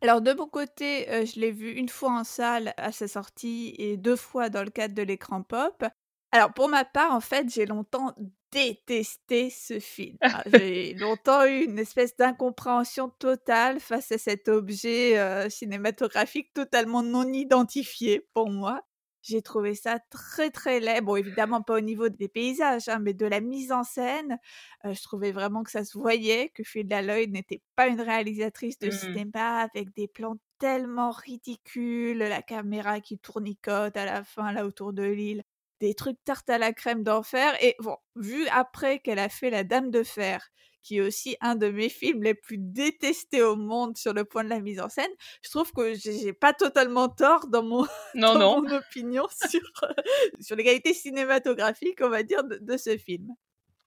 Alors 0.00 0.20
de 0.20 0.32
mon 0.32 0.48
côté, 0.48 1.08
euh, 1.10 1.24
je 1.24 1.38
l'ai 1.38 1.52
vu 1.52 1.72
une 1.72 1.88
fois 1.88 2.12
en 2.12 2.24
salle 2.24 2.74
à 2.76 2.90
sa 2.90 3.06
sortie 3.06 3.74
et 3.78 3.96
deux 3.96 4.16
fois 4.16 4.48
dans 4.48 4.64
le 4.64 4.70
cadre 4.70 4.94
de 4.94 5.02
l'écran 5.02 5.42
pop. 5.42 5.84
Alors 6.32 6.52
pour 6.52 6.68
ma 6.68 6.84
part, 6.84 7.12
en 7.12 7.20
fait, 7.20 7.48
j'ai 7.52 7.66
longtemps 7.66 8.14
détesté 8.52 9.50
ce 9.50 9.80
film. 9.80 10.16
Ah, 10.34 10.42
j'ai 10.46 10.94
longtemps 10.94 11.44
eu 11.44 11.64
une 11.64 11.78
espèce 11.78 12.16
d'incompréhension 12.16 13.08
totale 13.08 13.80
face 13.80 14.12
à 14.12 14.18
cet 14.18 14.48
objet 14.48 15.18
euh, 15.18 15.50
cinématographique 15.50 16.52
totalement 16.54 17.02
non 17.02 17.30
identifié 17.32 18.26
pour 18.34 18.50
moi. 18.50 18.82
J'ai 19.22 19.40
trouvé 19.40 19.74
ça 19.74 20.00
très 20.10 20.50
très 20.50 20.80
laid. 20.80 21.00
Bon, 21.00 21.16
évidemment 21.16 21.62
pas 21.62 21.74
au 21.74 21.80
niveau 21.80 22.08
des 22.08 22.28
paysages, 22.28 22.88
hein, 22.88 22.98
mais 22.98 23.14
de 23.14 23.26
la 23.26 23.40
mise 23.40 23.70
en 23.70 23.84
scène. 23.84 24.38
je 24.84 25.00
trouvais 25.02 25.30
vraiment 25.30 25.62
que 25.62 25.70
ça 25.70 25.84
se 25.84 25.96
voyait, 25.96 26.50
que 26.54 26.64
Frida 26.64 27.02
Lloyd 27.02 27.30
n'était 27.30 27.62
pas 27.76 27.86
une 27.86 28.00
réalisatrice 28.00 28.78
de 28.80 28.88
mmh. 28.88 28.92
cinéma 28.92 29.58
avec 29.60 29.94
des 29.94 30.08
plans 30.08 30.36
tellement 30.58 31.10
ridicules, 31.10 32.18
la 32.18 32.42
caméra 32.42 33.00
qui 33.00 33.18
tournicote 33.18 33.96
à 33.96 34.04
la 34.04 34.24
fin 34.24 34.52
là 34.52 34.66
autour 34.66 34.92
de 34.92 35.04
l'île, 35.04 35.44
des 35.82 35.94
trucs 35.94 36.22
tarte 36.24 36.48
à 36.48 36.58
la 36.58 36.72
crème 36.72 37.02
d'enfer. 37.02 37.56
Et 37.60 37.74
bon, 37.80 37.96
vu 38.14 38.46
après 38.48 39.00
qu'elle 39.00 39.18
a 39.18 39.28
fait 39.28 39.50
La 39.50 39.64
Dame 39.64 39.90
de 39.90 40.04
Fer, 40.04 40.48
qui 40.84 40.98
est 40.98 41.00
aussi 41.00 41.36
un 41.40 41.56
de 41.56 41.68
mes 41.68 41.88
films 41.88 42.22
les 42.22 42.34
plus 42.34 42.56
détestés 42.58 43.42
au 43.42 43.56
monde 43.56 43.96
sur 43.96 44.12
le 44.14 44.24
point 44.24 44.44
de 44.44 44.48
la 44.48 44.60
mise 44.60 44.80
en 44.80 44.88
scène, 44.88 45.10
je 45.42 45.50
trouve 45.50 45.72
que 45.72 45.94
j'ai 45.94 46.32
pas 46.32 46.52
totalement 46.52 47.08
tort 47.08 47.48
dans 47.48 47.64
mon, 47.64 47.84
mon 48.14 48.72
opinion 48.72 49.26
sur, 49.50 49.60
euh, 49.82 49.92
sur 50.40 50.54
l'égalité 50.54 50.94
cinématographique, 50.94 51.98
on 52.00 52.08
va 52.08 52.22
dire, 52.22 52.44
de, 52.44 52.76
ce 52.76 52.96
film. 52.96 53.26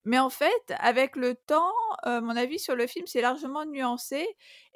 Mais 0.03 0.19
en 0.19 0.29
fait, 0.29 0.73
avec 0.79 1.15
le 1.15 1.35
temps, 1.35 1.73
euh, 2.05 2.19
mon 2.19 2.35
avis 2.35 2.59
sur 2.59 2.75
le 2.75 2.87
film 2.87 3.07
s'est 3.07 3.21
largement 3.21 3.65
nuancé, 3.65 4.27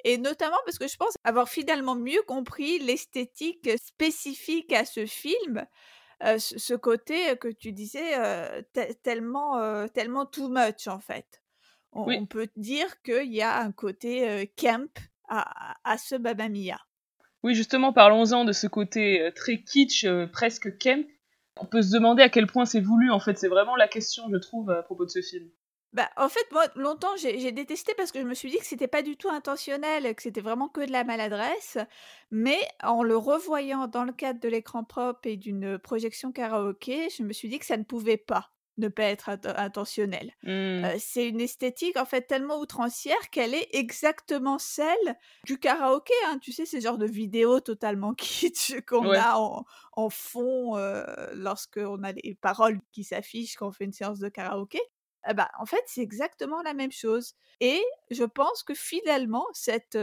et 0.04 0.16
notamment 0.16 0.58
parce 0.64 0.78
que 0.78 0.88
je 0.88 0.96
pense 0.96 1.14
avoir 1.22 1.50
finalement 1.50 1.96
mieux 1.96 2.22
compris 2.22 2.78
l'esthétique 2.78 3.70
spécifique 3.78 4.72
à 4.72 4.86
ce 4.86 5.04
film, 5.04 5.66
euh, 6.24 6.38
ce 6.38 6.74
côté 6.74 7.36
que 7.38 7.48
tu 7.48 7.72
disais 7.72 8.12
tellement, 9.02 9.88
tellement 9.88 10.26
too 10.26 10.48
much 10.48 10.86
en 10.86 11.00
fait 11.00 11.40
on, 11.92 12.26
peut 12.26 12.48
dire 12.56 13.02
qu'il 13.02 13.32
y 13.32 13.42
a 13.42 13.60
un 13.60 13.72
côté 13.72 14.50
camp 14.56 14.90
à, 15.28 15.98
ce 15.98 16.14
Baba 16.14 16.48
Mia. 16.48 16.78
Oui, 17.42 17.54
justement, 17.54 17.92
parlons-en 17.92 18.44
de 18.44 18.52
ce 18.52 18.66
côté 18.66 19.30
très 19.34 19.62
kitsch, 19.62 20.06
presque 20.32 20.78
camp. 20.78 21.04
On 21.56 21.66
peut 21.66 21.82
se 21.82 21.92
demander 21.92 22.22
à 22.22 22.28
quel 22.28 22.46
point 22.46 22.64
c'est 22.64 22.80
voulu, 22.80 23.10
en 23.10 23.20
fait. 23.20 23.38
C'est 23.38 23.48
vraiment 23.48 23.76
la 23.76 23.88
question, 23.88 24.24
je 24.30 24.36
trouve, 24.36 24.70
à 24.70 24.82
propos 24.82 25.04
de 25.04 25.10
ce 25.10 25.20
film. 25.20 25.48
Bah, 25.92 26.08
en 26.16 26.28
fait, 26.28 26.46
moi, 26.52 26.66
longtemps, 26.76 27.16
j'ai 27.16 27.40
j'ai 27.40 27.50
détesté 27.50 27.94
parce 27.96 28.12
que 28.12 28.20
je 28.20 28.24
me 28.24 28.34
suis 28.34 28.48
dit 28.50 28.58
que 28.58 28.64
c'était 28.64 28.86
pas 28.86 29.02
du 29.02 29.16
tout 29.16 29.28
intentionnel, 29.28 30.14
que 30.14 30.22
c'était 30.22 30.40
vraiment 30.40 30.68
que 30.68 30.82
de 30.86 30.92
la 30.92 31.02
maladresse. 31.02 31.78
Mais 32.30 32.60
en 32.82 33.02
le 33.02 33.16
revoyant 33.16 33.88
dans 33.88 34.04
le 34.04 34.12
cadre 34.12 34.38
de 34.40 34.48
l'écran 34.48 34.84
propre 34.84 35.26
et 35.28 35.36
d'une 35.36 35.78
projection 35.78 36.30
karaoké, 36.30 37.10
je 37.10 37.24
me 37.24 37.32
suis 37.32 37.48
dit 37.48 37.58
que 37.58 37.66
ça 37.66 37.76
ne 37.76 37.82
pouvait 37.84 38.16
pas 38.18 38.52
ne 38.78 38.88
pas 38.88 39.02
être 39.04 39.28
int 39.30 39.40
intentionnel. 39.56 40.32
Mmh. 40.42 40.90
C'est 40.98 41.28
une 41.28 41.40
esthétique, 41.40 41.96
en 41.98 42.06
fait, 42.06 42.22
tellement 42.22 42.58
outrancière 42.60 43.28
qu'elle 43.30 43.52
est 43.54 43.68
exactement 43.74 44.58
celle 44.58 45.18
du 45.44 45.58
karaoké, 45.58 46.14
hein. 46.28 46.38
Tu 46.40 46.52
sais, 46.52 46.64
ces 46.66 46.80
genres 46.80 46.96
de 46.98 47.06
vidéos 47.06 47.60
totalement 47.60 48.14
kitsch 48.16 48.80
qu'on 48.86 49.12
Ouais. 49.12 49.16
a 49.16 49.36
en 49.38 49.64
en 49.92 50.08
fond, 50.10 50.78
heu, 50.78 51.04
lorsqu'on 51.34 52.02
a 52.04 52.12
les 52.12 52.34
paroles 52.40 52.80
qui 52.92 53.04
s'affichent 53.04 53.56
quand 53.56 53.68
on 53.68 53.72
fait 53.72 53.84
une 53.84 53.92
séance 53.92 54.18
de 54.20 54.28
karaoké. 54.30 54.80
Et 55.28 55.34
bah, 55.34 55.50
en 55.58 55.66
fait, 55.66 55.82
c'est 55.86 56.02
exactement 56.02 56.62
la 56.62 56.74
même 56.74 56.92
chose 56.92 57.34
et 57.60 57.82
je 58.10 58.24
pense 58.24 58.62
que 58.62 58.74
finalement 58.74 59.46
cette, 59.52 59.96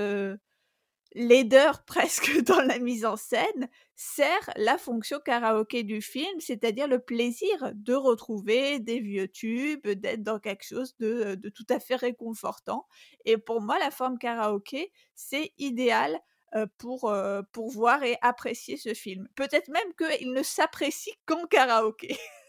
laideur 1.13 1.83
presque 1.85 2.41
dans 2.43 2.61
la 2.61 2.79
mise 2.79 3.05
en 3.05 3.15
scène 3.17 3.69
sert 3.95 4.49
la 4.55 4.77
fonction 4.77 5.19
karaoké 5.19 5.83
du 5.83 6.01
film, 6.01 6.39
c'est-à-dire 6.39 6.87
le 6.87 6.99
plaisir 6.99 7.71
de 7.73 7.93
retrouver 7.93 8.79
des 8.79 8.99
vieux 8.99 9.27
tubes, 9.27 9.87
d'être 9.87 10.23
dans 10.23 10.39
quelque 10.39 10.65
chose 10.65 10.95
de, 10.99 11.35
tout 11.49 11.65
à 11.69 11.79
fait 11.79 11.95
réconfortant 11.95 12.87
et 13.25 13.37
pour 13.37 13.61
moi, 13.61 13.79
la 13.79 13.91
forme 13.91 14.17
karaoké, 14.17 14.91
c'est 15.15 15.51
idéal, 15.57 16.19
pour, 16.77 17.13
pour 17.51 17.69
voir 17.69 18.03
et 18.03 18.17
apprécier 18.21 18.77
ce 18.77 18.93
film. 18.93 19.27
Peut-être 19.35 19.67
même 19.67 19.93
qu'il 19.97 20.31
ne 20.31 20.41
s'apprécie 20.41 21.11
qu'en 21.25 21.45
karaoké. 21.45 22.17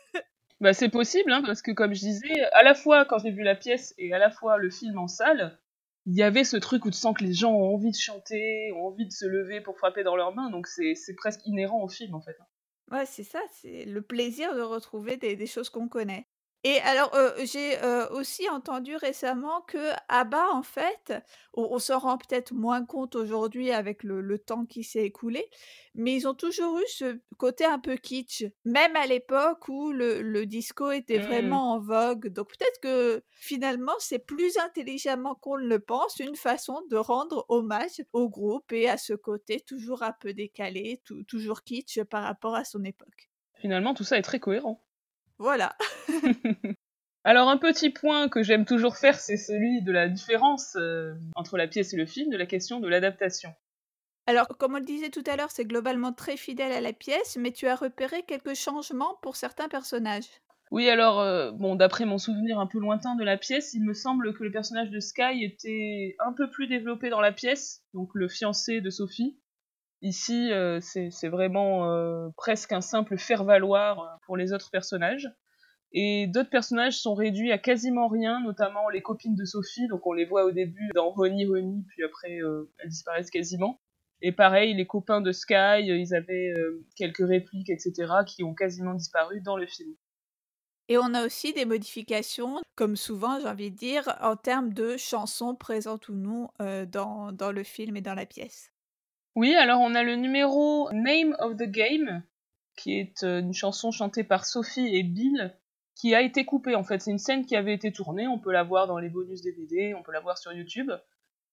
Bah, 0.61 0.73
c'est 0.73 0.89
possible, 0.89 1.33
hein, 1.33 1.43
parce 1.47 1.63
que 1.63 1.71
comme 1.71 1.95
je 1.95 2.01
disais, 2.01 2.43
à 2.53 2.63
la 2.63 2.75
fois 2.75 3.05
quand 3.05 3.19
j'ai 3.19 3.31
vu 3.31 3.43
la 3.43 3.55
pièce 3.55 3.95
et 3.97 4.13
à 4.13 4.19
la 4.19 4.31
fois 4.31 4.59
le 4.59 4.71
film 4.71 4.99
en 4.99 5.07
salle, 5.07 5.59
il 6.07 6.17
y 6.17 6.23
avait 6.23 6.43
ce 6.43 6.57
truc 6.57 6.85
où 6.85 6.91
tu 6.91 6.97
sens 6.97 7.17
que 7.17 7.23
les 7.23 7.35
gens 7.35 7.53
ont 7.53 7.75
envie 7.75 7.91
de 7.91 7.97
chanter, 7.97 8.73
ont 8.73 8.87
envie 8.87 9.07
de 9.07 9.13
se 9.13 9.27
lever 9.27 9.61
pour 9.61 9.77
frapper 9.79 10.03
dans 10.03 10.17
leurs 10.17 10.35
mains, 10.35 10.51
donc 10.51 10.67
c'est 10.67 11.15
presque 11.17 11.41
inhérent 11.47 11.83
au 11.83 11.89
film 11.89 12.15
en 12.15 12.21
fait. 12.21 12.37
Ouais, 12.91 13.07
c'est 13.07 13.25
ça, 13.25 13.41
c'est 13.53 13.85
le 13.85 14.03
plaisir 14.03 14.55
de 14.55 14.63
retrouver 14.63 15.17
des 15.17 15.47
choses 15.47 15.69
qu'on 15.69 15.89
connaît. 15.89 16.27
Et 16.65 16.79
alors, 16.81 17.15
j'ai, 17.45 17.79
aussi 18.11 18.49
entendu 18.49 18.97
récemment 18.97 19.61
que 19.63 19.79
qu'ABBA, 20.09 20.51
en 20.53 20.63
fait, 20.63 21.15
on 21.55 21.69
on 21.71 21.79
s'en 21.79 21.99
rend 22.01 22.19
peut-être 22.19 22.53
moins 22.53 22.85
compte 22.85 23.15
aujourd'hui 23.15 23.71
avec 23.71 24.03
le 24.03 24.21
le 24.21 24.39
temps 24.39 24.67
qui 24.67 24.83
s'est 24.83 25.05
écoulé, 25.05 25.49
mais 25.95 26.15
ils 26.17 26.27
ont 26.27 26.35
toujours 26.35 26.79
eu 26.79 26.85
ce 26.89 27.21
côté 27.37 27.65
un 27.65 27.79
peu 27.79 27.97
kitsch, 27.97 28.45
même 28.65 28.97
à 28.97 29.07
l'époque 29.07 29.69
où 29.69 29.93
le 29.93 30.23
le 30.23 30.47
disco 30.47 30.91
était 30.91 31.19
Hmm. 31.19 31.21
vraiment 31.21 31.73
en 31.75 31.79
vogue. 31.81 32.29
Donc 32.29 32.49
peut-être 32.49 32.81
que 32.81 33.23
finalement, 33.31 33.95
c'est 34.01 34.19
plus 34.19 34.57
intelligemment 34.59 35.35
qu'on 35.37 35.59
ne 35.59 35.67
le 35.67 35.79
pense, 35.81 36.19
une 36.19 36.37
façon 36.37 36.81
de 36.91 36.97
rendre 36.97 37.45
hommage 37.49 38.03
au 38.13 38.29
groupe 38.29 38.73
et 38.73 38.89
à 38.89 38.97
ce 38.99 39.13
côté 39.15 39.61
toujours 39.61 40.03
un 40.03 40.13
peu 40.21 40.33
décalé, 40.35 41.01
tou 41.05 41.23
toujours 41.25 41.63
kitsch 41.63 42.03
par 42.05 42.25
rapport 42.25 42.55
à 42.57 42.65
son 42.65 42.83
époque. 42.85 43.31
Finalement, 43.53 43.93
tout 43.93 44.05
ça 44.05 44.17
est 44.17 44.23
très 44.23 44.41
cohérent. 44.41 44.88
Voilà. 45.39 45.77
Alors 47.25 47.49
un 47.49 47.59
petit 47.59 47.91
point 47.91 48.29
que 48.29 48.43
j'aime 48.43 48.65
toujours 48.65 48.97
faire, 48.97 49.19
c'est 49.19 49.37
celui 49.37 49.83
de 49.83 49.93
la 49.93 50.09
différence 50.09 50.77
euh, 50.77 51.15
entre 51.35 51.57
la 51.57 51.69
pièce 51.69 51.93
et 51.93 51.97
le 51.97 52.07
film, 52.07 52.31
de 52.31 52.37
la 52.37 52.47
question 52.47 52.81
de 52.81 52.89
l'adaptation. 52.89 53.55
Alors, 54.27 54.47
comme 54.59 54.75
on 54.75 54.79
le 54.79 54.85
disait 54.85 55.09
tout 55.09 55.25
à 55.27 55.37
l'heure, 55.37 55.51
c'est 55.51 55.65
globalement 55.65 56.13
très 56.13 56.37
fidèle 56.37 56.73
à 56.73 56.81
la 56.81 56.93
pièce, 56.93 57.37
mais 57.39 57.51
tu 57.51 57.67
as 57.67 57.75
repéré 57.75 58.25
quelques 58.25 58.55
changements 58.55 59.17
pour 59.23 59.37
certains 59.37 59.69
personnages. 59.69 60.29
Oui, 60.71 60.89
alors, 60.91 61.21
euh, 61.21 61.51
bon, 61.51 61.77
d'après 61.77 62.05
mon 62.05 62.19
souvenir 62.19 62.61
un 62.61 62.67
peu 62.67 62.79
lointain 62.79 63.15
de 63.15 63.25
la 63.25 63.39
pièce, 63.39 63.73
il 63.73 63.83
me 63.85 63.95
semble 63.95 64.35
que 64.35 64.45
le 64.45 64.51
personnage 64.51 64.91
de 64.91 65.01
Sky 65.01 65.43
était 65.43 66.15
un 66.19 66.33
peu 66.35 66.51
plus 66.51 66.67
développé 66.67 67.09
dans 67.09 67.23
la 67.23 67.33
pièce, 67.33 67.83
donc 67.95 68.11
le 68.13 68.29
fiancé 68.29 68.83
de 68.83 68.91
Sophie. 68.91 69.39
Ici, 70.01 70.53
euh, 70.53 70.79
c'est 70.81 71.29
vraiment 71.29 71.93
euh, 71.93 72.29
presque 72.37 72.73
un 72.73 72.81
simple 72.81 73.19
faire-valoir 73.19 74.01
euh, 74.01 74.07
pour 74.27 74.37
les 74.37 74.53
autres 74.53 74.71
personnages. 74.71 75.29
Et 75.93 76.27
d'autres 76.29 76.51
personnages 76.51 76.99
sont 76.99 77.15
réduits 77.15 77.51
à 77.51 77.59
quasiment 77.59 78.09
rien, 78.09 78.41
notamment 78.41 78.89
les 78.91 79.03
copines 79.03 79.35
de 79.35 79.45
Sophie, 79.45 79.89
donc 79.89 80.07
on 80.07 80.13
les 80.13 80.27
voit 80.27 80.45
au 80.45 80.53
début 80.53 80.89
dans 80.95 81.15
Honey 81.17 81.47
Honey, 81.47 81.83
puis 81.89 82.05
après 82.05 82.41
elles 82.79 82.89
disparaissent 82.91 83.31
quasiment. 83.31 83.81
Et 84.21 84.33
pareil, 84.33 84.75
les 84.75 84.87
copains 84.87 85.23
de 85.23 85.33
Sky, 85.33 85.81
ils 85.81 86.15
avaient 86.15 86.53
quelques 86.95 87.27
répliques, 87.27 87.71
etc., 87.71 87.93
qui 88.27 88.45
ont 88.45 88.55
quasiment 88.55 88.93
disparu 88.93 89.41
dans 89.41 89.57
le 89.57 89.67
film. 89.67 89.95
Et 90.89 90.99
on 90.99 91.15
a 91.15 91.25
aussi 91.25 91.55
des 91.55 91.65
modifications, 91.65 92.61
comme 92.75 92.97
souvent, 92.97 93.41
j'ai 93.41 93.49
envie 93.49 93.71
de 93.71 93.77
dire, 93.77 94.15
en 94.21 94.37
termes 94.37 94.75
de 94.75 94.99
chansons 94.99 95.55
présentes 95.55 96.11
ou 96.11 96.15
non 96.15 96.51
dans, 96.59 97.33
dans 97.33 97.51
le 97.51 97.65
film 97.65 97.97
et 97.97 98.03
dans 98.03 98.15
la 98.15 98.27
pièce. 98.27 98.71
Oui, 99.39 99.55
alors 99.55 99.81
on 99.81 99.95
a 99.95 100.03
le 100.03 100.17
numéro 100.17 100.91
Name 100.91 101.37
of 101.39 101.57
the 101.57 101.71
Game, 101.71 102.25
qui 102.77 102.99
est 102.99 103.23
euh, 103.23 103.39
une 103.39 103.55
chanson 103.55 103.93
chantée 103.93 104.25
par 104.25 104.45
Sophie 104.45 104.97
et 104.97 105.05
Bill, 105.05 105.57
qui 105.95 106.13
a 106.13 106.23
été 106.23 106.45
coupée 106.45 106.75
en 106.75 106.83
fait. 106.83 107.01
C'est 107.01 107.13
une 107.13 107.21
scène 107.21 107.47
qui 107.47 107.55
avait 107.55 107.73
été 107.73 107.93
tournée, 107.93 108.27
on 108.27 108.41
peut 108.41 108.51
la 108.51 108.65
voir 108.65 108.89
dans 108.89 108.99
les 108.99 109.09
bonus 109.09 109.41
DVD, 109.43 109.95
on 109.95 110.03
peut 110.03 110.11
la 110.11 110.19
voir 110.19 110.39
sur 110.39 110.53
YouTube. 110.53 110.91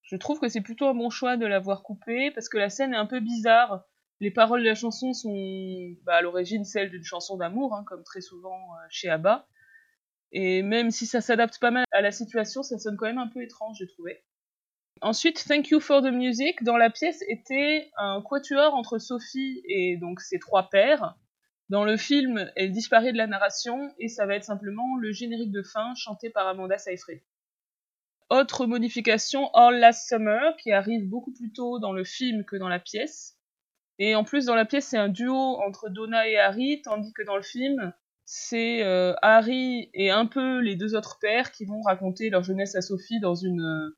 Je 0.02 0.16
trouve 0.16 0.40
que 0.40 0.50
c'est 0.50 0.62
plutôt 0.62 0.88
un 0.88 0.96
bon 0.96 1.12
choix 1.12 1.38
de 1.38 1.46
l'avoir 1.46 1.84
coupée, 1.84 2.32
parce 2.32 2.50
que 2.50 2.58
la 2.58 2.72
scène 2.72 2.96
est 2.96 2.98
un 2.98 3.06
peu 3.06 3.20
bizarre. 3.20 3.86
Les 4.20 4.32
paroles 4.32 4.64
de 4.64 4.68
la 4.68 4.74
chanson 4.74 5.14
sont 5.14 5.96
bah, 6.06 6.16
à 6.16 6.22
l'origine 6.24 6.66
celles 6.66 6.90
d'une 6.90 7.04
chanson 7.04 7.38
d'amour, 7.38 7.76
hein, 7.76 7.84
comme 7.86 8.04
très 8.04 8.22
souvent 8.22 8.58
euh, 8.58 8.88
chez 8.90 9.10
ABBA. 9.10 9.48
Et 10.32 10.64
même 10.64 10.90
si 10.90 11.06
ça 11.06 11.22
s'adapte 11.22 11.60
pas 11.60 11.70
mal 11.70 11.86
à 11.92 12.02
la 12.02 12.12
situation, 12.12 12.64
ça 12.64 12.80
sonne 12.80 12.98
quand 12.98 13.06
même 13.06 13.20
un 13.20 13.28
peu 13.28 13.44
étrange, 13.44 13.78
j'ai 13.78 13.86
trouvé. 13.86 14.24
Ensuite, 15.02 15.46
Thank 15.48 15.70
You 15.70 15.80
for 15.80 16.02
the 16.02 16.12
Music, 16.12 16.64
dans 16.64 16.78
la 16.78 16.90
pièce, 16.90 17.22
était 17.28 17.92
un 17.98 18.22
quatuor 18.22 18.74
entre 18.74 18.98
Sophie 18.98 19.62
et 19.68 19.98
donc 19.98 20.22
ses 20.22 20.40
trois 20.40 20.70
pères. 20.70 21.16
Dans 21.70 21.84
le 21.84 21.98
film, 21.98 22.50
elle 22.56 22.72
disparaît 22.72 23.12
de 23.12 23.18
la 23.18 23.28
narration 23.28 23.94
et 24.00 24.08
ça 24.08 24.26
va 24.26 24.36
être 24.36 24.46
simplement 24.46 24.96
le 24.98 25.12
générique 25.12 25.52
de 25.52 25.64
fin 25.64 25.94
chanté 25.96 26.30
par 26.30 26.48
Amanda 26.48 26.78
Seyfried. 26.78 27.22
Autre 28.30 28.66
modification, 28.66 29.54
All 29.54 29.80
Last 29.80 30.08
Summer, 30.08 30.56
qui 30.58 30.72
arrive 30.72 31.10
beaucoup 31.10 31.34
plus 31.34 31.52
tôt 31.52 31.78
dans 31.80 31.92
le 31.92 32.04
film 32.04 32.46
que 32.46 32.56
dans 32.56 32.70
la 32.70 32.80
pièce. 32.80 33.38
Et 34.00 34.16
en 34.16 34.24
plus, 34.24 34.46
dans 34.46 34.56
la 34.56 34.66
pièce, 34.66 34.88
c'est 34.88 34.98
un 34.98 35.10
duo 35.10 35.36
entre 35.36 35.90
Donna 35.90 36.28
et 36.28 36.38
Harry, 36.38 36.82
tandis 36.84 37.14
que 37.14 37.24
dans 37.24 37.36
le 37.36 37.44
film, 37.44 37.94
c'est 38.26 38.84
euh, 38.84 39.14
Harry 39.22 39.90
et 39.94 40.10
un 40.10 40.26
peu 40.26 40.60
les 40.60 40.76
deux 40.76 40.96
autres 40.96 41.20
pères 41.20 41.52
qui 41.52 41.66
vont 41.66 41.82
raconter 41.82 42.30
leur 42.30 42.44
jeunesse 42.44 42.76
à 42.76 42.82
Sophie 42.82 43.20
dans 43.20 43.36
une, 43.36 43.94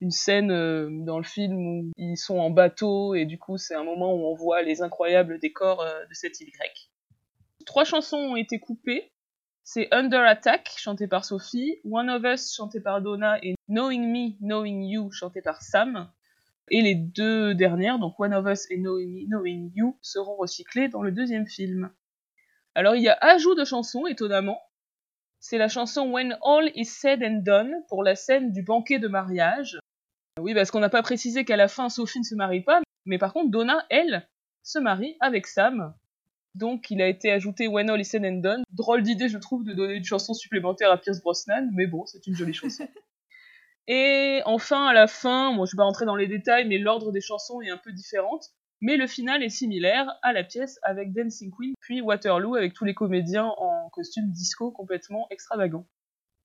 une 0.00 0.10
scène 0.10 0.50
euh, 0.50 0.88
dans 0.90 1.18
le 1.18 1.24
film 1.24 1.56
où 1.56 1.92
ils 1.96 2.16
sont 2.16 2.38
en 2.38 2.50
bateau 2.50 3.14
et 3.14 3.24
du 3.24 3.38
coup 3.38 3.58
c'est 3.58 3.74
un 3.74 3.84
moment 3.84 4.14
où 4.14 4.26
on 4.26 4.34
voit 4.34 4.62
les 4.62 4.82
incroyables 4.82 5.38
décors 5.38 5.80
euh, 5.80 6.04
de 6.06 6.14
cette 6.14 6.40
île 6.40 6.50
grecque. 6.52 6.90
Trois 7.66 7.84
chansons 7.84 8.18
ont 8.18 8.36
été 8.36 8.58
coupées. 8.60 9.12
C'est 9.62 9.88
Under 9.92 10.22
Attack, 10.22 10.72
chanté 10.78 11.06
par 11.06 11.26
Sophie, 11.26 11.80
One 11.84 12.08
of 12.08 12.22
Us, 12.24 12.54
chanté 12.54 12.80
par 12.80 13.02
Donna, 13.02 13.38
et 13.42 13.54
Knowing 13.68 14.10
Me, 14.10 14.36
Knowing 14.40 14.82
You, 14.84 15.12
chanté 15.12 15.42
par 15.42 15.60
Sam. 15.60 16.10
Et 16.70 16.80
les 16.80 16.94
deux 16.94 17.54
dernières, 17.54 17.98
donc 17.98 18.18
One 18.18 18.32
of 18.32 18.46
Us 18.46 18.66
et 18.70 18.78
Knowing 18.78 19.12
Me, 19.12 19.26
Knowing 19.26 19.72
You, 19.74 19.98
seront 20.00 20.36
recyclées 20.36 20.88
dans 20.88 21.02
le 21.02 21.12
deuxième 21.12 21.46
film. 21.46 21.90
Alors 22.74 22.94
il 22.94 23.02
y 23.02 23.08
a 23.08 23.18
ajout 23.20 23.54
de 23.54 23.64
chansons, 23.64 24.06
étonnamment. 24.06 24.60
C'est 25.40 25.58
la 25.58 25.68
chanson 25.68 26.10
When 26.10 26.38
All 26.42 26.70
Is 26.74 26.86
Said 26.86 27.22
and 27.22 27.42
Done 27.44 27.74
pour 27.88 28.02
la 28.02 28.14
scène 28.14 28.52
du 28.52 28.62
banquet 28.62 28.98
de 28.98 29.08
mariage. 29.08 29.78
Oui, 30.40 30.54
parce 30.54 30.70
qu'on 30.70 30.80
n'a 30.80 30.88
pas 30.88 31.02
précisé 31.02 31.44
qu'à 31.44 31.56
la 31.56 31.68
fin 31.68 31.88
Sophie 31.88 32.20
ne 32.20 32.24
se 32.24 32.34
marie 32.34 32.62
pas, 32.62 32.80
mais 33.06 33.18
par 33.18 33.32
contre 33.32 33.50
Donna, 33.50 33.84
elle, 33.90 34.28
se 34.62 34.78
marie 34.78 35.16
avec 35.20 35.46
Sam. 35.46 35.94
Donc 36.54 36.90
il 36.90 37.00
a 37.02 37.08
été 37.08 37.30
ajouté 37.30 37.68
When 37.68 37.90
All 37.90 38.00
Is 38.00 38.06
Said 38.06 38.24
and 38.24 38.40
Done. 38.40 38.62
Drôle 38.72 39.02
d'idée, 39.02 39.28
je 39.28 39.38
trouve, 39.38 39.64
de 39.64 39.72
donner 39.72 39.94
une 39.94 40.04
chanson 40.04 40.34
supplémentaire 40.34 40.90
à 40.90 40.98
Pierce 40.98 41.20
Brosnan, 41.20 41.70
mais 41.74 41.86
bon, 41.86 42.04
c'est 42.06 42.26
une 42.26 42.34
jolie 42.34 42.54
chanson. 42.54 42.86
Et 43.90 44.42
enfin, 44.44 44.86
à 44.86 44.92
la 44.92 45.06
fin, 45.06 45.52
moi 45.52 45.64
je 45.66 45.74
vais 45.74 45.78
pas 45.78 45.84
rentrer 45.84 46.04
dans 46.04 46.16
les 46.16 46.26
détails, 46.26 46.68
mais 46.68 46.78
l'ordre 46.78 47.10
des 47.10 47.22
chansons 47.22 47.62
est 47.62 47.70
un 47.70 47.78
peu 47.78 47.92
différente. 47.92 48.50
Mais 48.80 48.96
le 48.96 49.06
final 49.06 49.42
est 49.42 49.48
similaire 49.48 50.08
à 50.22 50.32
la 50.32 50.44
pièce 50.44 50.78
avec 50.82 51.12
Dancing 51.12 51.50
Queen, 51.50 51.74
puis 51.80 52.00
Waterloo 52.00 52.54
avec 52.54 52.74
tous 52.74 52.84
les 52.84 52.94
comédiens 52.94 53.52
en 53.56 53.88
costume 53.90 54.30
disco 54.30 54.70
complètement 54.70 55.26
extravagant. 55.30 55.84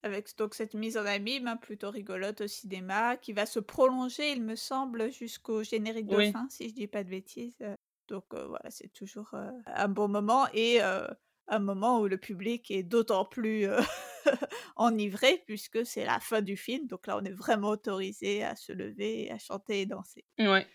Avec 0.04 0.38
donc 0.38 0.54
cette 0.54 0.74
mise 0.74 0.98
en 0.98 1.06
abîme 1.06 1.48
hein, 1.48 1.58
plutôt 1.58 1.90
rigolote 1.90 2.42
au 2.42 2.48
cinéma, 2.48 3.16
qui 3.18 3.32
va 3.34 3.46
se 3.46 3.60
prolonger, 3.60 4.32
il 4.34 4.44
me 4.44 4.56
semble, 4.56 5.12
jusqu'au 5.12 5.64
générique 5.64 6.10
de 6.10 6.20
Oui. 6.20 6.34
fin, 6.34 6.48
si 6.50 6.70
je 6.70 6.74
dis 6.74 6.88
pas 6.88 7.04
de 7.06 7.10
bêtises. 7.10 7.56
Euh, 7.62 7.76
Donc 8.10 8.26
euh, 8.34 8.48
voilà, 8.48 8.70
c'est 8.70 8.92
toujours 8.92 9.30
euh, 9.34 9.50
un 9.66 9.88
bon 9.88 10.10
moment 10.10 10.48
et 10.54 10.82
euh, 10.84 11.08
un 11.48 11.60
moment 11.60 12.02
où 12.02 12.08
le 12.08 12.18
public 12.18 12.70
est 12.72 12.84
d'autant 12.84 13.24
plus 13.26 13.66
enivré 14.76 15.44
puisque 15.48 15.86
c'est 15.86 16.06
la 16.06 16.20
fin 16.20 16.42
du 16.42 16.58
film. 16.58 16.88
Donc 16.88 17.08
là, 17.08 17.18
on 17.18 17.24
est 17.26 17.32
vraiment 17.32 17.70
autorisé 17.70 18.44
à 18.44 18.56
se 18.58 18.72
lever, 18.74 19.32
à 19.32 19.38
chanter 19.40 19.82
et 19.82 19.86
danser. 19.86 20.26
Ouais. 20.40 20.68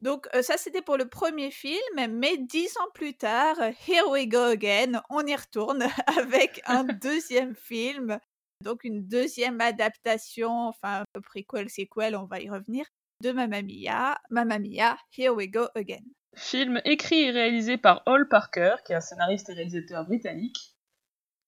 Donc 0.00 0.28
ça, 0.42 0.56
c'était 0.56 0.82
pour 0.82 0.96
le 0.96 1.08
premier 1.08 1.50
film, 1.50 1.80
mais 2.10 2.36
dix 2.38 2.76
ans 2.78 2.88
plus 2.94 3.16
tard, 3.16 3.56
Here 3.60 4.08
We 4.08 4.28
Go 4.28 4.38
Again, 4.38 5.02
on 5.10 5.26
y 5.26 5.34
retourne 5.34 5.82
avec 6.06 6.60
un 6.66 6.84
deuxième 6.84 7.54
film 7.56 8.20
donc 8.62 8.84
une 8.84 9.06
deuxième 9.06 9.60
adaptation, 9.60 10.68
enfin 10.68 11.04
prequel, 11.24 11.70
sequel, 11.70 12.16
on 12.16 12.26
va 12.26 12.40
y 12.40 12.50
revenir, 12.50 12.86
de 13.22 13.32
Mamma 13.32 13.62
Mia, 14.58 14.98
Here 15.16 15.34
We 15.34 15.50
Go 15.50 15.66
Again. 15.74 16.04
Film 16.36 16.80
écrit 16.84 17.22
et 17.22 17.30
réalisé 17.30 17.76
par 17.76 18.02
Hall 18.06 18.28
Parker, 18.28 18.76
qui 18.84 18.92
est 18.92 18.96
un 18.96 19.00
scénariste 19.00 19.48
et 19.50 19.54
réalisateur 19.54 20.04
britannique. 20.04 20.76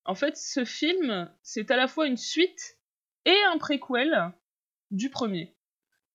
En 0.04 0.14
fait, 0.14 0.36
ce 0.36 0.64
film, 0.64 1.30
c'est 1.42 1.70
à 1.70 1.76
la 1.76 1.86
fois 1.86 2.06
une 2.06 2.16
suite 2.16 2.78
et 3.24 3.36
un 3.52 3.58
préquel 3.58 4.32
du 4.90 5.10
premier, 5.10 5.54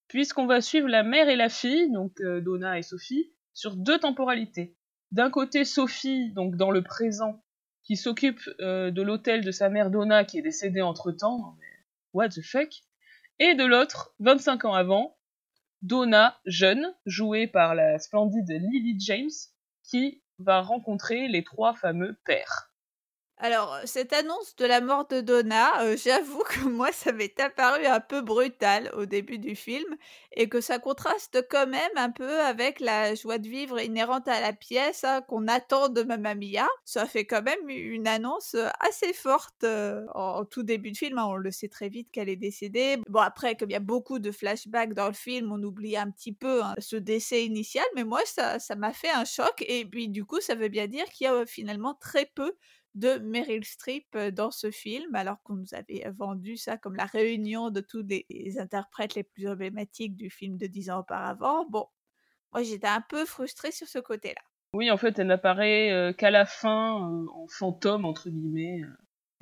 puisqu'on 0.08 0.48
va 0.48 0.60
suivre 0.60 0.89
la 0.89 1.04
mère 1.04 1.30
et 1.30 1.36
la 1.36 1.50
fille, 1.50 1.91
donc 1.91 2.20
euh, 2.20 2.41
Donna 2.41 2.78
et 2.78 2.84
Sophie, 2.84 3.32
sur 3.54 3.78
deux 3.78 4.00
temporalités. 4.00 4.76
D'un 5.12 5.30
côté, 5.30 5.64
Sophie, 5.64 6.34
donc 6.34 6.58
dans 6.58 6.72
le 6.72 6.82
présent, 6.82 7.45
qui 7.86 7.95
s'occupe 7.95 8.41
euh, 8.59 8.91
de 8.91 9.01
l'hôtel 9.01 9.45
de 9.45 9.51
sa 9.51 9.69
mère 9.69 9.89
Donna, 9.89 10.25
qui 10.25 10.39
est 10.39 10.41
décédée 10.41 10.81
entre-temps, 10.81 11.55
what 12.13 12.29
the 12.29 12.41
fuck, 12.41 12.69
et 13.39 13.53
de 13.53 13.63
l'autre, 13.63 14.13
25 14.19 14.65
ans 14.65 14.73
avant, 14.73 15.17
Donna, 15.81 16.39
jeune, 16.45 16.93
jouée 17.05 17.47
par 17.47 17.75
la 17.75 17.99
splendide 17.99 18.49
Lily 18.49 18.99
James, 18.99 19.29
qui 19.83 20.23
va 20.39 20.61
rencontrer 20.61 21.27
les 21.27 21.43
trois 21.43 21.75
fameux 21.75 22.17
pères. 22.25 22.73
Alors, 23.38 23.77
cette 23.83 24.13
annonce 24.13 24.55
de 24.55 24.65
la 24.65 24.79
mort 24.79 25.07
de 25.07 25.19
Donna, 25.19 25.81
euh, 25.83 25.97
j'avoue 26.03 26.43
que 26.43 26.61
moi, 26.69 26.93
ça 26.93 27.11
m'est 27.11 27.38
apparu 27.41 27.86
un 27.86 27.99
peu 27.99 28.21
brutal 28.21 28.89
au 28.93 29.05
début 29.05 29.39
du 29.39 29.57
film 29.57 29.97
et 30.31 30.47
que 30.47 30.61
ça 30.61 30.79
contraste 30.79 31.45
quand 31.49 31.67
même 31.67 31.91
un 31.97 32.11
peu 32.11 32.39
avec 32.39 32.79
la 32.79 33.13
joie 33.13 33.38
de 33.38 33.49
vivre 33.49 33.81
inhérente 33.81 34.29
à 34.29 34.39
la 34.39 34.53
pièce 34.53 35.03
hein, 35.03 35.21
qu'on 35.27 35.49
attend 35.49 35.89
de 35.89 36.03
Mamma 36.03 36.33
Mia. 36.33 36.65
Ça 36.86 37.05
fait 37.05 37.25
quand 37.25 37.41
même 37.41 37.67
une 37.67 38.07
annonce 38.07 38.55
euh, 38.55 38.69
assez 38.79 39.11
forte 39.11 39.65
euh, 39.65 40.05
en, 40.13 40.45
tout 40.45 40.63
début 40.63 40.91
de 40.91 40.97
film. 40.97 41.17
Hein. 41.17 41.25
on 41.27 41.36
le 41.36 41.51
sait 41.51 41.67
très 41.67 41.89
vite 41.89 42.11
qu'elle 42.11 42.29
est 42.29 42.38
décédée. 42.38 42.99
Bon, 43.09 43.19
après, 43.19 43.55
comme 43.55 43.69
il 43.69 43.73
y 43.73 43.77
a 43.77 43.81
beaucoup 43.81 44.19
de 44.19 44.31
flashbacks 44.31 44.93
dans 44.93 45.07
le 45.07 45.13
film, 45.13 45.51
on 45.51 45.61
oublie 45.61 45.97
un 45.97 46.09
petit 46.09 46.33
peu 46.33 46.63
hein, 46.63 46.73
ce 46.79 46.95
décès 46.95 47.43
initial, 47.43 47.86
mais 47.95 48.05
moi, 48.05 48.21
ça 48.25 48.75
m'a 48.77 48.93
fait 48.93 49.11
un 49.11 49.25
choc 49.25 49.61
et 49.67 49.83
puis 49.83 50.07
du 50.07 50.23
coup, 50.23 50.39
ça 50.39 50.55
veut 50.55 50.69
bien 50.69 50.88
dire 50.88 51.03
qu'il 51.05 51.25
y 51.25 51.27
a 51.27 51.45
finalement 51.45 51.95
très 51.95 52.25
peu 52.25 52.55
de 52.96 53.18
Meryl 53.20 53.64
Streep 53.66 54.18
dans 54.34 54.52
ce 54.52 54.72
film, 54.72 55.14
alors 55.16 55.41
qu'on 55.43 55.56
nous 55.56 55.74
avait 55.74 56.10
vendu 56.18 56.58
ça 56.58 56.78
comme 56.78 56.96
la 56.96 57.06
réunion 57.06 57.70
de 57.70 57.82
tous 57.82 58.04
les, 58.04 58.58
interprètes 58.58 59.16
les 59.16 59.24
plus 59.24 59.48
emblématiques 59.48 60.16
du 60.16 60.30
film 60.30 60.58
de 60.58 60.66
dix 60.66 60.89
ans 60.89 61.00
auparavant. 61.00 61.66
Bon, 61.70 61.88
moi 62.54 62.64
j'étais 62.64 62.88
un 62.88 63.04
peu 63.08 63.26
frustrée 63.26 63.72
sur 63.72 63.88
ce 63.88 64.00
côté-là. 64.00 64.41
Oui, 64.74 64.89
en 64.91 64.98
fait, 64.98 65.20
elle 65.20 65.28
n'apparaît 65.28 66.14
qu'à 66.18 66.32
la 66.32 66.46
fin, 66.46 66.93
en 66.93 67.48
fantôme, 67.48 68.06
entre 68.06 68.30
guillemets. 68.30 68.82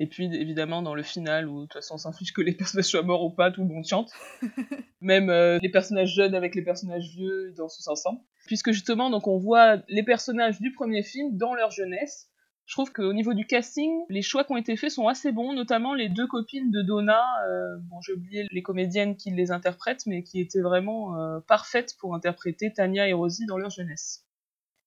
Et 0.00 0.06
puis, 0.08 0.26
évidemment, 0.34 0.82
dans 0.82 0.94
le 0.94 1.02
final, 1.02 1.48
où 1.48 1.60
de 1.60 1.62
toute 1.62 1.74
façon, 1.74 1.94
on 1.94 1.98
s'en 1.98 2.12
fiche 2.12 2.32
que 2.32 2.40
les 2.40 2.52
personnages 2.56 2.86
soient 2.86 3.02
morts 3.02 3.24
ou 3.24 3.30
pas, 3.30 3.50
tout 3.50 3.62
le 3.62 3.68
monde 3.68 3.84
chante. 3.84 4.12
Même 5.00 5.30
les 5.60 5.68
personnages 5.70 6.14
jeunes 6.14 6.34
avec 6.34 6.54
les 6.54 6.62
personnages 6.62 7.08
vieux, 7.16 7.50
ils 7.50 7.54
dansent 7.54 7.76
tous 7.76 7.88
ensemble. 7.88 8.20
Puisque 8.46 8.72
justement, 8.72 9.10
donc, 9.10 9.26
on 9.26 9.38
voit 9.38 9.78
les 9.88 10.02
personnages 10.02 10.60
du 10.60 10.72
premier 10.72 11.02
film 11.02 11.36
dans 11.36 11.54
leur 11.54 11.70
jeunesse, 11.70 12.30
je 12.66 12.74
trouve 12.74 12.92
qu'au 12.92 13.12
niveau 13.12 13.34
du 13.34 13.46
casting, 13.46 13.92
les 14.08 14.22
choix 14.22 14.44
qui 14.44 14.52
ont 14.52 14.56
été 14.56 14.76
faits 14.76 14.90
sont 14.90 15.06
assez 15.06 15.32
bons, 15.32 15.52
notamment 15.52 15.92
les 15.92 16.08
deux 16.08 16.26
copines 16.26 16.70
de 16.70 16.80
Donna. 16.80 17.22
Euh, 17.46 17.76
bon, 17.90 18.00
j'ai 18.00 18.14
oublié 18.14 18.46
les 18.50 18.62
comédiennes 18.62 19.16
qui 19.16 19.30
les 19.30 19.50
interprètent, 19.50 20.06
mais 20.06 20.22
qui 20.22 20.40
étaient 20.40 20.62
vraiment 20.62 21.18
euh, 21.18 21.40
parfaites 21.40 21.94
pour 21.98 22.14
interpréter 22.14 22.72
Tania 22.72 23.06
et 23.06 23.12
Rosie 23.12 23.44
dans 23.46 23.58
leur 23.58 23.70
jeunesse. 23.70 24.24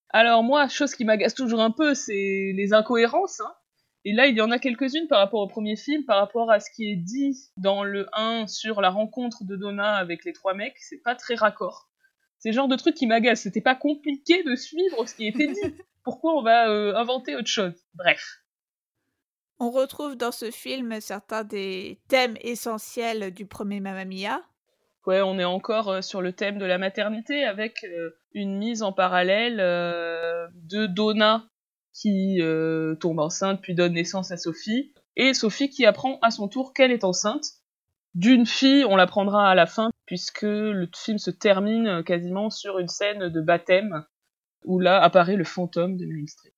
Alors 0.10 0.42
moi, 0.42 0.68
chose 0.68 0.96
qui 0.96 1.06
m'agace 1.06 1.36
toujours 1.36 1.62
un 1.62 1.70
peu, 1.70 1.94
c'est 1.94 2.54
les 2.56 2.74
incohérences. 2.74 3.42
Hein. 3.42 3.54
Et 4.06 4.14
là, 4.14 4.26
il 4.26 4.36
y 4.36 4.42
en 4.42 4.50
a 4.50 4.58
quelques-unes 4.58 5.08
par 5.08 5.20
rapport 5.20 5.42
au 5.42 5.48
premier 5.48 5.76
film, 5.76 6.04
par 6.06 6.18
rapport 6.18 6.50
à 6.50 6.60
ce 6.60 6.72
qui 6.72 6.90
est 6.90 6.96
dit 6.96 7.38
dans 7.58 7.84
le 7.84 8.08
1 8.14 8.48
sur 8.48 8.82
la 8.82 8.90
rencontre 8.90 9.44
de 9.44 9.56
Donna 9.56 9.96
avec 9.96 10.26
les 10.26 10.34
trois 10.34 10.54
mecs, 10.54 10.78
c'est 10.80 11.04
pas 11.04 11.14
très 11.14 11.36
raccord. 11.36 11.90
C'est 12.40 12.50
le 12.50 12.56
genre 12.56 12.68
de 12.68 12.76
truc 12.76 12.96
qui 12.96 13.06
m'agace. 13.06 13.42
C'était 13.42 13.62
pas 13.62 13.76
compliqué 13.76 14.44
de 14.44 14.56
suivre 14.56 15.08
ce 15.08 15.14
qui 15.14 15.28
était 15.28 15.48
dit. 15.48 15.76
pourquoi 16.08 16.38
on 16.38 16.42
va 16.42 16.70
euh, 16.70 16.96
inventer 16.96 17.36
autre 17.36 17.50
chose? 17.50 17.74
Bref. 17.94 18.42
On 19.60 19.72
retrouve 19.72 20.16
dans 20.16 20.32
ce 20.32 20.52
film 20.52 21.02
certains 21.02 21.44
des 21.44 22.00
thèmes 22.08 22.38
essentiels 22.40 23.34
du 23.34 23.46
premier 23.46 23.82
Mamma 23.82 24.06
Mia. 24.06 24.42
Ouais, 25.06 25.22
on 25.22 25.38
est 25.38 25.44
encore 25.44 25.90
euh, 25.90 26.02
sur 26.02 26.22
le 26.22 26.32
thème 26.32 26.60
de 26.60 26.66
la 26.66 26.78
maternité 26.78 27.44
avec 27.44 27.84
euh, 27.84 28.12
une 28.32 28.58
mise 28.58 28.84
en 28.84 28.94
parallèle 28.94 29.58
de 29.58 30.86
Donna 30.86 31.44
qui 31.92 32.40
tombe 33.02 33.20
enceinte 33.20 33.60
puis 33.62 33.76
donne 33.76 33.94
naissance 33.94 34.32
à 34.32 34.38
Sophie 34.38 34.94
et 35.18 35.34
Sophie 35.34 35.70
qui 35.70 35.86
apprend 35.86 36.20
à 36.22 36.32
son 36.32 36.48
tour 36.48 36.72
qu'elle 36.72 36.92
est 36.92 37.04
enceinte 37.04 37.44
d'une 38.16 38.46
fille, 38.46 38.86
on 38.86 38.96
l'apprendra 38.96 39.50
à 39.50 39.56
la 39.56 39.66
fin 39.66 39.90
puisque 40.06 40.44
le 40.44 40.88
film 40.96 41.18
se 41.18 41.32
termine 41.32 42.02
quasiment 42.06 42.50
sur 42.50 42.80
une 42.80 42.88
scène 42.88 43.28
de 43.28 43.42
baptême 43.42 44.06
où 44.68 44.80
là 44.80 45.02
apparaît 45.02 45.38
le 45.38 45.44
fantôme 45.44 45.98
de 45.98 46.06
Meryl 46.06 46.30
Streep. 46.30 46.54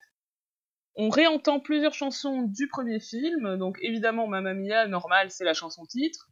On 0.96 1.10
réentend 1.10 1.60
plusieurs 1.60 1.94
chansons 1.94 2.42
du 2.42 2.68
premier 2.68 3.00
film, 3.00 3.56
donc 3.58 3.78
évidemment 3.82 4.28
Mamma 4.28 4.54
Mia, 4.54 4.88
normal, 4.88 5.32
c'est 5.32 5.46
la 5.46 5.54
chanson 5.54 5.86
titre, 5.86 6.30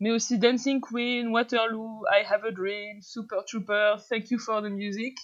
mais 0.00 0.10
aussi 0.10 0.38
Dancing 0.38 0.80
Queen, 0.80 1.28
Waterloo, 1.28 2.02
I 2.06 2.24
Have 2.26 2.44
a 2.44 2.52
Dream, 2.52 3.02
Super 3.02 3.44
Trooper, 3.44 3.96
Thank 4.08 4.30
You 4.30 4.38
for 4.38 4.62
the 4.62 4.70
Music, 4.70 5.18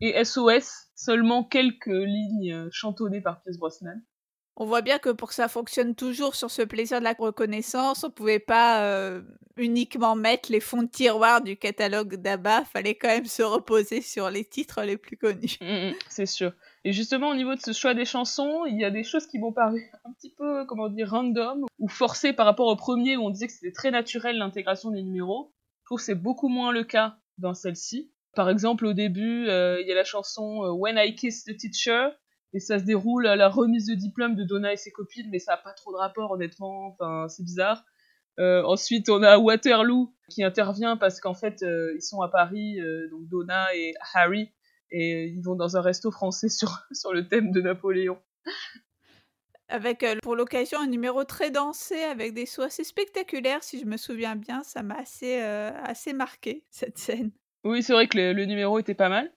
et 0.00 0.22
SOS, 0.22 0.90
seulement 0.94 1.44
quelques 1.44 1.86
lignes 1.86 2.68
chantonnées 2.70 3.22
par 3.22 3.40
Pierce 3.40 3.56
Brosnan. 3.56 4.02
On 4.58 4.64
voit 4.64 4.80
bien 4.80 4.98
que 4.98 5.10
pour 5.10 5.28
que 5.28 5.34
ça 5.34 5.48
fonctionne 5.48 5.94
toujours 5.94 6.34
sur 6.34 6.50
ce 6.50 6.62
plaisir 6.62 6.98
de 6.98 7.04
la 7.04 7.12
reconnaissance, 7.12 8.04
on 8.04 8.10
pouvait 8.10 8.38
pas 8.38 8.82
euh, 8.84 9.20
uniquement 9.58 10.16
mettre 10.16 10.50
les 10.50 10.60
fonds 10.60 10.82
de 10.82 10.88
tiroir 10.88 11.42
du 11.42 11.58
catalogue 11.58 12.16
d'ABBA, 12.16 12.64
fallait 12.64 12.94
quand 12.94 13.08
même 13.08 13.26
se 13.26 13.42
reposer 13.42 14.00
sur 14.00 14.30
les 14.30 14.44
titres 14.44 14.82
les 14.82 14.96
plus 14.96 15.18
connus. 15.18 15.58
Mmh, 15.60 15.90
mmh, 15.90 15.94
c'est 16.08 16.26
sûr. 16.26 16.52
Et 16.84 16.92
justement, 16.92 17.28
au 17.28 17.34
niveau 17.34 17.54
de 17.54 17.60
ce 17.60 17.72
choix 17.72 17.92
des 17.92 18.06
chansons, 18.06 18.64
il 18.64 18.80
y 18.80 18.84
a 18.84 18.90
des 18.90 19.04
choses 19.04 19.26
qui 19.26 19.38
m'ont 19.38 19.52
paru 19.52 19.90
un 20.04 20.12
petit 20.12 20.32
peu, 20.32 20.64
comment 20.64 20.88
dire, 20.88 21.10
random 21.10 21.66
ou 21.78 21.88
forcées 21.88 22.32
par 22.32 22.46
rapport 22.46 22.68
au 22.68 22.76
premier 22.76 23.16
où 23.18 23.24
on 23.24 23.30
disait 23.30 23.48
que 23.48 23.52
c'était 23.52 23.72
très 23.72 23.90
naturel 23.90 24.38
l'intégration 24.38 24.90
des 24.90 25.02
numéros. 25.02 25.52
Je 25.82 25.86
trouve 25.86 25.98
que 25.98 26.04
c'est 26.04 26.14
beaucoup 26.14 26.48
moins 26.48 26.72
le 26.72 26.84
cas 26.84 27.16
dans 27.36 27.52
celle-ci. 27.52 28.10
Par 28.34 28.50
exemple, 28.50 28.86
au 28.86 28.92
début, 28.92 29.48
euh, 29.48 29.80
il 29.80 29.88
y 29.88 29.92
a 29.92 29.94
la 29.94 30.04
chanson 30.04 30.62
euh, 30.64 30.70
When 30.70 30.96
I 30.98 31.14
Kiss 31.14 31.44
the 31.44 31.56
Teacher, 31.56 32.08
et 32.56 32.60
ça 32.60 32.78
se 32.78 32.84
déroule 32.84 33.26
à 33.26 33.36
la 33.36 33.50
remise 33.50 33.86
de 33.86 33.94
diplôme 33.94 34.34
de 34.34 34.42
Donna 34.42 34.72
et 34.72 34.78
ses 34.78 34.90
copines, 34.90 35.28
mais 35.30 35.38
ça 35.38 35.52
n'a 35.52 35.56
pas 35.58 35.74
trop 35.74 35.92
de 35.92 35.98
rapport 35.98 36.30
honnêtement, 36.30 36.86
enfin 36.86 37.28
c'est 37.28 37.42
bizarre. 37.42 37.84
Euh, 38.38 38.62
ensuite 38.64 39.10
on 39.10 39.22
a 39.22 39.36
Waterloo 39.36 40.14
qui 40.30 40.42
intervient 40.42 40.96
parce 40.96 41.20
qu'en 41.20 41.34
fait 41.34 41.62
euh, 41.62 41.92
ils 41.94 42.00
sont 42.00 42.22
à 42.22 42.28
Paris, 42.28 42.80
euh, 42.80 43.10
donc 43.10 43.28
Donna 43.28 43.66
et 43.74 43.92
Harry, 44.14 44.54
et 44.90 45.26
ils 45.26 45.42
vont 45.42 45.54
dans 45.54 45.76
un 45.76 45.82
resto 45.82 46.10
français 46.10 46.48
sur, 46.48 46.70
sur 46.92 47.12
le 47.12 47.28
thème 47.28 47.50
de 47.50 47.60
Napoléon. 47.60 48.18
Avec 49.68 50.06
pour 50.22 50.34
l'occasion 50.34 50.78
un 50.80 50.86
numéro 50.86 51.24
très 51.24 51.50
dansé 51.50 52.04
avec 52.04 52.32
des 52.32 52.46
sauts 52.46 52.62
assez 52.62 52.84
spectaculaires, 52.84 53.62
si 53.62 53.78
je 53.80 53.84
me 53.84 53.98
souviens 53.98 54.36
bien, 54.36 54.62
ça 54.62 54.82
m'a 54.82 54.94
assez, 54.94 55.38
assez 55.38 56.12
marqué 56.12 56.64
cette 56.70 56.98
scène. 56.98 57.32
Oui, 57.64 57.82
c'est 57.82 57.92
vrai 57.92 58.06
que 58.06 58.16
le, 58.16 58.44
numéro 58.44 58.78
était 58.78 58.94
pas 58.94 59.08
mal. 59.08 59.30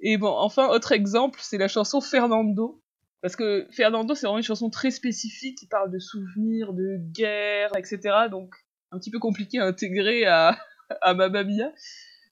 Et 0.00 0.16
bon, 0.18 0.28
enfin, 0.30 0.68
autre 0.68 0.92
exemple, 0.92 1.38
c'est 1.42 1.58
la 1.58 1.68
chanson 1.68 2.00
Fernando. 2.00 2.82
Parce 3.22 3.34
que 3.34 3.66
Fernando, 3.70 4.14
c'est 4.14 4.26
vraiment 4.26 4.38
une 4.38 4.44
chanson 4.44 4.70
très 4.70 4.90
spécifique 4.90 5.58
qui 5.58 5.66
parle 5.66 5.90
de 5.90 5.98
souvenirs, 5.98 6.72
de 6.74 6.98
guerre, 7.12 7.70
etc. 7.76 8.28
Donc, 8.30 8.54
un 8.92 8.98
petit 8.98 9.10
peu 9.10 9.18
compliqué 9.18 9.58
à 9.58 9.64
intégrer 9.64 10.26
à, 10.26 10.56
à 11.00 11.14
Mamma 11.14 11.42
Mia. 11.42 11.72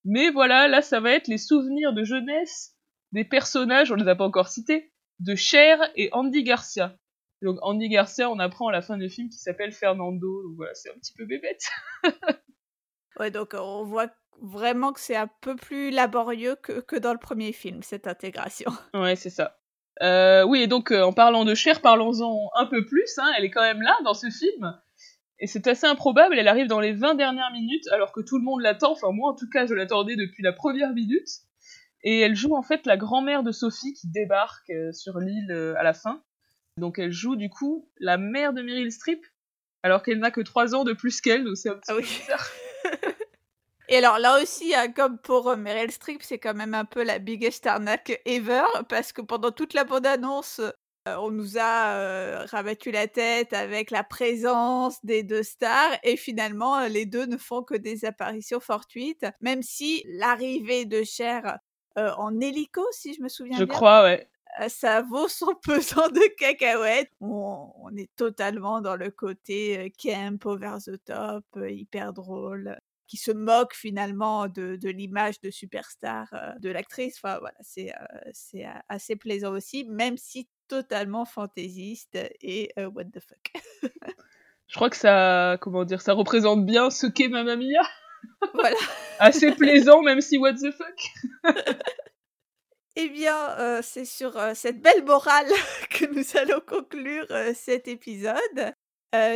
Mais 0.04 0.30
voilà, 0.30 0.68
là, 0.68 0.82
ça 0.82 1.00
va 1.00 1.12
être 1.12 1.26
les 1.28 1.38
souvenirs 1.38 1.94
de 1.94 2.04
jeunesse 2.04 2.74
des 3.12 3.24
personnages, 3.24 3.90
on 3.92 3.94
les 3.94 4.08
a 4.08 4.16
pas 4.16 4.26
encore 4.26 4.48
cités, 4.48 4.92
de 5.20 5.34
Cher 5.34 5.78
et 5.94 6.10
Andy 6.12 6.42
Garcia. 6.42 6.98
Donc, 7.42 7.58
Andy 7.62 7.88
Garcia, 7.88 8.30
on 8.30 8.38
apprend 8.38 8.68
à 8.68 8.72
la 8.72 8.82
fin 8.82 8.98
du 8.98 9.08
film 9.08 9.28
qu'il 9.28 9.38
s'appelle 9.38 9.72
Fernando. 9.72 10.42
Donc 10.42 10.56
voilà, 10.56 10.74
c'est 10.74 10.90
un 10.90 10.94
petit 10.94 11.12
peu 11.12 11.24
bébête. 11.24 11.62
ouais, 13.20 13.30
donc 13.30 13.54
on 13.54 13.84
voit 13.84 14.08
vraiment 14.43 14.93
que 14.93 15.01
c'est 15.01 15.16
un 15.16 15.28
peu 15.41 15.57
plus 15.57 15.91
laborieux 15.91 16.57
que, 16.57 16.80
que 16.80 16.97
dans 16.97 17.12
le 17.12 17.18
premier 17.18 17.53
film, 17.53 17.82
cette 17.82 18.07
intégration. 18.07 18.70
Ouais, 18.95 19.16
c'est 19.16 19.30
ça. 19.30 19.59
Euh, 20.03 20.45
oui, 20.45 20.62
et 20.62 20.66
donc 20.66 20.91
euh, 20.91 21.03
en 21.03 21.12
parlant 21.12 21.45
de 21.45 21.55
Cher, 21.55 21.80
parlons-en 21.80 22.51
un 22.57 22.66
peu 22.66 22.85
plus. 22.85 23.18
Hein, 23.18 23.32
elle 23.37 23.45
est 23.45 23.51
quand 23.51 23.62
même 23.62 23.82
là 23.82 23.97
dans 24.05 24.14
ce 24.14 24.28
film. 24.30 24.76
Et 25.41 25.47
c'est 25.47 25.66
assez 25.66 25.87
improbable, 25.87 26.39
elle 26.39 26.49
arrive 26.49 26.68
dans 26.68 26.80
les 26.80 26.93
20 26.93 27.16
dernières 27.16 27.51
minutes, 27.51 27.87
alors 27.93 28.12
que 28.12 28.20
tout 28.20 28.39
le 28.39 28.45
monde 28.45 28.61
l'attend. 28.61 28.93
Enfin, 28.93 29.11
moi 29.12 29.30
en 29.30 29.35
tout 29.35 29.49
cas, 29.51 29.66
je 29.66 29.74
l'attendais 29.74 30.16
depuis 30.16 30.43
la 30.43 30.53
première 30.53 30.93
minute. 30.93 31.28
Et 32.03 32.20
elle 32.20 32.35
joue 32.35 32.55
en 32.55 32.62
fait 32.62 32.87
la 32.87 32.97
grand-mère 32.97 33.43
de 33.43 33.51
Sophie 33.51 33.95
qui 33.95 34.09
débarque 34.11 34.70
euh, 34.70 34.93
sur 34.93 35.18
l'île 35.18 35.53
à 35.76 35.82
la 35.82 35.93
fin. 35.93 36.22
Donc 36.76 36.99
elle 36.99 37.12
joue 37.12 37.37
du 37.37 37.51
coup 37.51 37.89
la 37.99 38.18
mère 38.18 38.53
de 38.53 38.62
Meryl 38.62 38.91
Streep, 38.91 39.24
alors 39.82 40.03
qu'elle 40.03 40.18
n'a 40.18 40.30
que 40.30 40.41
3 40.41 40.74
ans 40.74 40.85
de 40.85 40.93
plus 40.93 41.20
qu'elle, 41.20 41.45
donc 41.45 41.57
c'est 41.57 41.70
un 41.70 41.76
petit 41.76 41.91
ah 41.91 41.95
peu 41.95 42.01
bizarre. 42.01 42.51
Et 43.89 43.97
alors 43.99 44.18
là 44.18 44.41
aussi, 44.43 44.74
hein, 44.74 44.91
comme 44.93 45.18
pour 45.18 45.51
euh, 45.51 45.57
Meryl 45.57 45.91
Streep, 45.91 46.22
c'est 46.22 46.39
quand 46.39 46.55
même 46.55 46.74
un 46.74 46.85
peu 46.85 47.03
la 47.03 47.18
biggest 47.18 47.66
arnaque 47.66 48.20
ever, 48.24 48.64
parce 48.89 49.12
que 49.12 49.20
pendant 49.20 49.51
toute 49.51 49.74
la 49.74 49.85
bande-annonce, 49.85 50.61
on 51.07 51.30
nous 51.30 51.59
a 51.59 52.47
rabattu 52.47 52.91
la 52.91 53.07
tête 53.09 53.53
avec 53.53 53.91
la 53.91 54.03
présence 54.05 55.05
des 55.05 55.22
deux 55.22 55.43
stars 55.43 55.93
et 56.03 56.16
finalement 56.16 56.87
les 56.87 57.05
deux 57.05 57.26
ne 57.26 57.37
font 57.37 57.62
que 57.62 57.74
des 57.74 58.07
apparitions 58.07 58.59
fortuites, 58.59 59.26
même 59.43 59.62
si 59.62 60.03
l'arrivée 60.09 60.87
de 60.87 61.03
Cher 61.05 61.59
en 61.97 62.41
hélico, 62.41 62.82
si 62.91 63.12
je 63.12 63.20
me 63.20 63.28
souviens 63.28 63.59
je 63.59 63.64
bien. 63.64 63.74
Je 63.74 63.76
crois, 63.76 64.03
ouais. 64.05 64.26
Ça 64.68 65.03
vaut 65.03 65.28
son 65.28 65.55
pesant 65.62 66.09
de 66.09 66.37
cacahuètes. 66.39 67.11
On, 67.20 67.70
on 67.76 67.95
est 67.97 68.11
totalement 68.16 68.80
dans 68.80 68.97
le 68.97 69.11
côté 69.11 69.93
camp, 70.03 70.47
over 70.47 70.76
the 70.87 71.05
top, 71.05 71.45
hyper 71.68 72.14
drôle 72.14 72.78
qui 73.07 73.16
se 73.16 73.30
moque 73.30 73.74
finalement 73.74 74.48
de, 74.48 74.76
de 74.76 74.88
l'image 74.88 75.40
de 75.40 75.50
superstar 75.50 76.34
de 76.61 76.70
l'actrice. 76.70 77.18
Enfin 77.22 77.38
voilà, 77.38 77.57
c'est 77.61 77.92
c'est 78.32 78.64
assez 78.88 79.16
plaisant 79.16 79.52
aussi, 79.52 79.84
même 79.84 80.16
si 80.16 80.48
totalement 80.68 81.24
fantaisiste 81.24 82.18
et 82.40 82.72
what 82.78 83.05
the 83.05 83.20
fuck. 83.20 83.52
Je 84.66 84.76
crois 84.76 84.90
que 84.90 84.96
ça, 84.96 85.59
comment 85.61 85.84
dire, 85.84 86.00
ça 86.00 86.14
représente 86.14 86.64
bien 86.64 86.90
ce 86.90 87.07
qu'est 87.07 87.28
Mamma 87.28 87.57
Mia. 87.57 87.82
Voilà. 88.55 88.76
assez 89.18 89.52
plaisant, 89.52 90.02
même 90.02 90.20
si 90.20 90.38
what 90.38 90.55
the 90.55 90.72
fuck. 90.72 91.55
Eh 92.96 93.09
bien, 93.09 93.82
c'est 93.82 94.05
sur 94.05 94.38
cette 94.55 94.80
belle 94.80 95.05
morale 95.05 95.48
que 95.90 96.05
nous 96.14 96.40
allons 96.40 96.61
conclure 96.64 97.26
cet 97.57 97.88
épisode. 97.88 98.72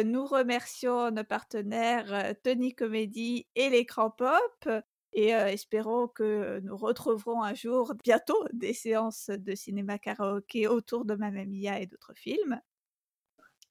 Nous 0.05 0.27
remercions 0.27 1.11
nos 1.11 1.25
partenaires 1.25 2.35
Tony 2.43 2.75
Comedy 2.75 3.47
et 3.55 3.71
l'écran 3.71 4.11
pop 4.11 4.69
et 5.13 5.31
espérons 5.31 6.09
que 6.09 6.61
nous 6.61 6.77
retrouverons 6.77 7.43
un 7.43 7.55
jour 7.55 7.95
bientôt 8.05 8.45
des 8.53 8.73
séances 8.73 9.31
de 9.31 9.55
cinéma 9.55 9.99
karaoké 9.99 10.67
autour 10.67 11.05
de 11.05 11.15
Mamma 11.15 11.45
Mia 11.45 11.81
et 11.81 11.87
d'autres 11.87 12.15
films. 12.15 12.61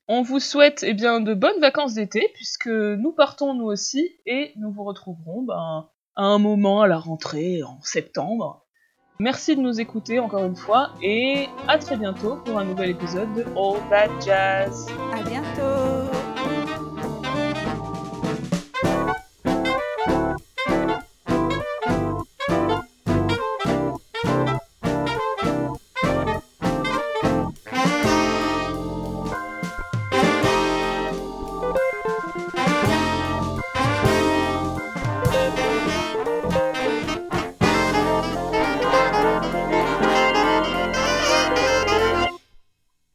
On 0.07 0.21
vous 0.21 0.39
souhaite 0.39 0.83
eh 0.83 0.93
bien, 0.93 1.19
de 1.19 1.33
bonnes 1.33 1.59
vacances 1.59 1.93
d'été 1.93 2.29
puisque 2.33 2.67
nous 2.67 3.11
partons 3.11 3.53
nous 3.53 3.65
aussi 3.65 4.19
et 4.25 4.53
nous 4.55 4.71
vous 4.71 4.83
retrouverons 4.83 5.43
ben, 5.43 5.89
à 6.15 6.23
un 6.23 6.39
moment 6.39 6.81
à 6.81 6.87
la 6.87 6.97
rentrée 6.97 7.63
en 7.63 7.81
septembre 7.81 8.67
Merci 9.19 9.55
de 9.55 9.61
nous 9.61 9.81
écouter 9.81 10.19
encore 10.19 10.45
une 10.45 10.55
fois 10.55 10.91
et 11.01 11.47
à 11.67 11.79
très 11.79 11.97
bientôt 11.97 12.35
pour 12.45 12.59
un 12.59 12.65
nouvel 12.65 12.91
épisode 12.91 13.33
de 13.33 13.43
All 13.57 13.81
That 13.89 14.11
Jazz. 14.23 14.87
À 15.11 15.23
bientôt. 15.23 15.76